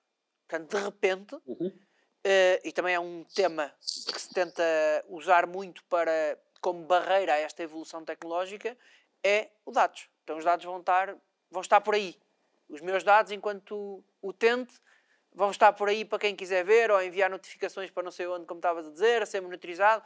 Portanto, 0.46 0.76
de 0.76 0.82
repente, 0.82 1.36
uhum. 1.46 1.72
Uh, 2.20 2.60
e 2.62 2.70
também 2.70 2.94
é 2.94 3.00
um 3.00 3.24
tema 3.34 3.72
que 3.80 4.20
se 4.20 4.34
tenta 4.34 4.62
usar 5.08 5.46
muito 5.46 5.82
para, 5.84 6.38
como 6.60 6.84
barreira 6.84 7.32
a 7.32 7.38
esta 7.38 7.62
evolução 7.62 8.04
tecnológica, 8.04 8.76
é 9.24 9.48
os 9.64 9.74
dados. 9.74 10.06
Então 10.22 10.36
os 10.36 10.44
dados 10.44 10.66
vão 10.66 10.80
estar, 10.80 11.16
vão 11.50 11.62
estar 11.62 11.80
por 11.80 11.94
aí. 11.94 12.20
Os 12.68 12.82
meus 12.82 13.02
dados, 13.02 13.32
enquanto 13.32 14.04
utente, 14.22 14.74
vão 15.32 15.50
estar 15.50 15.72
por 15.72 15.88
aí 15.88 16.04
para 16.04 16.18
quem 16.18 16.36
quiser 16.36 16.62
ver 16.62 16.90
ou 16.90 17.02
enviar 17.02 17.30
notificações 17.30 17.90
para 17.90 18.02
não 18.02 18.10
sei 18.10 18.26
onde, 18.26 18.44
como 18.44 18.58
estavas 18.58 18.86
a 18.86 18.90
dizer, 18.90 19.22
a 19.22 19.26
ser 19.26 19.40
monitorizado. 19.40 20.04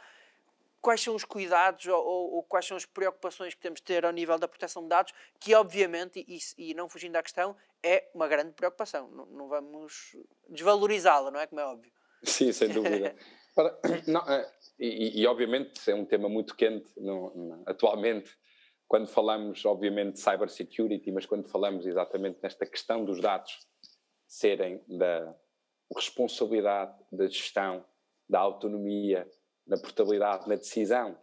Quais 0.84 1.00
são 1.00 1.14
os 1.14 1.24
cuidados 1.24 1.86
ou, 1.86 1.96
ou, 1.96 2.34
ou, 2.34 2.42
quais 2.42 2.66
são 2.66 2.76
as 2.76 2.84
preocupações 2.84 3.54
que 3.54 3.60
temos 3.62 3.80
de 3.80 3.84
ter 3.84 4.04
ao 4.04 4.12
nível 4.12 4.38
da 4.38 4.46
proteção 4.46 4.82
de 4.82 4.90
dados, 4.90 5.14
que 5.40 5.54
obviamente, 5.54 6.22
e, 6.28 6.38
e 6.58 6.74
não 6.74 6.90
fugindo 6.90 7.12
da 7.12 7.22
questão, 7.22 7.56
é 7.82 8.10
uma 8.14 8.28
grande 8.28 8.52
preocupação. 8.52 9.08
Não, 9.08 9.24
não 9.24 9.48
vamos 9.48 10.14
desvalorizá-la, 10.46 11.30
não 11.30 11.40
é 11.40 11.46
como 11.46 11.62
é 11.62 11.64
óbvio. 11.64 11.90
Sim, 12.22 12.52
sem 12.52 12.68
dúvida. 12.68 13.16
Para, 13.56 13.80
não, 14.06 14.20
é, 14.30 14.52
e, 14.78 15.22
e, 15.22 15.26
obviamente 15.26 15.90
é 15.90 15.94
um 15.94 16.04
tema 16.04 16.28
muito 16.28 16.54
quente 16.54 16.92
no, 16.98 17.34
no, 17.34 17.62
atualmente, 17.64 18.36
quando 18.86 19.06
falamos, 19.06 19.64
obviamente, 19.64 20.16
de 20.16 20.20
cybersecurity, 20.20 21.10
mas 21.12 21.24
quando 21.24 21.48
falamos 21.48 21.86
exatamente 21.86 22.40
nesta 22.42 22.66
questão 22.66 23.06
dos 23.06 23.22
dados 23.22 23.66
serem 24.26 24.84
da 24.86 25.34
responsabilidade 25.96 26.94
da 27.10 27.26
gestão, 27.26 27.82
da 28.28 28.40
autonomia, 28.40 29.26
na 29.66 29.76
portabilidade, 29.78 30.48
na 30.48 30.56
decisão 30.56 31.18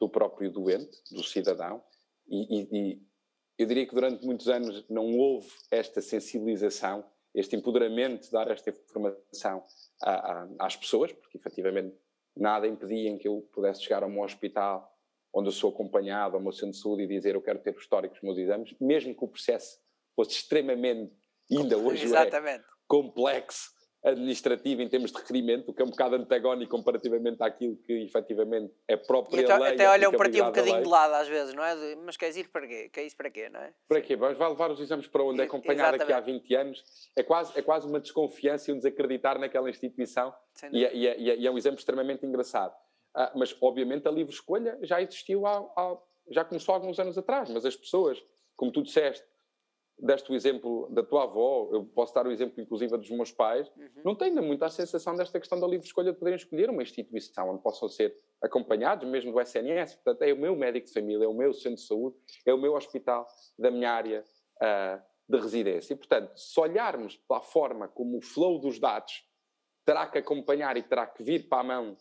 do 0.00 0.08
próprio 0.08 0.50
doente, 0.50 1.02
do 1.10 1.22
cidadão, 1.22 1.82
e, 2.26 2.60
e, 2.60 2.68
e 2.72 3.02
eu 3.58 3.66
diria 3.66 3.86
que 3.86 3.94
durante 3.94 4.24
muitos 4.24 4.48
anos 4.48 4.84
não 4.88 5.16
houve 5.16 5.48
esta 5.70 6.00
sensibilização, 6.00 7.04
este 7.34 7.56
empoderamento 7.56 8.24
de 8.24 8.30
dar 8.30 8.50
esta 8.50 8.70
informação 8.70 9.64
a, 10.02 10.10
a, 10.10 10.48
às 10.60 10.76
pessoas, 10.76 11.12
porque 11.12 11.38
efetivamente 11.38 11.96
nada 12.36 12.66
impedia 12.66 13.08
em 13.10 13.18
que 13.18 13.28
eu 13.28 13.48
pudesse 13.52 13.82
chegar 13.82 14.02
a 14.02 14.06
um 14.06 14.22
hospital 14.22 14.90
onde 15.32 15.48
eu 15.48 15.52
sou 15.52 15.70
acompanhado, 15.70 16.36
ao 16.36 16.42
meu 16.42 16.52
centro 16.52 16.70
de 16.70 16.78
saúde 16.78 17.02
e 17.02 17.08
dizer 17.08 17.34
eu 17.34 17.42
quero 17.42 17.58
ter 17.58 17.74
o 17.74 17.78
histórico 17.78 18.14
dos 18.14 18.22
meus 18.22 18.38
exames, 18.38 18.74
mesmo 18.80 19.14
que 19.14 19.24
o 19.24 19.28
processo 19.28 19.78
fosse 20.14 20.32
extremamente, 20.32 21.12
ainda 21.50 21.76
hoje 21.76 22.14
é, 22.14 22.62
complexo, 22.86 23.70
administrativo 24.04 24.82
em 24.82 24.88
termos 24.88 25.10
de 25.10 25.18
requerimento, 25.18 25.70
o 25.70 25.74
que 25.74 25.80
é 25.80 25.84
um 25.84 25.90
bocado 25.90 26.16
antagónico 26.16 26.76
comparativamente 26.76 27.42
àquilo 27.42 27.76
que 27.76 28.04
efetivamente 28.04 28.72
é 28.86 28.96
própria 28.96 29.40
e 29.40 29.44
até, 29.44 29.58
lei. 29.58 29.72
Até 29.72 29.88
olham 29.88 30.12
para 30.12 30.30
ti 30.30 30.42
um 30.42 30.46
bocadinho 30.46 30.82
de 30.82 30.88
lado 30.88 31.14
às 31.14 31.26
vezes, 31.26 31.54
não 31.54 31.64
é? 31.64 31.74
De, 31.74 31.96
mas 31.96 32.16
queres 32.16 32.36
ir 32.36 32.48
para 32.48 32.66
quê? 32.66 32.90
Quer 32.92 33.04
isso 33.04 33.16
para 33.16 33.30
quê, 33.30 33.48
não 33.48 33.60
é? 33.60 33.72
Para 33.88 34.00
quê? 34.02 34.14
Vai 34.14 34.34
levar 34.34 34.70
os 34.70 34.78
exames 34.78 35.06
para 35.06 35.22
onde? 35.22 35.40
Acompanhar 35.40 35.94
aqui 35.94 36.12
há 36.12 36.20
20 36.20 36.54
anos. 36.54 36.84
É 37.16 37.22
quase, 37.22 37.58
é 37.58 37.62
quase 37.62 37.86
uma 37.86 37.98
desconfiança 37.98 38.70
e 38.70 38.74
um 38.74 38.76
desacreditar 38.76 39.38
naquela 39.38 39.70
instituição 39.70 40.34
e 40.70 40.84
é, 40.84 40.94
e, 40.94 41.06
é, 41.06 41.18
e, 41.18 41.30
é, 41.30 41.36
e 41.36 41.46
é, 41.46 41.50
um 41.50 41.56
exemplo 41.56 41.78
extremamente 41.78 42.26
engraçado. 42.26 42.74
Ah, 43.14 43.32
mas, 43.34 43.56
obviamente, 43.60 44.06
a 44.06 44.10
livre 44.10 44.34
escolha 44.34 44.78
já 44.82 45.00
existiu 45.00 45.46
há, 45.46 45.58
há, 45.76 45.96
já 46.30 46.44
começou 46.44 46.74
há 46.74 46.78
alguns 46.78 46.98
anos 46.98 47.16
atrás, 47.16 47.48
mas 47.48 47.64
as 47.64 47.76
pessoas, 47.76 48.22
como 48.56 48.72
tu 48.72 48.82
disseste, 48.82 49.24
deste 49.98 50.30
o 50.30 50.34
exemplo 50.34 50.88
da 50.90 51.02
tua 51.02 51.24
avó, 51.24 51.68
eu 51.72 51.84
posso 51.84 52.12
dar 52.14 52.26
o 52.26 52.30
exemplo 52.30 52.60
inclusive 52.60 52.96
dos 52.96 53.10
meus 53.10 53.30
pais, 53.30 53.70
uhum. 53.76 53.88
não 54.04 54.14
tenho 54.14 54.42
muita 54.42 54.66
a 54.66 54.70
sensação 54.70 55.14
desta 55.14 55.38
questão 55.38 55.58
da 55.58 55.66
livre 55.66 55.86
escolha 55.86 56.12
de 56.12 56.18
poderem 56.18 56.36
escolher 56.36 56.68
uma 56.68 56.82
instituição 56.82 57.50
onde 57.50 57.62
possam 57.62 57.88
ser 57.88 58.14
acompanhados, 58.42 59.08
mesmo 59.08 59.32
do 59.32 59.40
SNS. 59.40 59.94
Portanto, 59.94 60.22
é 60.22 60.32
o 60.32 60.36
meu 60.36 60.54
médico 60.56 60.86
de 60.86 60.92
família, 60.92 61.24
é 61.24 61.28
o 61.28 61.34
meu 61.34 61.52
centro 61.52 61.76
de 61.76 61.86
saúde, 61.86 62.16
é 62.44 62.52
o 62.52 62.58
meu 62.58 62.74
hospital 62.74 63.26
da 63.58 63.70
minha 63.70 63.90
área 63.90 64.24
uh, 64.56 65.02
de 65.28 65.38
residência. 65.40 65.94
E, 65.94 65.96
portanto, 65.96 66.36
se 66.36 66.58
olharmos 66.60 67.16
para 67.16 67.38
a 67.38 67.42
forma 67.42 67.88
como 67.88 68.18
o 68.18 68.20
flow 68.20 68.58
dos 68.58 68.78
dados 68.78 69.24
terá 69.84 70.06
que 70.06 70.18
acompanhar 70.18 70.76
e 70.76 70.82
terá 70.82 71.06
que 71.06 71.22
vir 71.22 71.48
para 71.48 71.60
a 71.60 71.64
mão, 71.64 71.96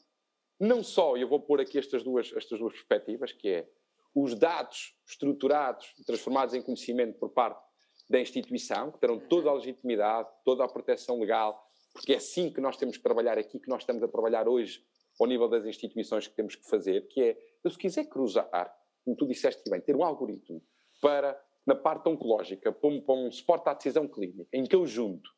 não 0.60 0.84
só, 0.84 1.18
eu 1.18 1.28
vou 1.28 1.40
pôr 1.40 1.62
aqui 1.62 1.78
estas 1.78 2.04
duas, 2.04 2.32
estas 2.36 2.60
duas 2.60 2.74
perspectivas, 2.74 3.32
que 3.32 3.50
é 3.50 3.70
os 4.16 4.36
dados 4.36 4.96
estruturados, 5.08 5.94
transformados 6.06 6.54
em 6.54 6.62
conhecimento 6.62 7.18
por 7.20 7.30
parte 7.30 7.73
da 8.10 8.20
instituição, 8.20 8.92
que 8.92 9.00
terão 9.00 9.20
toda 9.20 9.50
a 9.50 9.54
legitimidade, 9.54 10.30
toda 10.44 10.64
a 10.64 10.68
proteção 10.68 11.20
legal, 11.20 11.64
porque 11.94 12.14
é 12.14 12.18
assim 12.18 12.52
que 12.52 12.60
nós 12.60 12.76
temos 12.76 12.98
que 12.98 13.04
trabalhar 13.04 13.38
aqui, 13.38 13.60
que 13.60 13.70
nós 13.70 13.84
estamos 13.84 14.04
a 14.04 14.08
trabalhar 14.08 14.48
hoje 14.48 14.84
ao 15.20 15.28
nível 15.28 15.48
das 15.48 15.66
instituições 15.66 16.28
que 16.28 16.36
temos 16.36 16.56
que 16.56 16.68
fazer, 16.68 17.08
que 17.08 17.22
é, 17.22 17.38
eu 17.64 17.70
se 17.70 17.78
quiser 17.78 18.06
cruzar, 18.06 18.74
como 19.06 19.16
tu 19.16 19.28
disseste 19.28 19.70
bem, 19.70 19.80
ter 19.80 19.96
um 19.96 20.04
algoritmo 20.04 20.62
para, 21.02 21.40
na 21.66 21.76
parte 21.76 22.10
oncológica, 22.10 22.72
para 22.72 22.90
um, 22.90 23.02
para 23.02 23.16
um 23.16 23.32
suporte 23.32 23.70
à 23.70 23.74
decisão 23.74 24.08
clínica, 24.08 24.48
em 24.52 24.64
que 24.64 24.76
eu 24.76 24.86
junto 24.86 25.30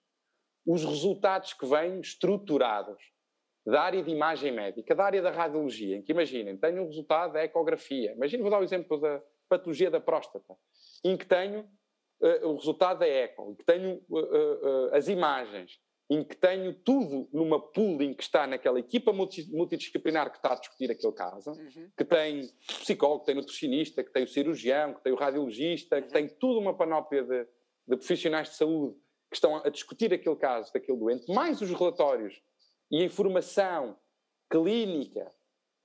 os 0.66 0.84
resultados 0.84 1.54
que 1.54 1.66
vêm 1.66 2.00
estruturados 2.00 3.04
da 3.66 3.82
área 3.82 4.04
de 4.04 4.12
imagem 4.12 4.52
médica, 4.52 4.96
da 4.96 5.06
área 5.06 5.22
da 5.22 5.32
radiologia, 5.32 5.98
em 5.98 6.02
que 6.02 6.12
imaginem, 6.12 6.58
tenho 6.58 6.84
o 6.84 6.88
resultado 6.88 7.34
da 7.34 7.44
ecografia, 7.44 8.14
imaginem, 8.14 8.42
vou 8.42 8.52
dar 8.52 8.60
o 8.60 8.64
exemplo 8.64 9.00
da 9.00 9.22
patologia 9.50 9.92
da 9.92 10.00
próstata, 10.00 10.56
em 11.04 11.18
que 11.18 11.26
tenho 11.26 11.68
o 12.44 12.56
resultado 12.56 13.00
da 13.00 13.08
eco, 13.08 13.52
em 13.52 13.56
que 13.56 13.66
tenho 13.66 14.02
uh, 14.10 14.20
uh, 14.20 14.96
as 14.96 15.08
imagens, 15.08 15.80
em 16.10 16.24
que 16.24 16.36
tenho 16.36 16.74
tudo 16.74 17.28
numa 17.34 17.60
pool 17.60 18.02
em 18.02 18.14
que 18.14 18.22
está 18.22 18.46
naquela 18.46 18.80
equipa 18.80 19.12
multidisciplinar 19.12 20.30
que 20.30 20.38
está 20.38 20.54
a 20.54 20.56
discutir 20.56 20.92
aquele 20.92 21.14
caso, 21.14 21.52
uhum. 21.52 21.90
que 21.98 22.06
tem 22.06 22.48
psicólogo, 22.68 23.22
que 23.22 23.26
tem 23.28 23.36
nutricionista, 23.36 24.04
que 24.04 24.12
tem 24.12 24.24
o 24.24 24.28
cirurgião, 24.28 24.94
que 24.94 25.04
tem 25.04 25.14
o 25.14 25.16
radiologista, 25.16 25.96
uhum. 25.96 26.04
que 26.04 26.10
tem 26.10 26.28
tudo 26.28 26.60
uma 26.60 26.76
panóplia 26.76 27.24
de, 27.24 27.48
de, 27.88 27.98
profissionais 27.98 28.50
de 28.50 28.56
saúde 28.56 28.96
que 29.30 29.36
estão 29.36 29.58
a 29.58 29.70
discutir 29.70 30.14
aquele 30.14 30.36
caso 30.36 30.72
daquele 30.72 30.98
doente, 30.98 31.34
mais 31.34 31.60
os 31.60 31.72
relatórios 31.72 32.42
e 32.92 33.02
a 33.02 33.06
informação 33.06 33.98
clínica 34.50 35.32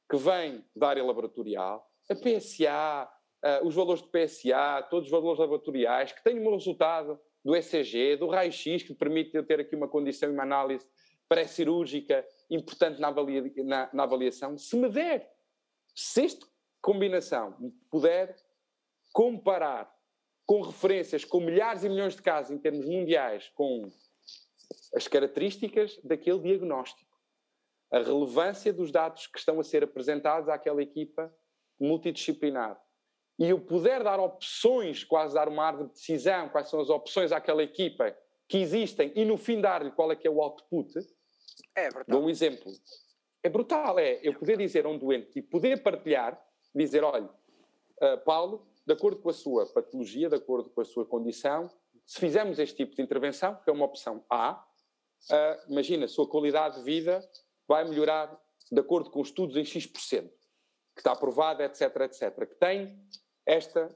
que 0.09 0.17
vem 0.19 0.63
da 0.77 0.89
área 0.89 1.05
laboratorial, 1.05 1.89
a 2.11 2.15
PSA, 2.15 3.09
uh, 3.45 3.67
os 3.67 3.75
valores 3.75 4.03
de 4.03 4.09
PSA, 4.09 4.87
todos 4.91 5.07
os 5.07 5.11
valores 5.11 5.39
laboratoriais, 5.39 6.13
que 6.13 6.23
tenham 6.23 6.45
um 6.47 6.55
resultado 6.55 7.19
do 7.45 7.57
ECG, 7.57 8.17
do 8.17 8.29
raio-x, 8.29 8.83
que 8.83 8.95
permite 8.95 9.37
eu 9.37 9.45
ter 9.45 9.61
aqui 9.61 9.75
uma 9.75 9.89
condição 9.89 10.31
e 10.31 10.33
uma 10.33 10.43
análise 10.43 10.87
pré-cirúrgica 11.29 12.27
importante 12.51 13.01
na, 13.01 13.09
avalia, 13.09 13.43
na, 13.65 13.89
na, 13.93 14.03
avaliação. 14.03 14.59
Se 14.59 14.77
me 14.77 14.89
der, 14.89 15.33
se 15.95 16.25
esta 16.25 16.47
combinação 16.83 17.57
puder 17.91 18.35
comparar 19.13 19.91
com 20.45 20.61
referências, 20.61 21.25
com 21.25 21.41
milhares 21.41 21.85
e 21.85 21.89
milhões 21.89 22.17
de 22.17 22.23
casos 22.23 22.51
em 22.51 22.59
termos 22.59 22.85
mundiais, 22.87 23.49
com 23.55 23.89
as 24.95 25.07
características 25.07 25.99
daquele 26.03 26.41
diagnóstico, 26.41 27.09
a 27.93 27.99
relevância 27.99 28.73
dos 28.73 28.91
dados 28.91 29.27
que 29.27 29.39
estão 29.39 29.59
a 29.61 29.65
ser 29.65 29.85
apresentados 29.85 30.49
àquela 30.49 30.83
equipa 30.83 31.33
multidisciplinar, 31.79 32.81
e 33.41 33.49
eu 33.49 33.59
puder 33.59 34.05
dar 34.05 34.21
opções, 34.21 35.03
quase 35.03 35.33
dar 35.33 35.49
uma 35.49 35.65
árvore 35.65 35.89
de 35.89 35.95
decisão, 35.95 36.51
quais 36.51 36.69
são 36.69 36.79
as 36.79 36.91
opções 36.91 37.33
àquela 37.33 37.63
equipa 37.63 38.15
que 38.47 38.59
existem 38.59 39.11
e 39.17 39.25
no 39.25 39.39
fim 39.39 39.63
dar-lhe 39.63 39.91
qual 39.93 40.13
é 40.13 40.17
que 40.17 40.29
é 40.29 40.31
o 40.31 40.43
output, 40.43 40.93
é 41.75 41.89
brutal. 41.89 42.05
dou 42.07 42.27
um 42.27 42.29
exemplo. 42.29 42.71
É 43.43 43.49
brutal, 43.49 43.99
é 43.99 44.21
eu 44.23 44.35
poder 44.35 44.59
dizer 44.59 44.85
a 44.85 44.91
um 44.91 44.99
doente 44.99 45.39
e 45.39 45.43
poder 45.43 45.83
partilhar, 45.83 46.39
dizer, 46.75 47.03
olha, 47.03 47.25
uh, 48.03 48.19
Paulo, 48.27 48.67
de 48.87 48.93
acordo 48.93 49.23
com 49.23 49.31
a 49.31 49.33
sua 49.33 49.65
patologia, 49.73 50.29
de 50.29 50.37
acordo 50.37 50.69
com 50.69 50.83
a 50.83 50.85
sua 50.85 51.07
condição, 51.07 51.71
se 52.05 52.21
fizermos 52.21 52.59
este 52.59 52.77
tipo 52.77 52.95
de 52.95 53.01
intervenção, 53.01 53.55
que 53.65 53.71
é 53.71 53.73
uma 53.73 53.87
opção 53.87 54.23
A, 54.29 54.63
uh, 55.31 55.73
imagina, 55.73 56.05
a 56.05 56.09
sua 56.09 56.29
qualidade 56.29 56.77
de 56.77 56.83
vida 56.83 57.27
vai 57.67 57.89
melhorar 57.89 58.39
de 58.71 58.81
acordo 58.81 59.11
com 59.11 59.23
os 59.23 59.29
estudos 59.29 59.57
em 59.57 59.65
X%, 59.65 60.29
que 60.95 61.01
está 61.01 61.13
aprovada, 61.13 61.65
etc, 61.65 61.83
etc, 62.01 62.47
que 62.47 62.57
tem 62.57 63.01
esta 63.47 63.89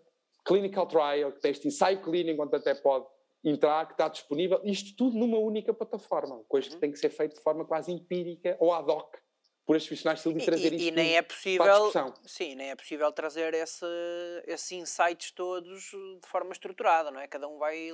clinical 0.44 0.86
trial, 0.86 1.32
que 1.32 1.40
tem 1.40 1.50
este 1.50 1.68
ensaio 1.68 2.02
clínico 2.02 2.42
onde 2.42 2.56
até 2.56 2.74
pode 2.74 3.06
entrar, 3.42 3.86
que 3.86 3.92
está 3.92 4.08
disponível, 4.08 4.60
isto 4.64 4.96
tudo 4.96 5.18
numa 5.18 5.38
única 5.38 5.72
plataforma, 5.72 6.42
coisa 6.48 6.68
que 6.68 6.74
uhum. 6.74 6.80
tem 6.80 6.92
que 6.92 6.98
ser 6.98 7.10
feita 7.10 7.34
de 7.34 7.42
forma 7.42 7.64
quase 7.64 7.92
empírica 7.92 8.56
ou 8.58 8.72
ad 8.72 8.90
hoc 8.90 9.16
por 9.66 9.76
estes 9.76 9.88
profissionais 9.88 10.18
de 10.18 10.24
saúde 10.24 10.44
trazer 10.44 10.72
e, 10.72 10.76
isto 10.76 10.88
e 10.88 10.90
nem 10.90 11.16
é 11.16 11.22
possível 11.22 11.90
sim 12.26 12.54
nem 12.54 12.70
é 12.70 12.76
possível 12.76 13.10
trazer 13.12 13.54
esse, 13.54 13.86
esses 14.46 14.72
insights 14.72 15.30
todos 15.30 15.84
de 15.84 16.28
forma 16.28 16.52
estruturada 16.52 17.10
não 17.10 17.20
é? 17.20 17.26
Cada 17.26 17.48
um 17.48 17.58
vai 17.58 17.90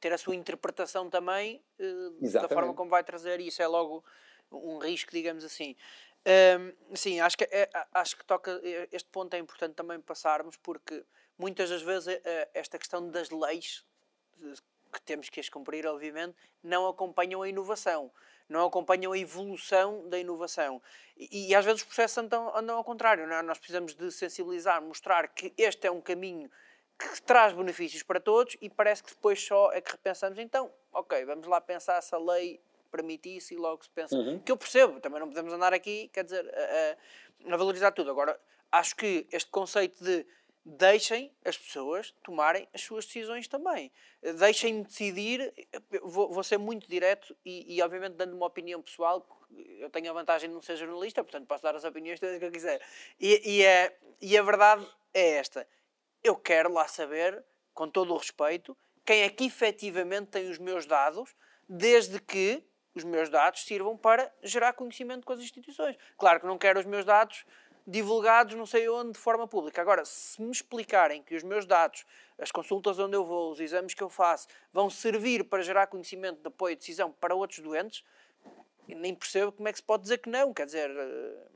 ter 0.00 0.12
a 0.12 0.18
sua 0.18 0.34
interpretação 0.34 1.10
também 1.10 1.62
uh, 1.78 2.32
da 2.32 2.48
forma 2.48 2.72
como 2.74 2.90
vai 2.90 3.04
trazer 3.04 3.38
e 3.40 3.48
isso 3.48 3.60
é 3.60 3.66
logo 3.66 4.02
um 4.50 4.78
risco 4.78 5.12
digamos 5.12 5.44
assim 5.44 5.76
um, 6.26 6.96
sim 6.96 7.20
acho 7.20 7.36
que 7.36 7.44
é, 7.44 7.70
acho 7.94 8.16
que 8.16 8.24
toca 8.24 8.60
este 8.92 9.08
ponto 9.08 9.34
é 9.34 9.38
importante 9.38 9.74
também 9.74 9.98
passarmos 10.00 10.56
porque 10.56 11.04
muitas 11.38 11.70
das 11.70 11.82
vezes 11.82 12.08
eh, 12.08 12.50
esta 12.52 12.78
questão 12.78 13.10
das 13.10 13.30
leis 13.30 13.84
que 14.92 15.00
temos 15.02 15.30
que 15.30 15.40
as 15.40 15.48
cumprir 15.48 15.86
obviamente 15.86 16.36
não 16.62 16.86
acompanham 16.86 17.40
a 17.40 17.48
inovação 17.48 18.12
não 18.50 18.66
acompanham 18.66 19.12
a 19.12 19.18
evolução 19.18 20.08
da 20.08 20.18
inovação. 20.18 20.82
E, 21.16 21.48
e 21.50 21.54
às 21.54 21.64
vezes 21.64 21.82
os 21.82 21.86
processos 21.86 22.18
andam, 22.18 22.54
andam 22.54 22.76
ao 22.76 22.84
contrário. 22.84 23.22
É? 23.22 23.42
Nós 23.42 23.58
precisamos 23.58 23.94
de 23.94 24.10
sensibilizar, 24.10 24.82
mostrar 24.82 25.28
que 25.28 25.54
este 25.56 25.86
é 25.86 25.90
um 25.90 26.00
caminho 26.00 26.50
que 26.98 27.22
traz 27.22 27.54
benefícios 27.54 28.02
para 28.02 28.20
todos 28.20 28.56
e 28.60 28.68
parece 28.68 29.02
que 29.02 29.10
depois 29.10 29.40
só 29.40 29.72
é 29.72 29.80
que 29.80 29.90
repensamos, 29.92 30.38
então, 30.38 30.70
ok, 30.92 31.24
vamos 31.24 31.46
lá 31.46 31.58
pensar 31.58 32.02
se 32.02 32.14
a 32.14 32.18
lei 32.18 32.60
permite 32.90 33.34
isso 33.36 33.54
e 33.54 33.56
logo 33.56 33.82
se 33.82 33.90
pensa. 33.90 34.16
Uhum. 34.16 34.38
Que 34.38 34.52
eu 34.52 34.56
percebo, 34.56 35.00
também 35.00 35.20
não 35.20 35.28
podemos 35.28 35.52
andar 35.52 35.72
aqui, 35.72 36.08
quer 36.12 36.24
dizer, 36.24 36.46
a, 36.54 37.50
a, 37.50 37.54
a 37.54 37.56
valorizar 37.56 37.92
tudo. 37.92 38.10
Agora, 38.10 38.38
acho 38.70 38.96
que 38.96 39.26
este 39.30 39.50
conceito 39.50 40.02
de 40.02 40.26
deixem 40.64 41.34
as 41.44 41.56
pessoas 41.56 42.14
tomarem 42.22 42.68
as 42.74 42.82
suas 42.82 43.06
decisões 43.06 43.48
também. 43.48 43.90
Deixem-me 44.38 44.84
decidir, 44.84 45.52
vou, 46.02 46.32
vou, 46.32 46.42
ser 46.42 46.58
muito 46.58 46.88
direto 46.88 47.34
e, 47.44 47.76
e, 47.76 47.82
obviamente, 47.82 48.14
dando 48.14 48.36
uma 48.36 48.46
opinião 48.46 48.82
pessoal, 48.82 49.26
eu 49.78 49.88
tenho 49.90 50.10
a 50.10 50.14
vantagem 50.14 50.48
de 50.48 50.54
não 50.54 50.62
ser 50.62 50.76
jornalista, 50.76 51.24
portanto 51.24 51.46
posso 51.46 51.62
dar 51.62 51.74
as 51.74 51.84
opiniões 51.84 52.20
todas 52.20 52.38
que 52.38 52.44
eu 52.44 52.52
quiser. 52.52 52.80
E, 53.18 53.58
e, 53.58 53.66
a, 53.66 53.92
e 54.20 54.36
a 54.36 54.42
verdade 54.42 54.86
é 55.14 55.30
esta: 55.30 55.66
eu 56.22 56.36
quero 56.36 56.72
lá 56.72 56.86
saber, 56.86 57.42
com 57.72 57.88
todo 57.88 58.12
o 58.12 58.16
respeito, 58.16 58.76
quem 59.04 59.22
é 59.22 59.28
que 59.28 59.44
efetivamente 59.44 60.28
tem 60.28 60.50
os 60.50 60.58
meus 60.58 60.86
dados, 60.86 61.34
desde 61.68 62.20
que 62.20 62.62
os 62.94 63.04
meus 63.04 63.28
dados 63.28 63.64
sirvam 63.64 63.96
para 63.96 64.32
gerar 64.42 64.72
conhecimento 64.72 65.26
com 65.26 65.32
as 65.32 65.40
instituições. 65.40 65.96
Claro 66.18 66.40
que 66.40 66.46
não 66.46 66.58
quero 66.58 66.80
os 66.80 66.86
meus 66.86 67.04
dados 67.04 67.44
divulgados 67.86 68.54
não 68.54 68.66
sei 68.66 68.88
onde 68.88 69.12
de 69.12 69.18
forma 69.18 69.46
pública. 69.48 69.80
Agora, 69.80 70.04
se 70.04 70.40
me 70.40 70.50
explicarem 70.50 71.22
que 71.22 71.34
os 71.34 71.42
meus 71.42 71.66
dados, 71.66 72.04
as 72.38 72.50
consultas 72.52 72.98
onde 72.98 73.16
eu 73.16 73.24
vou, 73.24 73.52
os 73.52 73.60
exames 73.60 73.94
que 73.94 74.02
eu 74.02 74.08
faço, 74.08 74.46
vão 74.72 74.88
servir 74.88 75.44
para 75.44 75.62
gerar 75.62 75.86
conhecimento 75.88 76.40
de 76.40 76.46
apoio 76.46 76.72
e 76.72 76.76
decisão 76.76 77.10
para 77.10 77.34
outros 77.34 77.60
doentes, 77.60 78.04
nem 78.86 79.14
percebo 79.14 79.52
como 79.52 79.68
é 79.68 79.72
que 79.72 79.78
se 79.78 79.84
pode 79.84 80.02
dizer 80.02 80.18
que 80.18 80.28
não. 80.28 80.52
Quer 80.52 80.66
dizer, 80.66 80.90
eh, 80.90 81.46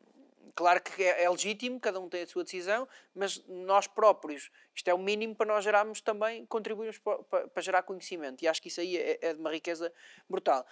claro 0.55 0.81
que 0.81 1.03
é, 1.03 1.25
é 1.25 1.31
legítimo, 1.31 1.81
cada 1.81 2.01
um 2.01 2.09
tem 2.09 2.23
a 2.23 2.27
sua 2.27 2.45
decisão, 2.45 2.89
mas 3.15 3.43
nós 3.49 3.87
próprios, 3.87 4.51
isto 4.75 4.89
é 4.89 4.95
o 4.95 4.99
mínimo 4.99 5.35
para 5.35 5.47
nós 5.47 5.65
gerarmos 5.65 6.01
também, 6.01 6.47
contribuirmos 6.47 6.99
para, 6.99 7.63
gerar 7.63 7.83
conhecimento. 7.83 8.43
E 8.43 8.49
acho 8.49 8.63
que 8.63 8.69
isso 8.69 8.81
aí 8.81 8.97
é, 8.97 9.19
é 9.21 9.35
de 9.35 9.41
uma 9.41 9.53
riqueza 9.53 9.93
brutal. 10.29 10.67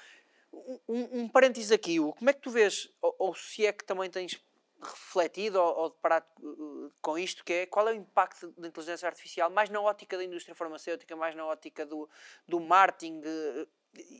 Um, 0.89 1.23
um 1.23 1.29
parênteses 1.29 1.73
aqui, 1.73 1.99
como 1.99 2.29
é 2.29 2.33
que 2.33 2.41
tu 2.41 2.51
vês, 2.51 2.89
ou, 3.01 3.15
ou 3.19 3.35
se 3.35 3.65
é 3.65 3.73
que 3.73 3.85
também 3.85 4.11
tens 4.11 4.39
refletido 4.83 5.61
ou, 5.61 5.77
ou 5.77 5.91
deparado 5.91 6.27
uh, 6.41 6.93
com 7.01 7.17
isto, 7.17 7.45
que 7.45 7.53
é 7.53 7.67
qual 7.67 7.89
é 7.89 7.93
o 7.93 7.97
impacto 7.97 8.53
da 8.59 8.69
inteligência 8.69 9.07
artificial, 9.07 9.49
mais 9.49 9.71
na 9.71 9.81
ótica 9.81 10.17
da 10.17 10.25
indústria 10.25 10.55
farmacêutica, 10.55 11.17
mais 11.17 11.35
na 11.35 11.47
ótica 11.47 11.87
do, 11.87 12.09
do 12.47 12.61
marketing. 12.61 13.21
Uh, 13.21 13.69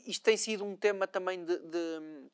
isto 0.05 0.23
tem 0.23 0.37
sido 0.37 0.63
um 0.63 0.75
tema 0.75 1.07
também 1.07 1.43
de, 1.43 1.57
de 1.59 2.29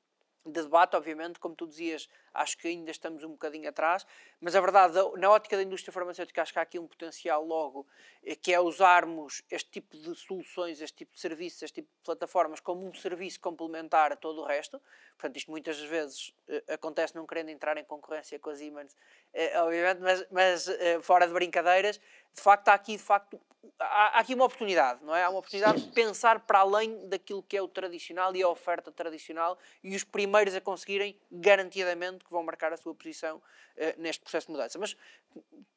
de 0.46 0.64
debate, 0.64 0.96
obviamente, 0.96 1.40
como 1.40 1.56
tu 1.56 1.68
dizias, 1.68 2.08
acho 2.34 2.58
que 2.58 2.68
ainda 2.68 2.92
estamos 2.92 3.24
um 3.24 3.32
bocadinho 3.32 3.70
atrás, 3.70 4.06
mas 4.40 4.56
a 4.56 4.62
verdade, 4.62 4.96
na 5.18 5.30
ótica 5.30 5.58
da 5.58 5.64
indústria 5.64 5.92
farmacêutica, 5.92 6.42
acho 6.42 6.54
que 6.54 6.60
há 6.60 6.62
aqui 6.62 6.80
um 6.80 6.88
potencial 6.88 7.44
logo, 7.46 7.86
eh, 8.24 8.36
que 8.36 8.54
é 8.54 8.60
usarmos 8.60 9.44
este 9.50 9.70
tipo 9.70 9.98
de 9.98 10.16
soluções, 10.16 10.82
este 10.82 10.98
tipo 10.98 11.14
de 11.14 11.20
serviços, 11.20 11.64
este 11.64 11.76
tipo 11.82 11.90
de 11.90 12.04
plataformas 12.04 12.60
como 12.60 12.88
um 12.88 12.94
serviço 12.94 13.40
complementar 13.40 14.12
a 14.12 14.16
todo 14.16 14.42
o 14.42 14.46
resto. 14.46 14.82
Portanto, 15.18 15.38
isto 15.38 15.52
muitas 15.52 15.80
vezes 15.82 16.34
eh, 16.48 16.64
acontece 16.70 17.16
não 17.16 17.26
querendo 17.28 17.50
entrar 17.50 17.78
em 17.78 17.84
concorrência 17.84 18.40
com 18.40 18.50
as 18.50 18.60
Siemens, 18.60 18.96
eh, 19.34 19.60
obviamente, 19.62 20.02
mas, 20.02 20.26
mas 20.32 20.70
fora 21.02 21.28
de 21.28 21.34
brincadeiras, 21.34 22.00
de 22.34 22.42
facto 22.42 22.70
há 22.70 22.74
aqui 22.74 22.98
de 22.98 23.04
facto 23.04 23.40
há, 23.80 24.20
aqui 24.20 24.34
uma 24.34 24.46
oportunidade, 24.46 25.04
não 25.04 25.16
é? 25.16 25.24
Há 25.24 25.30
uma 25.30 25.40
oportunidade 25.40 25.82
de 25.82 25.92
pensar 25.92 26.40
para 26.42 26.60
além 26.60 27.08
daquilo 27.08 27.44
que 27.44 27.58
é 27.58 27.62
o 27.62 27.68
tradicional 27.68 28.36
e 28.36 28.42
a 28.42 28.50
oferta 28.50 28.92
tradicional 28.92 29.58
e 29.84 29.96
os 29.96 30.04
primeiros 30.04 30.54
a 30.56 30.62
conseguirem 30.62 31.20
garantidamente 31.32 32.24
que 32.24 32.32
vão 32.32 32.44
marcar 32.44 32.74
a 32.74 32.78
sua 32.78 32.94
posição 32.94 33.38
uh, 33.38 34.02
neste 34.02 34.22
processo 34.22 34.48
de 34.48 34.54
mudança. 34.54 34.78
Mas 34.80 34.96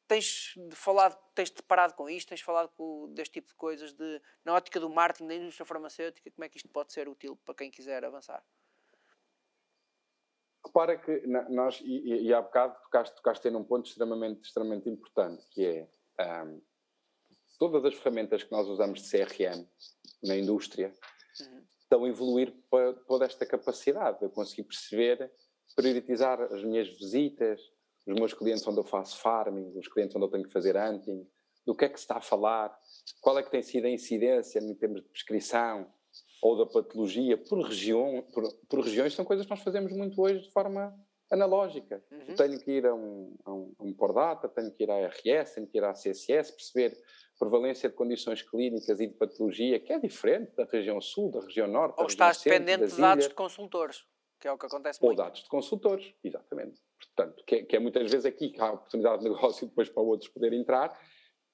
tens 0.07 0.55
falado, 0.71 1.17
tens 1.33 1.49
deparado 1.49 1.93
com 1.93 2.09
isto, 2.09 2.29
tens 2.29 2.41
falado 2.41 2.69
com, 2.75 3.11
deste 3.13 3.33
tipo 3.33 3.47
de 3.47 3.55
coisas 3.55 3.93
de, 3.93 4.21
na 4.43 4.53
ótica 4.53 4.79
do 4.79 4.89
marketing, 4.89 5.27
da 5.27 5.35
indústria 5.35 5.65
farmacêutica, 5.65 6.29
como 6.31 6.45
é 6.45 6.49
que 6.49 6.57
isto 6.57 6.69
pode 6.69 6.91
ser 6.91 7.07
útil 7.07 7.37
para 7.45 7.55
quem 7.55 7.71
quiser 7.71 8.03
avançar? 8.03 8.43
Repara 10.65 10.97
que 10.97 11.27
nós, 11.49 11.81
e, 11.83 12.27
e 12.27 12.33
há 12.33 12.41
bocado 12.41 12.79
tocaste, 12.83 13.15
tocaste 13.17 13.49
num 13.49 13.63
ponto 13.63 13.85
extremamente, 13.87 14.45
extremamente 14.45 14.89
importante, 14.89 15.45
que 15.49 15.65
é 15.65 15.87
um, 16.19 16.61
todas 17.57 17.85
as 17.85 17.95
ferramentas 17.95 18.43
que 18.43 18.51
nós 18.51 18.67
usamos 18.67 19.01
de 19.01 19.09
CRM 19.09 19.65
na 20.23 20.35
indústria 20.35 20.93
uhum. 21.39 21.63
estão 21.81 22.03
a 22.03 22.09
evoluir 22.09 22.53
para 22.69 22.93
toda 22.93 23.25
esta 23.25 23.45
capacidade 23.45 24.19
de 24.19 24.25
eu 24.25 24.29
conseguir 24.29 24.63
perceber, 24.63 25.31
priorizar 25.75 26.41
as 26.41 26.63
minhas 26.63 26.87
visitas, 26.89 27.61
os 28.05 28.15
meus 28.15 28.33
clientes 28.33 28.67
onde 28.67 28.79
eu 28.79 28.83
faço 28.83 29.17
farming, 29.19 29.77
os 29.77 29.87
clientes 29.87 30.15
onde 30.15 30.25
eu 30.25 30.31
tenho 30.31 30.43
que 30.43 30.51
fazer 30.51 30.75
hunting, 30.75 31.27
do 31.65 31.75
que 31.75 31.85
é 31.85 31.89
que 31.89 31.97
se 31.97 32.03
está 32.03 32.17
a 32.17 32.21
falar, 32.21 32.77
qual 33.21 33.39
é 33.39 33.43
que 33.43 33.51
tem 33.51 33.61
sido 33.61 33.85
a 33.85 33.89
incidência 33.89 34.59
em 34.59 34.75
termos 34.75 35.01
de 35.01 35.07
prescrição 35.07 35.91
ou 36.41 36.57
da 36.57 36.65
patologia 36.65 37.37
por, 37.37 37.61
região, 37.61 38.21
por, 38.33 38.43
por 38.67 38.81
regiões, 38.81 39.13
são 39.13 39.23
coisas 39.23 39.45
que 39.45 39.49
nós 39.49 39.61
fazemos 39.61 39.93
muito 39.93 40.21
hoje 40.21 40.41
de 40.41 40.51
forma 40.51 40.93
analógica. 41.33 42.03
Uhum. 42.11 42.35
tenho 42.35 42.59
que 42.59 42.71
ir 42.71 42.85
a 42.85 42.93
um, 42.93 43.35
a 43.43 43.53
um, 43.53 43.75
um 43.79 43.93
Pordata, 43.93 44.47
tenho 44.47 44.71
que 44.71 44.83
ir 44.83 44.91
à 44.91 45.07
RS, 45.07 45.55
tenho 45.55 45.67
que 45.67 45.77
ir 45.77 45.83
à 45.83 45.93
CSS, 45.93 46.51
perceber 46.51 46.97
prevalência 47.37 47.89
de 47.89 47.95
condições 47.95 48.41
clínicas 48.41 48.99
e 48.99 49.07
de 49.07 49.13
patologia, 49.13 49.79
que 49.79 49.91
é 49.91 49.99
diferente 49.99 50.55
da 50.55 50.65
região 50.65 51.01
sul, 51.01 51.31
da 51.31 51.41
região 51.41 51.67
norte, 51.67 51.99
Ou 51.99 52.05
estás 52.05 52.37
centro, 52.37 52.59
dependente 52.59 52.93
de 52.93 53.01
dados 53.01 53.27
de 53.27 53.33
consultores, 53.33 54.05
que 54.39 54.47
é 54.47 54.51
o 54.51 54.57
que 54.57 54.65
acontece 54.65 54.99
Ou 55.01 55.09
muito. 55.09 55.19
Ou 55.19 55.25
dados 55.25 55.43
de 55.43 55.49
consultores, 55.49 56.13
exatamente. 56.23 56.79
Portanto, 56.99 57.43
que 57.45 57.55
é, 57.55 57.63
que 57.63 57.75
é, 57.75 57.79
muitas 57.79 58.09
vezes 58.09 58.25
aqui 58.25 58.49
que 58.49 58.61
há 58.61 58.71
oportunidade 58.71 59.23
de 59.23 59.29
negócio 59.29 59.67
depois 59.67 59.89
para 59.89 60.03
outros 60.03 60.29
poderem 60.29 60.61
entrar, 60.61 60.97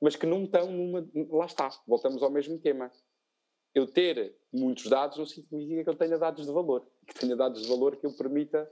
mas 0.01 0.15
que 0.15 0.25
não 0.25 0.43
estão 0.43 0.71
numa... 0.71 1.07
Lá 1.30 1.45
está, 1.45 1.69
voltamos 1.88 2.21
ao 2.21 2.30
mesmo 2.30 2.57
tema. 2.59 2.91
Eu 3.73 3.88
ter 3.88 4.36
muitos 4.51 4.88
dados 4.88 5.17
não 5.17 5.25
significa 5.25 5.84
que 5.84 5.89
eu 5.89 5.95
tenha 5.95 6.17
dados 6.17 6.45
de 6.45 6.51
valor, 6.51 6.86
que 7.07 7.13
tenha 7.13 7.36
dados 7.36 7.61
de 7.63 7.69
valor 7.69 7.95
que 7.95 8.05
eu 8.05 8.15
permita 8.15 8.69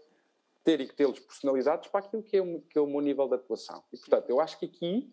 ter 0.68 0.82
e 0.82 0.88
tê-los 0.90 1.18
personalizados 1.22 1.88
para 1.88 2.06
aquilo 2.06 2.22
que 2.22 2.36
é, 2.36 2.42
o, 2.42 2.60
que 2.60 2.78
é 2.78 2.82
o 2.82 2.88
meu 2.88 3.00
nível 3.00 3.26
de 3.30 3.36
atuação. 3.36 3.82
E, 3.94 3.98
portanto, 3.98 4.30
eu 4.30 4.42
acho 4.42 4.60
que 4.60 4.66
aqui, 4.66 5.10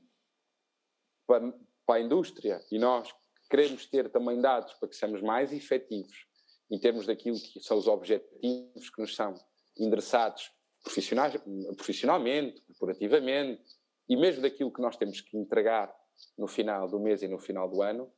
para, 1.28 1.54
para 1.86 2.00
a 2.00 2.00
indústria, 2.00 2.60
e 2.72 2.76
nós 2.76 3.14
queremos 3.48 3.86
ter 3.86 4.10
também 4.10 4.40
dados 4.40 4.74
para 4.74 4.88
que 4.88 4.96
sejamos 4.96 5.22
mais 5.22 5.52
efetivos 5.52 6.26
em 6.68 6.76
termos 6.80 7.06
daquilo 7.06 7.38
que 7.38 7.60
são 7.60 7.78
os 7.78 7.86
objetivos 7.86 8.90
que 8.90 9.00
nos 9.00 9.14
são 9.14 9.32
endereçados 9.78 10.50
profissionalmente, 11.76 12.60
corporativamente, 12.62 13.62
e 14.08 14.16
mesmo 14.16 14.42
daquilo 14.42 14.72
que 14.72 14.82
nós 14.82 14.96
temos 14.96 15.20
que 15.20 15.36
entregar 15.36 15.94
no 16.36 16.48
final 16.48 16.88
do 16.88 16.98
mês 16.98 17.22
e 17.22 17.28
no 17.28 17.38
final 17.38 17.70
do 17.70 17.80
ano, 17.80 18.12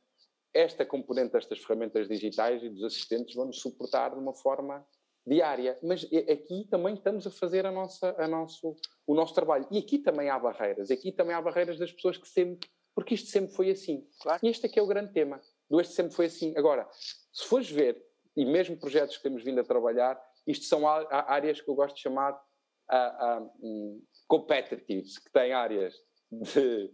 esta 0.51 0.83
componente 0.83 1.33
destas 1.33 1.59
ferramentas 1.59 2.07
digitais 2.07 2.63
e 2.63 2.69
dos 2.69 2.83
assistentes 2.83 3.35
vão 3.35 3.45
nos 3.45 3.61
suportar 3.61 4.09
de 4.09 4.19
uma 4.19 4.33
forma 4.33 4.83
diária, 5.27 5.77
mas 5.83 6.05
aqui 6.31 6.65
também 6.69 6.95
estamos 6.95 7.27
a 7.27 7.31
fazer 7.31 7.65
a 7.65 7.71
nossa, 7.71 8.15
a 8.17 8.27
nosso, 8.27 8.75
o 9.05 9.13
nosso 9.13 9.33
trabalho. 9.33 9.67
E 9.69 9.77
aqui 9.77 9.99
também 9.99 10.29
há 10.29 10.39
barreiras, 10.39 10.89
aqui 10.89 11.11
também 11.11 11.35
há 11.35 11.41
barreiras 11.41 11.77
das 11.77 11.91
pessoas 11.91 12.17
que 12.17 12.27
sempre, 12.27 12.69
porque 12.95 13.13
isto 13.13 13.29
sempre 13.29 13.53
foi 13.53 13.69
assim. 13.69 14.07
Claro. 14.21 14.39
E 14.41 14.47
este 14.47 14.65
aqui 14.65 14.79
é 14.79 14.81
o 14.81 14.87
grande 14.87 15.11
tema, 15.11 15.41
do 15.69 15.81
este 15.81 15.93
sempre 15.93 16.13
foi 16.13 16.27
assim. 16.27 16.53
Agora, 16.57 16.87
se 16.91 17.45
fores 17.45 17.69
ver, 17.69 18.01
e 18.35 18.45
mesmo 18.45 18.77
projetos 18.77 19.17
que 19.17 19.23
temos 19.23 19.43
vindo 19.43 19.59
a 19.59 19.63
trabalhar, 19.63 20.17
isto 20.45 20.65
são 20.65 20.87
áreas 20.87 21.59
que 21.59 21.69
eu 21.69 21.75
gosto 21.75 21.95
de 21.95 22.01
chamar 22.01 22.33
uh, 22.33 23.41
uh, 23.41 23.51
um, 23.61 24.03
competitives, 24.27 25.17
que 25.17 25.31
têm 25.31 25.51
áreas 25.51 25.93
de 26.31 26.89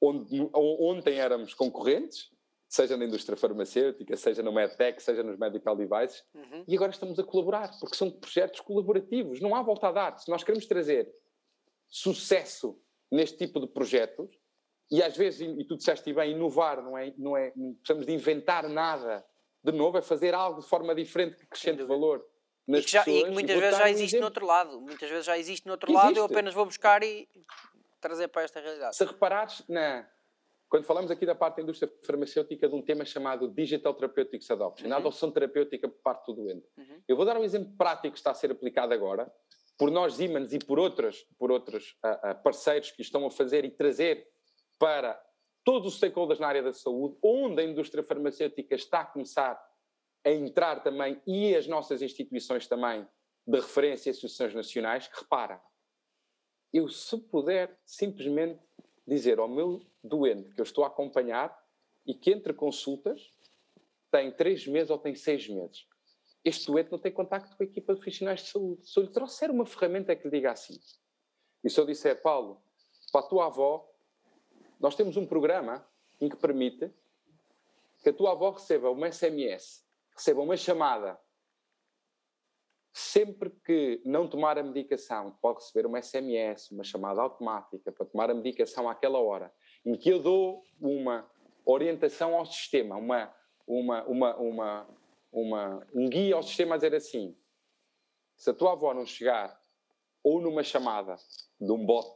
onde 0.00 0.50
ontem 0.52 1.18
éramos 1.18 1.54
concorrentes, 1.54 2.30
seja 2.74 2.96
na 2.96 3.04
indústria 3.04 3.36
farmacêutica, 3.36 4.16
seja 4.16 4.42
no 4.42 4.52
MedTech, 4.52 5.00
seja 5.00 5.22
nos 5.22 5.38
medical 5.38 5.76
devices, 5.76 6.24
uhum. 6.34 6.64
e 6.66 6.74
agora 6.74 6.90
estamos 6.90 7.16
a 7.20 7.22
colaborar, 7.22 7.70
porque 7.78 7.94
são 7.94 8.10
projetos 8.10 8.60
colaborativos, 8.60 9.40
não 9.40 9.54
há 9.54 9.62
volta 9.62 9.88
a 9.88 9.92
dar. 9.92 10.18
Se 10.18 10.28
nós 10.28 10.42
queremos 10.42 10.66
trazer 10.66 11.08
sucesso 11.88 12.76
neste 13.12 13.38
tipo 13.38 13.60
de 13.60 13.68
projetos, 13.68 14.28
e 14.90 15.00
às 15.00 15.16
vezes, 15.16 15.40
e 15.40 15.64
tu 15.64 15.76
disseste 15.76 16.12
bem, 16.12 16.32
inovar 16.32 16.82
não 16.82 16.98
é, 16.98 17.14
não 17.16 17.36
é, 17.36 17.52
não 17.54 17.74
precisamos 17.74 18.06
de 18.06 18.12
inventar 18.12 18.68
nada 18.68 19.24
de 19.62 19.70
novo, 19.70 19.96
é 19.96 20.02
fazer 20.02 20.34
algo 20.34 20.60
de 20.60 20.66
forma 20.66 20.92
diferente 20.96 21.36
que 21.36 21.44
acrescente 21.44 21.84
valor. 21.84 22.26
Nas 22.66 22.82
e, 22.82 22.84
que 22.86 22.90
já, 22.90 23.04
pessoas, 23.04 23.22
e 23.22 23.24
que 23.24 23.30
muitas 23.30 23.60
vezes 23.60 23.78
já 23.78 23.90
existe 23.90 24.18
no 24.18 24.24
outro 24.24 24.46
lado. 24.46 24.80
Muitas 24.80 25.08
vezes 25.08 25.24
já 25.24 25.38
existe 25.38 25.66
no 25.66 25.72
outro 25.72 25.92
existe. 25.92 26.06
lado, 26.06 26.18
eu 26.18 26.24
apenas 26.24 26.52
vou 26.52 26.64
buscar 26.64 27.04
e 27.04 27.28
trazer 28.00 28.28
para 28.28 28.42
esta 28.42 28.60
realidade. 28.60 28.96
Se 28.96 29.04
reparares, 29.04 29.62
na, 29.68 30.06
quando 30.74 30.86
falamos 30.86 31.08
aqui 31.08 31.24
da 31.24 31.36
parte 31.36 31.58
da 31.58 31.62
indústria 31.62 31.88
farmacêutica 32.02 32.68
de 32.68 32.74
um 32.74 32.82
tema 32.82 33.04
chamado 33.04 33.46
Digital 33.46 33.94
Therapeutics 33.94 34.50
Adoption, 34.50 34.88
uhum. 34.88 34.94
a 34.94 34.96
adoção 34.96 35.30
terapêutica 35.30 35.86
por 35.86 36.02
parte 36.02 36.26
do 36.26 36.32
doente. 36.32 36.66
Uhum. 36.76 37.00
Eu 37.06 37.14
vou 37.14 37.24
dar 37.24 37.36
um 37.36 37.44
exemplo 37.44 37.72
prático 37.78 38.10
que 38.10 38.18
está 38.18 38.32
a 38.32 38.34
ser 38.34 38.50
aplicado 38.50 38.92
agora, 38.92 39.32
por 39.78 39.88
nós 39.88 40.14
Siemens 40.14 40.52
e 40.52 40.58
por 40.58 40.80
outros, 40.80 41.28
por 41.38 41.52
outros 41.52 41.96
uh, 42.04 42.32
uh, 42.32 42.42
parceiros 42.42 42.90
que 42.90 43.02
estão 43.02 43.24
a 43.24 43.30
fazer 43.30 43.64
e 43.64 43.70
trazer 43.70 44.26
para 44.76 45.16
todos 45.62 45.92
os 45.92 45.98
stakeholders 45.98 46.40
na 46.40 46.48
área 46.48 46.62
da 46.64 46.72
saúde, 46.72 47.16
onde 47.22 47.62
a 47.62 47.64
indústria 47.64 48.02
farmacêutica 48.02 48.74
está 48.74 49.02
a 49.02 49.06
começar 49.06 49.64
a 50.26 50.30
entrar 50.32 50.82
também 50.82 51.22
e 51.24 51.54
as 51.54 51.68
nossas 51.68 52.02
instituições 52.02 52.66
também 52.66 53.06
de 53.46 53.60
referência 53.60 54.08
e 54.08 54.10
associações 54.10 54.52
nacionais, 54.52 55.06
que 55.06 55.20
repara, 55.20 55.62
eu 56.72 56.88
se 56.88 57.16
puder 57.16 57.78
simplesmente 57.86 58.58
dizer 59.06 59.38
ao 59.38 59.48
meu 59.48 59.80
doente 60.02 60.54
que 60.54 60.60
eu 60.60 60.64
estou 60.64 60.84
a 60.84 60.88
acompanhar 60.88 61.56
e 62.06 62.14
que 62.14 62.30
entre 62.32 62.52
consultas 62.52 63.32
tem 64.10 64.30
três 64.30 64.66
meses 64.66 64.90
ou 64.90 64.98
tem 64.98 65.14
seis 65.14 65.48
meses. 65.48 65.86
Este 66.44 66.66
doente 66.66 66.92
não 66.92 66.98
tem 66.98 67.10
contacto 67.10 67.56
com 67.56 67.62
a 67.62 67.66
equipa 67.66 67.94
de 67.94 68.00
profissionais 68.00 68.42
de 68.42 68.50
saúde. 68.50 68.86
Se 68.86 68.98
eu 68.98 69.04
lhe 69.04 69.10
trouxer 69.10 69.50
uma 69.50 69.64
ferramenta 69.64 70.14
que 70.14 70.24
lhe 70.24 70.30
diga 70.30 70.52
assim, 70.52 70.78
e 71.62 71.70
se 71.70 71.80
eu 71.80 71.86
disser, 71.86 72.20
Paulo, 72.20 72.60
para 73.10 73.22
a 73.22 73.28
tua 73.28 73.46
avó, 73.46 73.88
nós 74.78 74.94
temos 74.94 75.16
um 75.16 75.26
programa 75.26 75.86
em 76.20 76.28
que 76.28 76.36
permite 76.36 76.90
que 78.02 78.10
a 78.10 78.12
tua 78.12 78.32
avó 78.32 78.50
receba 78.50 78.90
uma 78.90 79.10
SMS, 79.10 79.82
receba 80.14 80.42
uma 80.42 80.56
chamada 80.56 81.18
sempre 82.96 83.50
que 83.50 84.00
não 84.04 84.28
tomar 84.28 84.56
a 84.56 84.62
medicação, 84.62 85.36
pode 85.42 85.58
receber 85.58 85.84
uma 85.84 86.00
SMS, 86.00 86.70
uma 86.70 86.84
chamada 86.84 87.20
automática 87.20 87.90
para 87.90 88.06
tomar 88.06 88.30
a 88.30 88.34
medicação 88.34 88.88
àquela 88.88 89.18
hora, 89.18 89.52
em 89.84 89.96
que 89.96 90.10
eu 90.10 90.22
dou 90.22 90.62
uma 90.80 91.28
orientação 91.66 92.36
ao 92.36 92.46
sistema, 92.46 92.96
uma, 92.96 93.34
uma, 93.66 94.04
uma, 94.04 94.36
uma, 94.36 94.88
uma, 95.32 95.86
um 95.92 96.08
guia 96.08 96.36
ao 96.36 96.42
sistema 96.44 96.76
a 96.76 96.78
dizer 96.78 96.94
assim: 96.94 97.36
se 98.36 98.50
a 98.50 98.54
tua 98.54 98.72
avó 98.72 98.94
não 98.94 99.04
chegar 99.04 99.60
ou 100.22 100.40
numa 100.40 100.62
chamada 100.62 101.16
de 101.60 101.72
um 101.72 101.84
bot, 101.84 102.14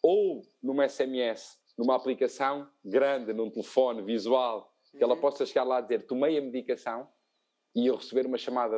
ou 0.00 0.42
numa 0.62 0.88
SMS, 0.88 1.58
numa 1.76 1.96
aplicação 1.96 2.70
grande, 2.84 3.32
num 3.32 3.50
telefone 3.50 4.02
visual, 4.02 4.72
que 4.96 5.02
ela 5.02 5.14
uhum. 5.14 5.20
possa 5.20 5.44
chegar 5.44 5.64
lá 5.64 5.78
a 5.78 5.80
dizer 5.80 6.06
tomei 6.06 6.38
a 6.38 6.40
medicação 6.40 7.08
e 7.74 7.88
eu 7.88 7.96
receber 7.96 8.26
uma 8.26 8.38
chamada 8.38 8.76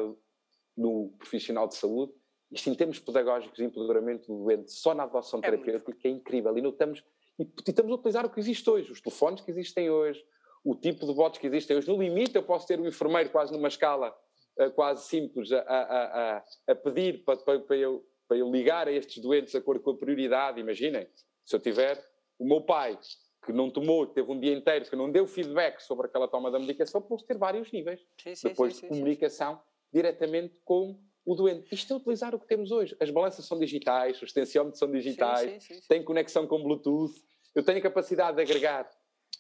no 0.81 1.13
profissional 1.19 1.69
de 1.69 1.75
saúde, 1.75 2.13
isto 2.51 2.69
em 2.71 2.75
termos 2.75 2.99
pedagógicos 2.99 3.59
e 3.59 3.65
empoderamento 3.65 4.27
do 4.27 4.45
doente, 4.45 4.73
só 4.73 4.95
na 4.95 5.05
adoção 5.05 5.41
é 5.43 5.43
terapêutica 5.43 6.09
é 6.09 6.11
incrível. 6.11 6.57
E 6.57 6.63
notamos, 6.63 7.05
e, 7.39 7.43
e 7.43 7.49
estamos 7.69 7.93
a 7.93 7.95
utilizar 7.95 8.27
o 8.27 8.31
que 8.31 8.41
existe 8.41 8.69
hoje, 8.69 8.91
os 8.91 9.01
telefones 9.01 9.43
que 9.43 9.51
existem 9.51 9.91
hoje, 9.91 10.25
o 10.65 10.75
tipo 10.75 11.07
de 11.07 11.15
bots 11.15 11.39
que 11.39 11.47
existem 11.47 11.77
hoje. 11.77 11.89
No 11.89 12.01
limite, 12.01 12.35
eu 12.35 12.43
posso 12.43 12.67
ter 12.67 12.81
um 12.81 12.87
enfermeiro 12.87 13.31
quase 13.31 13.53
numa 13.53 13.69
escala 13.69 14.17
uh, 14.59 14.71
quase 14.73 15.05
simples 15.05 15.53
a, 15.53 15.61
a, 15.61 16.37
a, 16.37 16.45
a 16.69 16.75
pedir 16.75 17.25
para, 17.25 17.37
para, 17.37 17.61
para, 17.61 17.77
eu, 17.77 18.05
para 18.27 18.39
eu 18.39 18.51
ligar 18.51 18.89
a 18.89 18.93
estes 18.93 19.23
doentes 19.23 19.53
de 19.53 19.59
acordo 19.59 19.83
com 19.83 19.91
a 19.91 19.97
prioridade. 19.97 20.61
Imaginem, 20.61 21.07
se 21.45 21.55
eu 21.55 21.61
tiver 21.61 22.03
o 22.39 22.45
meu 22.45 22.63
pai 22.63 22.99
que 23.45 23.53
não 23.53 23.71
tomou, 23.71 24.07
que 24.07 24.15
teve 24.15 24.31
um 24.31 24.39
dia 24.39 24.55
inteiro, 24.55 24.85
que 24.85 24.97
não 24.97 25.11
deu 25.11 25.27
feedback 25.27 25.81
sobre 25.81 26.07
aquela 26.07 26.29
toma 26.29 26.51
da 26.51 26.59
medicação, 26.59 27.01
posso 27.01 27.25
ter 27.25 27.39
vários 27.39 27.71
níveis. 27.71 28.01
Sim, 28.23 28.35
sim, 28.35 28.49
Depois 28.49 28.77
sim, 28.77 28.83
de 28.83 28.89
comunicação 28.89 29.61
diretamente 29.93 30.61
com 30.65 30.99
o 31.25 31.35
doente. 31.35 31.73
Isto 31.75 31.93
é 31.93 31.97
utilizar 31.97 32.35
o 32.35 32.41
que 32.41 32.47
temos 32.47 32.71
hoje. 32.71 32.97
As 33.01 33.11
balanças 33.11 33.45
são 33.45 33.59
digitais, 33.59 34.21
os 34.23 34.33
tensiómetros 34.33 34.79
são 34.79 34.91
digitais, 34.91 35.63
sim, 35.65 35.75
sim, 35.75 35.81
sim, 35.81 35.89
têm 35.89 36.05
conexão 36.05 36.47
com 36.47 36.63
Bluetooth. 36.63 37.13
Eu 37.55 37.65
tenho 37.65 37.79
a 37.79 37.83
capacidade 37.83 38.37
de 38.37 38.43
agregar 38.43 38.91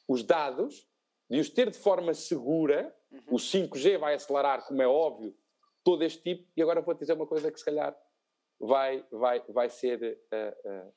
os 0.06 0.22
dados, 0.22 0.86
de 1.28 1.38
os 1.38 1.48
ter 1.48 1.70
de 1.70 1.78
forma 1.78 2.12
segura. 2.14 2.94
Uhum. 3.10 3.20
O 3.30 3.36
5G 3.36 3.98
vai 3.98 4.14
acelerar, 4.14 4.66
como 4.66 4.80
é 4.82 4.86
óbvio, 4.86 5.34
todo 5.82 6.04
este 6.04 6.22
tipo. 6.22 6.48
E 6.56 6.62
agora 6.62 6.80
vou-te 6.80 7.00
dizer 7.00 7.14
uma 7.14 7.26
coisa 7.26 7.50
que 7.50 7.58
se 7.58 7.64
calhar 7.64 7.96
vai, 8.58 9.04
vai, 9.10 9.40
vai 9.48 9.68
ser 9.68 10.20
uh, 10.32 10.68
uh, 10.68 10.92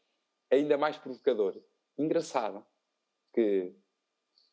ainda 0.51 0.77
mais 0.77 0.97
provocador. 0.97 1.61
Engraçado 1.97 2.65
que 3.33 3.73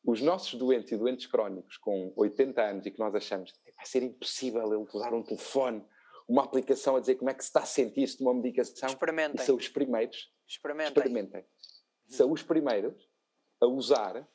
os 0.04 0.20
nossos 0.20 0.54
doentes 0.54 0.92
e 0.92 0.96
doentes 0.96 1.26
crónicos 1.26 1.76
com 1.76 2.12
80 2.16 2.62
anos 2.62 2.86
e 2.86 2.90
que 2.90 2.98
nós 2.98 3.14
achamos 3.14 3.52
que 3.52 3.58
vai 3.76 3.86
ser 3.86 4.02
impossível 4.02 4.66
ele 4.66 4.86
usar 4.92 5.12
um 5.12 5.22
telefone, 5.22 5.84
uma 6.26 6.44
aplicação 6.44 6.96
a 6.96 7.00
dizer 7.00 7.16
como 7.16 7.30
é 7.30 7.34
que 7.34 7.42
se 7.42 7.50
está 7.50 7.60
a 7.60 7.66
sentir 7.66 8.06
se 8.08 8.22
uma 8.22 8.34
medicação. 8.34 8.88
Experimentem. 8.88 9.40
E 9.40 9.44
são 9.44 9.56
os 9.56 9.68
primeiros. 9.68 10.32
Experimentem. 10.48 10.92
Experimentem. 10.92 11.44
São 12.08 12.32
os 12.32 12.42
primeiros 12.42 13.08
a 13.60 13.66
usar, 13.66 14.26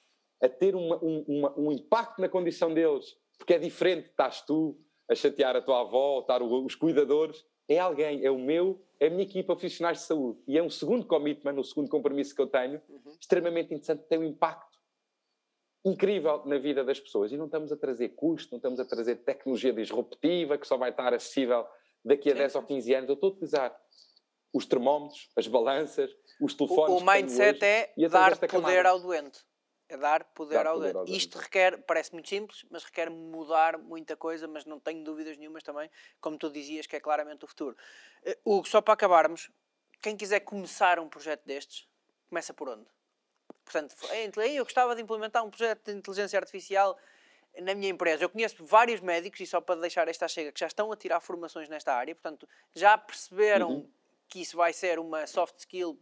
a 0.42 0.50
ter 0.50 0.76
uma, 0.76 1.04
um, 1.04 1.26
uma, 1.28 1.60
um 1.60 1.72
impacto 1.72 2.22
na 2.22 2.30
condição 2.30 2.74
deles, 2.74 3.18
porque 3.38 3.56
é 3.56 3.60
diferente, 3.60 4.10
estás 4.10 4.42
tu 4.42 4.80
a 5.10 5.16
chatear 5.16 5.56
a 5.56 5.62
tua 5.62 5.82
avó, 5.82 6.20
estar 6.20 6.42
os 6.42 6.76
cuidadores, 6.76 7.44
é 7.68 7.80
alguém, 7.80 8.24
é 8.24 8.30
o 8.30 8.38
meu, 8.38 8.82
é 9.00 9.08
a 9.08 9.10
minha 9.10 9.24
equipa 9.24 9.56
profissionais 9.56 10.00
de 10.00 10.04
saúde. 10.06 10.40
E 10.48 10.58
é 10.58 10.64
um 10.64 10.70
segundo 10.70 11.06
commitment, 11.06 11.54
um 11.54 11.64
segundo 11.64 11.90
compromisso 11.90 12.36
que 12.36 12.42
eu 12.42 12.48
tenho, 12.48 12.82
uhum. 12.88 13.18
extremamente 13.20 13.74
interessante, 13.74 14.04
tem 14.08 14.20
um 14.20 14.24
impacto 14.24 14.75
incrível 15.86 16.42
na 16.46 16.58
vida 16.58 16.84
das 16.84 17.00
pessoas. 17.00 17.32
E 17.32 17.38
não 17.38 17.46
estamos 17.46 17.72
a 17.72 17.78
trazer 17.78 18.10
custo, 18.10 18.52
não 18.52 18.58
estamos 18.58 18.80
a 18.80 18.86
trazer 18.86 19.18
tecnologia 19.18 19.72
disruptiva 19.72 20.58
que 20.58 20.68
só 20.68 20.76
vai 20.76 20.90
estar 20.90 21.14
acessível 21.14 21.66
daqui 22.04 22.30
a 22.30 22.34
sim, 22.34 22.40
10 22.40 22.52
sim. 22.52 22.58
ou 22.58 22.64
15 22.64 22.94
anos. 22.96 23.10
Eu 23.10 23.14
estou 23.14 23.30
a 23.30 23.34
utilizar 23.34 23.82
os 24.52 24.66
termómetros, 24.66 25.30
as 25.36 25.48
balanças, 25.48 26.10
os 26.42 26.54
telefones. 26.56 27.02
O, 27.02 27.04
o 27.04 27.06
mindset 27.06 27.64
é 27.64 27.94
dar 28.10 28.32
poder 28.36 28.48
camada. 28.48 28.90
ao 28.90 29.00
doente. 29.00 29.40
É 29.88 29.96
dar 29.98 30.24
poder, 30.24 30.56
dar 30.56 30.68
ao, 30.68 30.76
poder 30.76 30.94
doente. 30.94 30.98
ao 30.98 31.06
doente. 31.06 31.18
Isto 31.18 31.38
requer, 31.38 31.84
parece 31.84 32.12
muito 32.12 32.28
simples, 32.28 32.66
mas 32.72 32.84
requer 32.84 33.10
mudar 33.12 33.78
muita 33.78 34.18
coisa, 34.18 34.48
mas 34.48 34.66
não 34.66 34.80
tenho 34.80 35.04
dúvidas 35.04 35.38
nenhumas 35.38 35.62
também, 35.62 35.90
como 36.20 36.38
tu 36.38 36.50
dizias, 36.50 36.88
que 36.88 36.96
é 36.96 37.00
claramente 37.00 37.46
o 37.46 37.48
futuro. 37.48 37.78
Uh, 38.26 38.56
Hugo, 38.58 38.68
só 38.68 38.82
para 38.82 38.96
acabarmos, 38.96 39.52
quem 40.02 40.18
quiser 40.18 40.40
começar 40.40 41.00
um 41.00 41.08
projeto 41.08 41.46
destes, 41.46 41.88
começa 42.28 42.52
por 42.52 42.70
onde? 42.70 42.95
Portanto, 43.66 43.96
eu 44.42 44.64
gostava 44.64 44.96
de 44.96 45.02
implementar 45.02 45.44
um 45.44 45.50
projeto 45.50 45.92
de 45.92 45.98
inteligência 45.98 46.38
artificial 46.40 46.98
na 47.62 47.74
minha 47.74 47.90
empresa. 47.90 48.24
Eu 48.24 48.30
conheço 48.30 48.64
vários 48.64 49.02
médicos, 49.02 49.40
e 49.40 49.48
só 49.48 49.60
para 49.60 49.82
deixar 49.82 50.08
esta 50.08 50.28
chega, 50.28 50.52
que 50.52 50.60
já 50.60 50.68
estão 50.68 50.92
a 50.92 50.96
tirar 50.96 51.20
formações 51.20 51.68
nesta 51.68 51.94
área, 51.94 52.14
portanto, 52.14 52.48
já 52.74 52.98
perceberam 52.98 53.70
uhum. 53.70 53.90
que 54.28 54.42
isso 54.42 54.56
vai 54.56 54.72
ser 54.72 55.00
uma 55.00 55.26
soft 55.26 55.58
skill, 55.58 56.00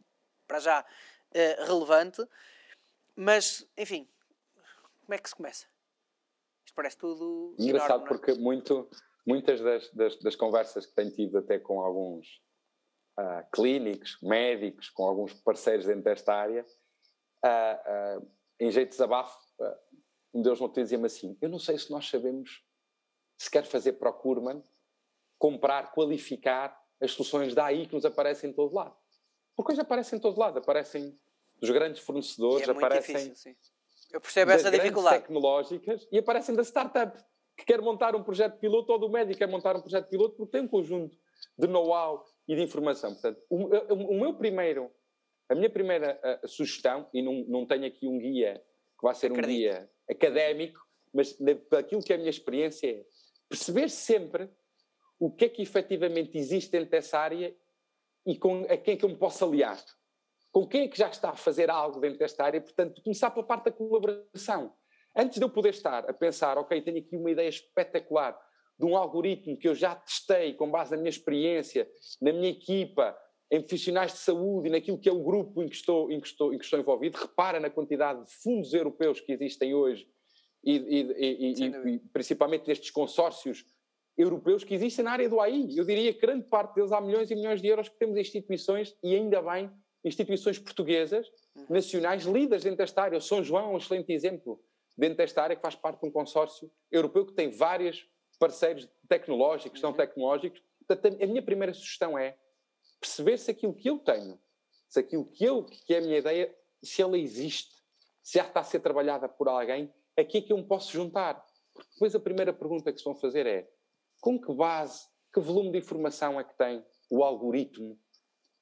para 0.47 0.59
já, 0.59 0.81
uh, 0.81 1.65
relevante. 1.65 2.27
Mas, 3.15 3.65
enfim, 3.77 4.07
como 5.05 5.13
é 5.13 5.17
que 5.17 5.29
se 5.29 5.35
começa? 5.35 5.65
Isto 6.65 6.75
parece 6.75 6.97
tudo. 6.97 7.55
Engraçado, 7.57 8.01
enorme, 8.01 8.05
é? 8.05 8.07
porque 8.07 8.33
muito, 8.33 8.89
muitas 9.25 9.61
das, 9.61 9.89
das, 9.91 10.15
das, 10.17 10.35
conversas 10.35 10.85
que 10.85 10.93
tenho 10.93 11.11
tido 11.11 11.37
até 11.37 11.59
com 11.59 11.81
alguns 11.81 12.41
uh, 13.19 13.45
clínicos, 13.51 14.17
médicos, 14.21 14.89
com 14.89 15.05
alguns 15.05 15.33
parceiros 15.33 15.85
dentro 15.85 16.03
desta 16.03 16.33
área, 16.33 16.65
uh, 17.43 18.19
uh, 18.19 18.31
em 18.59 18.71
jeito 18.71 18.89
de 18.89 18.95
desabafo, 18.95 19.37
um 20.33 20.41
deles 20.41 20.59
não 20.59 20.69
dizia-me 20.69 21.05
assim: 21.05 21.37
Eu 21.41 21.49
não 21.49 21.59
sei 21.59 21.77
se 21.77 21.91
nós 21.91 22.09
sabemos 22.09 22.63
se 23.37 23.49
quer 23.51 23.65
fazer 23.65 23.93
procurement, 23.93 24.63
comprar, 25.37 25.91
qualificar 25.91 26.81
as 27.01 27.11
soluções 27.11 27.53
da 27.53 27.65
AI 27.65 27.85
que 27.85 27.93
nos 27.93 28.05
aparecem 28.05 28.49
em 28.49 28.53
todo 28.53 28.73
lado. 28.73 28.95
Porque 29.55 29.73
hoje 29.73 29.81
aparecem 29.81 30.17
em 30.17 30.21
todo 30.21 30.39
lado, 30.39 30.57
aparecem 30.57 31.19
dos 31.59 31.69
grandes 31.69 32.01
fornecedores, 32.01 32.67
é 32.67 32.71
aparecem. 32.71 33.15
Difícil, 33.15 33.55
Eu 34.11 34.21
percebo 34.21 34.51
das 34.51 34.61
essa 34.61 34.71
dificuldade. 34.71 35.21
tecnológicas 35.21 36.07
e 36.11 36.17
aparecem 36.17 36.55
da 36.55 36.63
startup 36.63 37.23
que 37.55 37.65
quer 37.65 37.81
montar 37.81 38.15
um 38.15 38.23
projeto 38.23 38.57
piloto 38.57 38.91
ou 38.91 38.99
do 38.99 39.09
médico 39.09 39.37
quer 39.37 39.47
montar 39.47 39.75
um 39.75 39.81
projeto 39.81 40.07
piloto 40.09 40.35
porque 40.35 40.51
tem 40.51 40.61
um 40.61 40.67
conjunto 40.67 41.15
de 41.57 41.67
know-how 41.67 42.25
e 42.47 42.55
de 42.55 42.63
informação. 42.63 43.11
Portanto, 43.13 43.43
o, 43.49 43.57
o, 43.57 44.11
o 44.11 44.19
meu 44.19 44.33
primeiro 44.33 44.91
a 45.49 45.55
minha 45.55 45.69
primeira 45.69 46.19
uh, 46.43 46.47
sugestão, 46.47 47.09
e 47.13 47.21
não, 47.21 47.43
não 47.47 47.65
tenho 47.65 47.85
aqui 47.85 48.07
um 48.07 48.17
guia 48.17 48.63
que 48.97 49.03
vai 49.03 49.13
ser 49.15 49.27
Acredito. 49.27 49.45
um 49.45 49.53
guia 49.53 49.89
académico, 50.09 50.79
mas 51.13 51.37
aquilo 51.77 52.01
que 52.01 52.11
é 52.11 52.15
a 52.15 52.19
minha 52.19 52.29
experiência 52.29 52.87
é 52.87 53.05
perceber 53.49 53.89
sempre 53.89 54.49
o 55.19 55.31
que 55.31 55.45
é 55.45 55.49
que 55.49 55.61
efetivamente 55.61 56.37
existe 56.37 56.71
dentro 56.71 56.89
dessa 56.89 57.19
área 57.19 57.55
e 58.25 58.37
com 58.37 58.63
a 58.63 58.77
quem 58.77 58.95
é 58.95 58.97
que 58.97 59.05
eu 59.05 59.09
me 59.09 59.17
posso 59.17 59.45
aliar. 59.45 59.81
Com 60.51 60.67
quem 60.67 60.83
é 60.83 60.87
que 60.87 60.97
já 60.97 61.09
está 61.09 61.29
a 61.29 61.35
fazer 61.35 61.69
algo 61.69 61.99
dentro 61.99 62.19
desta 62.19 62.43
área, 62.43 62.61
portanto, 62.61 63.01
começar 63.01 63.31
pela 63.31 63.45
parte 63.45 63.65
da 63.65 63.71
colaboração. 63.71 64.73
Antes 65.15 65.37
de 65.37 65.43
eu 65.43 65.49
poder 65.49 65.69
estar 65.69 66.09
a 66.09 66.13
pensar, 66.13 66.57
ok, 66.57 66.81
tenho 66.81 66.99
aqui 66.99 67.15
uma 67.15 67.31
ideia 67.31 67.49
espetacular 67.49 68.39
de 68.77 68.85
um 68.85 68.97
algoritmo 68.97 69.57
que 69.57 69.67
eu 69.67 69.75
já 69.75 69.95
testei 69.95 70.53
com 70.53 70.69
base 70.69 70.91
na 70.91 70.97
minha 70.97 71.09
experiência, 71.09 71.87
na 72.21 72.31
minha 72.33 72.49
equipa, 72.49 73.15
em 73.53 73.61
profissionais 73.61 74.13
de 74.13 74.17
saúde 74.17 74.67
e 74.67 74.71
naquilo 74.71 74.97
que 74.97 75.07
é 75.07 75.11
o 75.11 75.21
grupo 75.21 75.61
em 75.61 75.67
que 75.67 75.75
estou, 75.75 76.11
em 76.11 76.19
que 76.19 76.25
estou, 76.25 76.51
em 76.51 76.57
que 76.57 76.63
estou 76.63 76.79
envolvido, 76.79 77.19
repara 77.19 77.59
na 77.59 77.69
quantidade 77.69 78.25
de 78.25 78.33
fundos 78.33 78.73
europeus 78.73 79.19
que 79.19 79.31
existem 79.31 79.75
hoje 79.75 80.09
e, 80.63 80.75
e, 80.75 81.53
e, 81.53 81.93
e 81.93 81.99
principalmente 82.11 82.65
destes 82.65 82.89
consórcios 82.89 83.63
europeus 84.17 84.63
que 84.63 84.73
existem 84.73 85.05
na 85.05 85.11
área 85.11 85.29
do 85.29 85.39
AI. 85.39 85.67
Eu 85.75 85.85
diria 85.85 86.11
que 86.11 86.19
grande 86.19 86.45
parte 86.45 86.73
deles 86.73 86.91
há 86.91 86.99
milhões 86.99 87.29
e 87.29 87.35
milhões 87.35 87.61
de 87.61 87.67
euros 87.67 87.87
que 87.87 87.95
temos 87.99 88.17
instituições 88.17 88.97
e 89.03 89.13
ainda 89.13 89.39
bem 89.39 89.69
instituições 90.03 90.57
portuguesas, 90.57 91.27
uhum. 91.55 91.67
nacionais, 91.69 92.23
líderes 92.23 92.63
dentro 92.63 92.79
desta 92.79 93.03
área. 93.03 93.19
O 93.19 93.21
São 93.21 93.43
João 93.43 93.69
é 93.69 93.73
um 93.75 93.77
excelente 93.77 94.11
exemplo 94.11 94.59
dentro 94.97 95.17
desta 95.17 95.43
área 95.43 95.55
que 95.55 95.61
faz 95.61 95.75
parte 95.75 96.01
de 96.01 96.07
um 96.07 96.11
consórcio 96.11 96.71
europeu 96.91 97.23
que 97.23 97.33
tem 97.33 97.51
vários 97.51 98.09
parceiros 98.39 98.89
tecnológicos, 99.07 99.79
não 99.79 99.91
uhum. 99.91 99.95
tecnológicos. 99.95 100.59
Portanto, 100.87 101.21
a 101.21 101.27
minha 101.27 101.41
primeira 101.43 101.71
sugestão 101.71 102.17
é 102.17 102.35
perceber 103.03 103.37
se 103.37 103.51
aquilo 103.51 103.73
que 103.73 103.89
eu 103.89 103.99
tenho, 103.99 104.39
se 104.87 104.99
aquilo 104.99 105.25
que 105.25 105.43
eu, 105.43 105.65
que 105.65 105.93
é 105.93 105.97
a 105.97 106.01
minha 106.01 106.17
ideia, 106.17 106.55
se 106.81 107.01
ela 107.01 107.17
existe, 107.17 107.75
se 108.21 108.37
já 108.37 108.47
está 108.47 108.61
a 108.61 108.63
ser 108.63 108.79
trabalhada 108.79 109.27
por 109.27 109.49
alguém, 109.49 109.93
aqui 110.17 110.37
é 110.37 110.41
que 110.41 110.53
eu 110.53 110.57
me 110.57 110.65
posso 110.65 110.91
juntar. 110.93 111.45
Porque 111.73 111.89
depois 111.93 112.15
a 112.15 112.19
primeira 112.19 112.53
pergunta 112.53 112.91
que 112.93 112.99
se 112.99 113.03
vão 113.03 113.15
fazer 113.15 113.45
é 113.45 113.69
com 114.21 114.39
que 114.39 114.53
base, 114.53 115.07
que 115.33 115.41
volume 115.41 115.71
de 115.71 115.79
informação 115.79 116.39
é 116.39 116.43
que 116.43 116.55
tem 116.57 116.85
o 117.09 117.23
algoritmo 117.23 117.99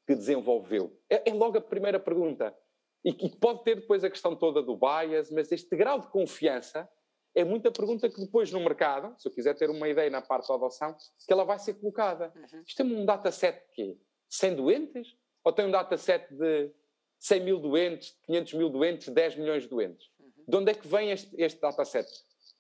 que 0.08 0.16
desenvolveu? 0.16 1.00
É, 1.10 1.30
é 1.30 1.34
logo 1.34 1.58
a 1.58 1.62
primeira 1.62 2.00
pergunta. 2.00 2.56
E 3.04 3.14
que 3.14 3.36
pode 3.38 3.64
ter 3.64 3.76
depois 3.76 4.04
a 4.04 4.10
questão 4.10 4.36
toda 4.36 4.62
do 4.62 4.78
bias, 4.78 5.30
mas 5.30 5.52
este 5.52 5.76
grau 5.76 6.00
de 6.00 6.08
confiança 6.08 6.90
é 7.36 7.44
muita 7.44 7.72
pergunta 7.72 8.10
que 8.10 8.20
depois 8.20 8.52
no 8.52 8.60
mercado, 8.60 9.16
se 9.20 9.28
eu 9.28 9.34
quiser 9.34 9.56
ter 9.56 9.70
uma 9.70 9.88
ideia 9.88 10.10
na 10.10 10.22
parte 10.22 10.48
da 10.48 10.56
adoção, 10.56 10.96
que 11.26 11.32
ela 11.32 11.44
vai 11.44 11.60
ser 11.60 11.76
colocada. 11.76 12.32
Uhum. 12.36 12.64
Isto 12.66 12.82
é 12.82 12.86
um 12.86 13.06
dataset 13.06 13.60
de 13.60 13.72
quê? 13.74 13.98
100 14.32 14.56
doentes? 14.56 15.16
Ou 15.44 15.52
tem 15.52 15.66
um 15.66 15.72
dataset 15.72 16.34
de 16.34 16.72
100 17.20 17.40
mil 17.42 17.60
doentes, 17.60 18.18
500 18.24 18.54
mil 18.54 18.70
doentes, 18.70 19.10
10 19.10 19.36
milhões 19.36 19.64
de 19.64 19.70
doentes? 19.70 20.10
Uhum. 20.20 20.32
De 20.48 20.58
onde 20.58 20.72
é 20.72 20.74
que 20.74 20.88
vem 20.88 21.12
este, 21.12 21.30
este 21.38 21.60
dataset? 21.60 22.08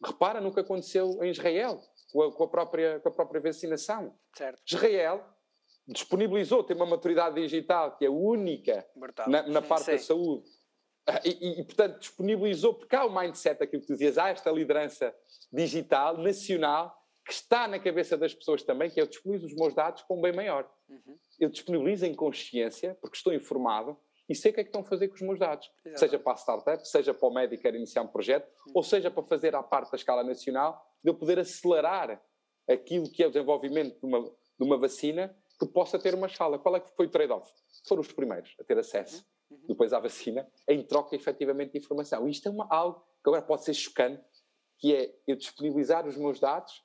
Repara 0.03 0.41
no 0.41 0.53
que 0.53 0.59
aconteceu 0.59 1.23
em 1.23 1.29
Israel, 1.29 1.81
com 2.11 2.23
a, 2.23 2.31
com 2.31 2.43
a, 2.43 2.47
própria, 2.47 2.99
com 2.99 3.09
a 3.09 3.11
própria 3.11 3.41
vacinação. 3.41 4.15
Certo. 4.35 4.61
Israel 4.67 5.23
disponibilizou, 5.87 6.63
tem 6.63 6.75
uma 6.75 6.85
maturidade 6.85 7.35
digital 7.35 7.97
que 7.97 8.05
é 8.05 8.09
única 8.09 8.85
na, 9.27 9.43
na, 9.47 9.61
parte 9.61 9.85
Sim. 9.85 9.91
da 9.91 9.97
saúde. 9.99 10.49
Ah, 11.07 11.21
e, 11.25 11.61
e, 11.61 11.63
portanto, 11.63 11.99
disponibilizou, 11.99 12.75
porque 12.75 12.95
há 12.95 13.05
o 13.05 13.13
mindset, 13.13 13.61
aquilo 13.61 13.81
que 13.81 13.87
tu 13.87 13.93
dizias, 13.93 14.17
há 14.17 14.29
esta 14.29 14.51
liderança 14.51 15.13
digital, 15.51 16.17
nacional, 16.17 16.95
que 17.25 17.33
está 17.33 17.67
na 17.67 17.79
cabeça 17.79 18.17
das 18.17 18.33
pessoas 18.33 18.63
também, 18.63 18.89
que 18.89 18.99
é 18.99 19.03
eu 19.03 19.07
disponibilizo 19.07 19.53
os 19.53 19.59
meus 19.59 19.73
dados 19.73 20.01
com 20.03 20.17
um 20.17 20.21
bem 20.21 20.33
maior. 20.33 20.69
Uhum. 20.91 21.17
Eu 21.39 21.49
disponibilizo 21.49 22.05
em 22.05 22.13
consciência, 22.13 22.95
porque 23.01 23.15
estou 23.15 23.33
informado, 23.33 23.97
e 24.27 24.35
sei 24.35 24.51
o 24.51 24.53
que 24.53 24.61
é 24.61 24.63
que 24.63 24.69
estão 24.69 24.81
a 24.81 24.85
fazer 24.85 25.07
com 25.07 25.15
os 25.15 25.21
meus 25.21 25.39
dados. 25.39 25.69
Exato. 25.85 25.99
Seja 25.99 26.19
para 26.19 26.33
a 26.33 26.37
startup, 26.37 26.87
seja 26.87 27.13
para 27.13 27.27
o 27.27 27.33
médico 27.33 27.61
querer 27.61 27.77
iniciar 27.77 28.01
um 28.01 28.07
projeto, 28.07 28.47
uhum. 28.67 28.73
ou 28.75 28.83
seja 28.83 29.09
para 29.09 29.23
fazer 29.23 29.55
à 29.55 29.63
parte 29.63 29.91
da 29.91 29.95
escala 29.95 30.23
nacional, 30.23 30.85
de 31.03 31.09
eu 31.09 31.15
poder 31.15 31.39
acelerar 31.39 32.21
aquilo 32.69 33.09
que 33.09 33.23
é 33.23 33.27
o 33.27 33.31
desenvolvimento 33.31 33.99
de 33.99 34.05
uma, 34.05 34.21
de 34.21 34.65
uma 34.65 34.77
vacina 34.77 35.35
que 35.59 35.65
possa 35.67 35.97
ter 35.99 36.13
uma 36.13 36.27
escala. 36.27 36.59
Qual 36.59 36.75
é 36.75 36.79
que 36.79 36.91
foi 36.95 37.07
o 37.07 37.09
trade-off? 37.09 37.51
Foram 37.87 38.01
os 38.01 38.11
primeiros 38.11 38.55
a 38.59 38.63
ter 38.63 38.77
acesso, 38.77 39.25
uhum. 39.49 39.57
uhum. 39.57 39.67
depois 39.67 39.93
à 39.93 39.99
vacina, 39.99 40.47
em 40.67 40.83
troca 40.83 41.15
efetivamente 41.15 41.73
de 41.73 41.79
informação. 41.79 42.27
E 42.27 42.31
isto 42.31 42.47
é 42.47 42.51
uma, 42.51 42.67
algo 42.69 42.99
que 43.23 43.29
agora 43.29 43.41
pode 43.41 43.63
ser 43.63 43.73
chocante, 43.73 44.23
que 44.77 44.95
é 44.95 45.15
eu 45.27 45.35
disponibilizar 45.35 46.07
os 46.07 46.17
meus 46.17 46.39
dados 46.39 46.81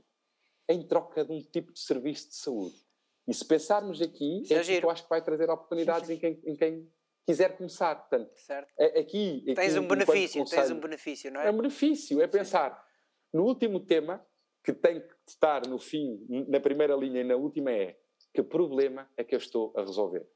em 0.68 0.82
troca 0.86 1.24
de 1.24 1.32
um 1.32 1.40
tipo 1.40 1.72
de 1.72 1.80
serviço 1.80 2.28
de 2.28 2.36
saúde. 2.36 2.85
E 3.28 3.34
se 3.34 3.44
pensarmos 3.44 4.00
aqui, 4.00 4.42
é, 4.50 4.54
é 4.54 4.62
que 4.62 4.84
eu 4.84 4.90
acho 4.90 5.02
que 5.02 5.10
vai 5.10 5.22
trazer 5.22 5.50
oportunidades 5.50 6.08
em 6.08 6.18
quem, 6.18 6.40
em 6.44 6.54
quem 6.54 6.88
quiser 7.26 7.56
começar. 7.56 7.96
Portanto, 7.96 8.30
certo. 8.36 8.72
Aqui, 8.80 9.42
aqui, 9.44 9.54
tens 9.54 9.76
um 9.76 9.86
benefício, 9.86 10.40
conselho, 10.40 10.62
tens 10.62 10.70
um 10.70 10.80
benefício, 10.80 11.32
não 11.32 11.40
é? 11.40 11.48
É 11.48 11.50
um 11.50 11.56
benefício, 11.56 12.22
é 12.22 12.26
pensar 12.26 12.70
Sim. 12.70 13.38
no 13.38 13.44
último 13.44 13.80
tema 13.80 14.24
que 14.64 14.72
tem 14.72 15.00
que 15.00 15.14
estar 15.28 15.66
no 15.66 15.78
fim, 15.78 16.24
na 16.48 16.60
primeira 16.60 16.94
linha 16.94 17.20
e 17.20 17.24
na 17.24 17.36
última 17.36 17.70
é 17.70 17.96
que 18.34 18.42
problema 18.42 19.08
é 19.16 19.24
que 19.24 19.34
eu 19.34 19.38
estou 19.38 19.72
a 19.76 19.80
resolver? 19.80 20.26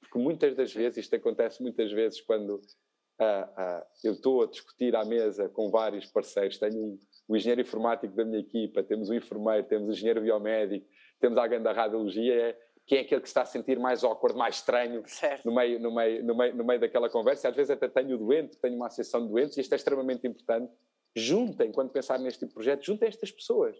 Porque 0.00 0.18
muitas 0.18 0.54
das 0.54 0.72
vezes, 0.72 0.98
isto 0.98 1.16
acontece 1.16 1.62
muitas 1.62 1.90
vezes 1.90 2.20
quando 2.20 2.50
uh, 2.50 2.60
uh, 2.60 3.84
eu 4.04 4.12
estou 4.12 4.42
a 4.42 4.46
discutir 4.46 4.94
à 4.94 5.04
mesa 5.04 5.48
com 5.48 5.70
vários 5.70 6.06
parceiros, 6.06 6.58
tenho 6.58 6.78
um, 6.78 6.98
o 7.26 7.36
engenheiro 7.36 7.60
informático 7.60 8.14
da 8.14 8.24
minha 8.24 8.40
equipa, 8.40 8.82
temos 8.82 9.08
o 9.08 9.14
enfermeiro, 9.14 9.66
temos 9.66 9.88
o 9.88 9.92
engenheiro 9.92 10.20
biomédico, 10.20 10.86
temos 11.20 11.38
alguém 11.38 11.62
da 11.62 11.72
radiologia, 11.72 12.34
é, 12.34 12.58
quem 12.86 12.98
é 12.98 13.00
aquele 13.02 13.20
que 13.20 13.28
está 13.28 13.42
a 13.42 13.46
sentir 13.46 13.78
mais 13.78 14.02
awkward, 14.02 14.36
mais 14.36 14.56
estranho 14.56 15.02
no 15.44 15.54
meio, 15.54 15.78
no, 15.78 15.94
meio, 15.94 16.24
no, 16.24 16.34
meio, 16.34 16.56
no 16.56 16.64
meio 16.64 16.80
daquela 16.80 17.10
conversa. 17.10 17.48
Às 17.48 17.56
vezes 17.56 17.70
até 17.70 17.88
tenho 17.88 18.16
o 18.16 18.18
doente, 18.18 18.56
tenho 18.58 18.76
uma 18.76 18.86
associação 18.86 19.26
de 19.26 19.32
doentes, 19.32 19.56
e 19.58 19.60
isto 19.60 19.72
é 19.72 19.76
extremamente 19.76 20.26
importante. 20.26 20.72
Juntem, 21.14 21.70
quando 21.70 21.90
pensarem 21.90 22.24
neste 22.24 22.40
tipo 22.40 22.50
de 22.50 22.54
projeto, 22.54 22.84
juntem 22.84 23.08
estas 23.08 23.30
pessoas. 23.30 23.76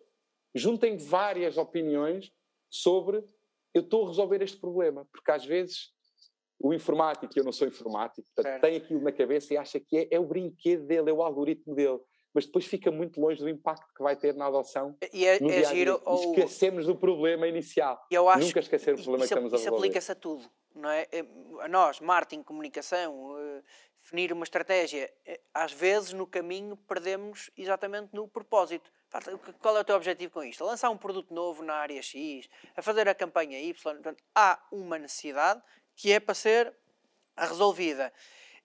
Juntem 0.55 0.97
várias 0.97 1.57
opiniões 1.57 2.31
sobre 2.71 3.25
eu 3.75 3.83
estou 3.83 4.05
a 4.05 4.09
resolver 4.09 4.43
este 4.43 4.59
problema, 4.59 5.07
porque 5.13 5.31
às 5.31 5.45
vezes 5.45 5.93
o 6.59 6.75
informático, 6.75 7.33
eu 7.37 7.45
não 7.45 7.53
sou 7.53 7.69
informático, 7.69 8.27
portanto, 8.35 8.61
tem 8.61 8.77
aquilo 8.77 9.01
na 9.01 9.13
cabeça 9.13 9.55
e 9.55 9.57
acha 9.57 9.79
que 9.79 9.97
é, 9.97 10.09
é, 10.11 10.19
o 10.19 10.27
brinquedo 10.27 10.87
dele, 10.87 11.11
é 11.11 11.13
o 11.13 11.23
algoritmo 11.23 11.75
dele, 11.75 12.01
mas 12.39 12.47
depois 12.47 12.67
fica 12.67 12.89
muito 12.93 13.21
longe 13.21 13.41
do 13.41 13.49
impacto 13.49 13.93
que 13.93 14.01
vai 14.01 14.15
ter 14.15 14.33
na 14.33 14.47
adoção. 14.47 14.97
E 15.13 15.27
é, 15.27 15.41
no 15.41 15.51
é 15.51 15.65
giro. 15.65 16.01
Ou... 16.05 16.37
Esquecemos 16.37 16.87
do 16.87 16.95
problema 16.95 17.49
inicial. 17.49 18.01
Eu 18.09 18.29
acho 18.29 18.47
Nunca 18.47 18.61
esquecer 18.61 18.95
o 18.95 18.97
problema 18.97 19.25
isso, 19.25 19.35
que 19.35 19.41
estamos 19.41 19.53
a 19.53 19.57
resolver. 19.57 19.77
Isso 19.77 19.85
aplica-se 19.85 20.13
a 20.13 20.15
tudo, 20.15 20.49
não 20.73 20.89
é? 20.89 21.09
A 21.61 21.67
nós, 21.67 21.99
marketing, 21.99 22.45
comunicação, 22.45 23.37
eh, 23.41 23.63
definir 24.01 24.33
uma 24.33 24.45
estratégia, 24.45 25.13
eh, 25.27 25.41
às 25.53 25.73
vezes 25.73 26.13
no 26.13 26.29
caminho 26.29 26.77
perdemos 26.77 27.51
exatamente 27.57 28.11
no 28.15 28.29
propósito. 28.29 28.89
Qual 29.61 29.77
é 29.77 29.81
o 29.81 29.85
teu 29.85 29.97
objetivo 29.97 30.35
com 30.35 30.45
isto? 30.45 30.63
A 30.63 30.69
lançar 30.69 30.91
um 30.91 30.97
produto 30.97 31.35
novo 31.35 31.65
na 31.65 31.75
área 31.75 32.01
X, 32.01 32.49
a 32.77 32.83
fazer 32.83 33.09
a 33.09 33.15
campanha 33.17 33.61
Y. 33.61 33.75
Portanto, 33.97 34.23
há 34.33 34.65
uma 34.71 34.97
necessidade 34.97 35.61
que 35.97 36.13
é 36.13 36.21
para 36.21 36.35
ser 36.35 36.73
resolvida. 37.37 38.13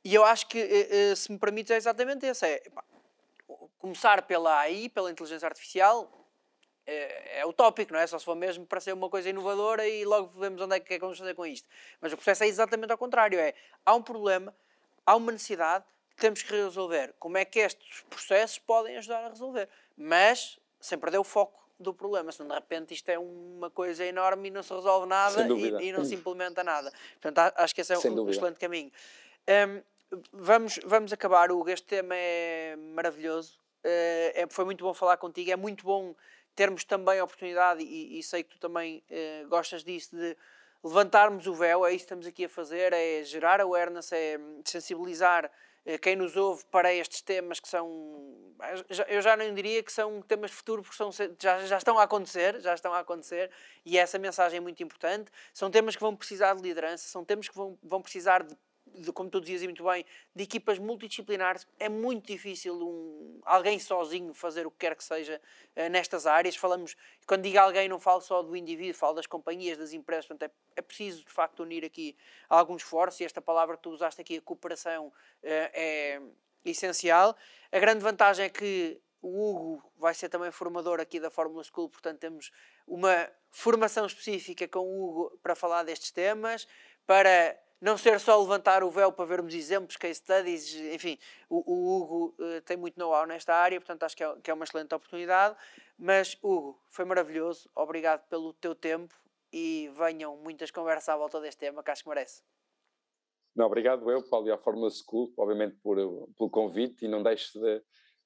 E 0.05 0.13
eu 0.13 0.23
acho 0.23 0.47
que, 0.47 0.59
eh, 0.59 1.15
se 1.15 1.31
me 1.31 1.39
permites, 1.39 1.71
é 1.71 1.77
exatamente 1.77 2.23
esse. 2.27 2.45
É, 2.45 2.61
começar 3.83 4.21
pela 4.21 4.59
AI, 4.61 4.87
pela 4.87 5.11
inteligência 5.11 5.45
artificial, 5.45 6.09
é, 6.87 7.41
é 7.41 7.45
utópico, 7.45 7.91
não 7.91 7.99
é? 7.99 8.07
Só 8.07 8.17
se 8.17 8.23
for 8.23 8.35
mesmo 8.35 8.65
para 8.65 8.79
ser 8.79 8.93
uma 8.93 9.09
coisa 9.09 9.29
inovadora 9.29 9.85
e 9.85 10.05
logo 10.05 10.39
vemos 10.39 10.61
onde 10.61 10.77
é 10.77 10.79
que, 10.79 10.93
é 10.93 10.97
que 10.97 11.01
vamos 11.01 11.17
fazer 11.17 11.33
com 11.33 11.45
isto. 11.45 11.67
Mas 11.99 12.13
o 12.13 12.15
processo 12.15 12.45
é 12.45 12.47
exatamente 12.47 12.91
ao 12.91 12.97
contrário. 12.97 13.37
É, 13.37 13.53
há 13.85 13.93
um 13.93 14.01
problema, 14.01 14.55
há 15.05 15.15
uma 15.17 15.33
necessidade, 15.33 15.83
temos 16.15 16.41
que 16.41 16.51
resolver. 16.53 17.13
Como 17.19 17.37
é 17.37 17.43
que 17.43 17.59
estes 17.59 18.01
processos 18.09 18.57
podem 18.57 18.95
ajudar 18.95 19.25
a 19.25 19.29
resolver? 19.29 19.67
mas 19.97 20.59
sem 20.79 20.97
perder 20.97 21.17
o 21.17 21.23
foco 21.23 21.61
do 21.79 21.93
problema, 21.93 22.31
senão 22.31 22.49
de 22.49 22.55
repente 22.55 22.93
isto 22.93 23.09
é 23.09 23.17
uma 23.17 23.69
coisa 23.69 24.05
enorme 24.05 24.47
e 24.47 24.51
não 24.51 24.63
se 24.63 24.73
resolve 24.73 25.07
nada 25.07 25.47
e, 25.47 25.87
e, 25.87 25.91
não 25.91 26.05
se 26.05 26.15
implementa 26.15 26.63
nada. 26.63 26.91
Portanto, 27.21 27.53
acho 27.57 27.75
que 27.75 27.81
esse 27.81 27.93
é 27.93 27.97
um, 27.97 28.21
um 28.21 28.29
excelente 28.29 28.59
caminho. 28.59 28.91
Um, 29.47 29.81
vamos, 30.31 30.79
vamos 30.85 31.11
acabar, 31.11 31.51
Hugo. 31.51 31.69
Este 31.69 31.87
tema 31.87 32.15
é 32.15 32.75
maravilhoso. 32.75 33.59
Uh, 33.83 34.31
é, 34.33 34.47
foi 34.49 34.65
muito 34.65 34.83
bom 34.83 34.93
falar 34.93 35.17
contigo. 35.17 35.51
É 35.51 35.55
muito 35.55 35.83
bom 35.83 36.15
termos 36.55 36.83
também 36.83 37.19
a 37.19 37.23
oportunidade, 37.23 37.83
e, 37.83 38.19
e 38.19 38.23
sei 38.23 38.43
que 38.43 38.51
tu 38.51 38.59
também 38.59 39.03
uh, 39.09 39.47
gostas 39.47 39.83
disso, 39.83 40.15
de 40.15 40.37
levantarmos 40.83 41.47
o 41.47 41.53
véu. 41.53 41.85
É 41.85 41.89
isso 41.89 41.99
que 41.99 42.03
estamos 42.05 42.27
aqui 42.27 42.45
a 42.45 42.49
fazer: 42.49 42.93
é 42.93 43.23
gerar 43.23 43.61
awareness, 43.61 44.11
é 44.11 44.37
sensibilizar 44.65 45.49
eh, 45.85 45.97
quem 45.97 46.15
nos 46.15 46.35
ouve 46.35 46.63
para 46.71 46.93
estes 46.93 47.21
temas 47.21 47.59
que 47.59 47.67
são. 47.67 48.53
Eu 49.07 49.21
já 49.21 49.35
não 49.35 49.53
diria 49.53 49.83
que 49.83 49.91
são 49.91 50.21
temas 50.21 50.51
de 50.51 50.57
futuro, 50.57 50.81
porque 50.81 50.95
são, 50.95 51.09
já, 51.11 51.65
já 51.65 51.77
estão 51.77 51.97
a 51.99 52.03
acontecer, 52.03 52.61
já 52.61 52.73
estão 52.73 52.93
a 52.93 52.99
acontecer, 52.99 53.51
e 53.85 53.97
essa 53.97 54.17
mensagem 54.17 54.57
é 54.57 54.61
muito 54.61 54.81
importante. 54.81 55.31
São 55.53 55.69
temas 55.69 55.95
que 55.95 56.01
vão 56.01 56.15
precisar 56.15 56.55
de 56.55 56.61
liderança, 56.61 57.07
são 57.07 57.25
temas 57.25 57.49
que 57.49 57.55
vão, 57.55 57.77
vão 57.83 58.01
precisar 58.01 58.43
de 58.43 58.55
de, 58.95 59.11
como 59.11 59.29
tu 59.29 59.39
dizias 59.41 59.63
muito 59.63 59.83
bem, 59.83 60.05
de 60.35 60.43
equipas 60.43 60.79
multidisciplinares, 60.79 61.67
é 61.79 61.89
muito 61.89 62.27
difícil 62.27 62.75
um, 62.75 63.41
alguém 63.43 63.79
sozinho 63.79 64.33
fazer 64.33 64.65
o 64.65 64.71
que 64.71 64.77
quer 64.79 64.95
que 64.95 65.03
seja 65.03 65.41
uh, 65.75 65.89
nestas 65.89 66.25
áreas. 66.25 66.55
Falamos, 66.55 66.95
quando 67.27 67.43
digo 67.43 67.57
alguém, 67.57 67.87
não 67.89 67.99
falo 67.99 68.21
só 68.21 68.41
do 68.41 68.55
indivíduo, 68.55 68.93
falo 68.93 69.15
das 69.15 69.27
companhias, 69.27 69.77
das 69.77 69.93
empresas, 69.93 70.25
portanto, 70.25 70.51
é, 70.75 70.79
é 70.79 70.81
preciso 70.81 71.23
de 71.23 71.31
facto 71.31 71.61
unir 71.61 71.83
aqui 71.83 72.15
alguns 72.49 72.83
esforços 72.83 73.19
e 73.21 73.25
esta 73.25 73.41
palavra 73.41 73.77
que 73.77 73.83
tu 73.83 73.89
usaste 73.89 74.21
aqui, 74.21 74.37
a 74.37 74.41
cooperação, 74.41 75.07
uh, 75.07 75.11
é 75.43 76.21
essencial. 76.65 77.35
A 77.71 77.79
grande 77.79 78.03
vantagem 78.03 78.45
é 78.45 78.49
que 78.49 79.01
o 79.21 79.49
Hugo 79.49 79.91
vai 79.97 80.13
ser 80.13 80.27
também 80.27 80.51
formador 80.51 80.99
aqui 80.99 81.19
da 81.19 81.29
Fórmula 81.29 81.63
School, 81.63 81.89
portanto, 81.89 82.19
temos 82.19 82.51
uma 82.85 83.29
formação 83.49 84.05
específica 84.05 84.67
com 84.67 84.79
o 84.79 85.09
Hugo 85.09 85.39
para 85.41 85.55
falar 85.55 85.83
destes 85.83 86.11
temas, 86.11 86.67
para 87.05 87.57
não 87.83 87.97
ser 87.97 88.17
só 88.17 88.39
levantar 88.41 88.81
o 88.81 88.89
véu 88.89 89.11
para 89.11 89.25
vermos 89.25 89.53
exemplos, 89.53 89.97
case 89.97 90.15
studies, 90.15 90.73
enfim, 90.73 91.19
o, 91.49 91.57
o 91.69 92.01
Hugo 92.01 92.35
uh, 92.39 92.61
tem 92.61 92.77
muito 92.77 92.97
know-how 92.97 93.27
nesta 93.27 93.53
área, 93.53 93.77
portanto 93.77 94.03
acho 94.03 94.15
que 94.15 94.23
é, 94.23 94.35
que 94.41 94.49
é 94.49 94.53
uma 94.53 94.63
excelente 94.63 94.95
oportunidade. 94.95 95.57
Mas, 95.99 96.37
Hugo, 96.41 96.81
foi 96.89 97.03
maravilhoso, 97.03 97.69
obrigado 97.75 98.25
pelo 98.29 98.53
teu 98.53 98.73
tempo 98.73 99.13
e 99.51 99.91
venham 99.97 100.37
muitas 100.37 100.71
conversas 100.71 101.09
à 101.09 101.17
volta 101.17 101.41
deste 101.41 101.59
tema 101.59 101.83
que 101.83 101.91
acho 101.91 102.03
que 102.03 102.09
merece. 102.09 102.41
Não, 103.53 103.65
obrigado 103.65 104.09
eu, 104.09 104.23
Paulo, 104.29 104.47
e 104.47 104.51
à 104.51 104.57
Fórmula 104.57 104.89
School, 104.89 105.33
obviamente, 105.37 105.75
por, 105.83 105.97
pelo 106.37 106.49
convite 106.49 107.03
e 107.03 107.09
não 107.09 107.21
deixe 107.21 107.59
de, 107.59 107.79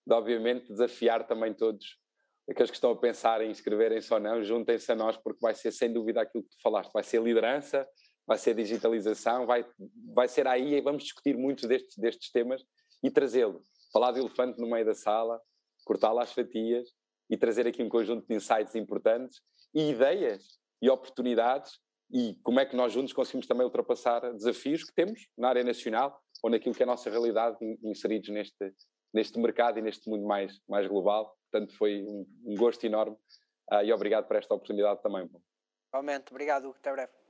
de, 0.05 0.13
obviamente, 0.13 0.67
desafiar 0.67 1.25
também 1.25 1.51
todos 1.51 1.97
aqueles 2.47 2.69
que 2.69 2.77
estão 2.77 2.91
a 2.91 2.95
pensar 2.95 3.41
em 3.41 3.49
inscreverem-se 3.49 4.13
ou 4.13 4.19
não, 4.19 4.43
juntem-se 4.43 4.91
a 4.91 4.95
nós, 4.95 5.17
porque 5.17 5.39
vai 5.41 5.55
ser 5.55 5.71
sem 5.71 5.91
dúvida 5.91 6.21
aquilo 6.21 6.43
que 6.43 6.51
tu 6.51 6.61
falaste, 6.61 6.93
vai 6.93 7.03
ser 7.03 7.21
liderança, 7.23 7.89
vai 8.27 8.37
ser 8.37 8.53
digitalização, 8.53 9.45
vai, 9.45 9.65
vai 10.13 10.27
ser 10.27 10.45
aí 10.47 10.75
e 10.75 10.81
vamos 10.81 11.03
discutir 11.03 11.37
muitos 11.37 11.63
destes, 11.65 11.97
destes 11.97 12.29
temas 12.29 12.61
e 13.01 13.09
trazê-lo. 13.09 13.61
Falar 13.91 14.11
de 14.11 14.19
elefante 14.19 14.59
no 14.59 14.69
meio 14.69 14.85
da 14.85 14.93
sala, 14.93 15.41
cortá-lo 15.85 16.19
às 16.19 16.33
fatias 16.33 16.89
e 17.29 17.37
trazer 17.37 17.65
aqui 17.65 17.81
um 17.81 17.89
conjunto 17.89 18.27
de 18.27 18.35
insights 18.35 18.75
importantes 18.75 19.41
e 19.73 19.91
ideias 19.91 20.59
e 20.81 20.89
oportunidades 20.89 21.79
e 22.11 22.35
como 22.43 22.59
é 22.59 22.65
que 22.65 22.75
nós 22.75 22.91
juntos 22.91 23.13
conseguimos 23.13 23.47
também 23.47 23.65
ultrapassar 23.65 24.31
desafios 24.33 24.83
que 24.83 24.93
temos 24.93 25.27
na 25.37 25.49
área 25.49 25.63
nacional 25.63 26.21
ou 26.43 26.49
naquilo 26.49 26.75
que 26.75 26.83
é 26.83 26.85
a 26.85 26.87
nossa 26.87 27.09
realidade 27.09 27.57
inseridos 27.83 28.29
neste, 28.29 28.73
neste 29.13 29.39
mercado 29.39 29.79
e 29.79 29.81
neste 29.81 30.09
mundo 30.09 30.25
mais, 30.25 30.61
mais 30.67 30.87
global. 30.87 31.37
Portanto, 31.49 31.75
foi 31.77 32.03
um, 32.03 32.25
um 32.45 32.55
gosto 32.55 32.85
enorme 32.85 33.15
uh, 33.71 33.83
e 33.83 33.91
obrigado 33.91 34.27
por 34.27 34.35
esta 34.35 34.53
oportunidade 34.53 35.01
também. 35.01 35.29
Igualmente, 35.89 36.25
obrigado, 36.31 36.69
até 36.69 36.91
breve. 36.91 37.26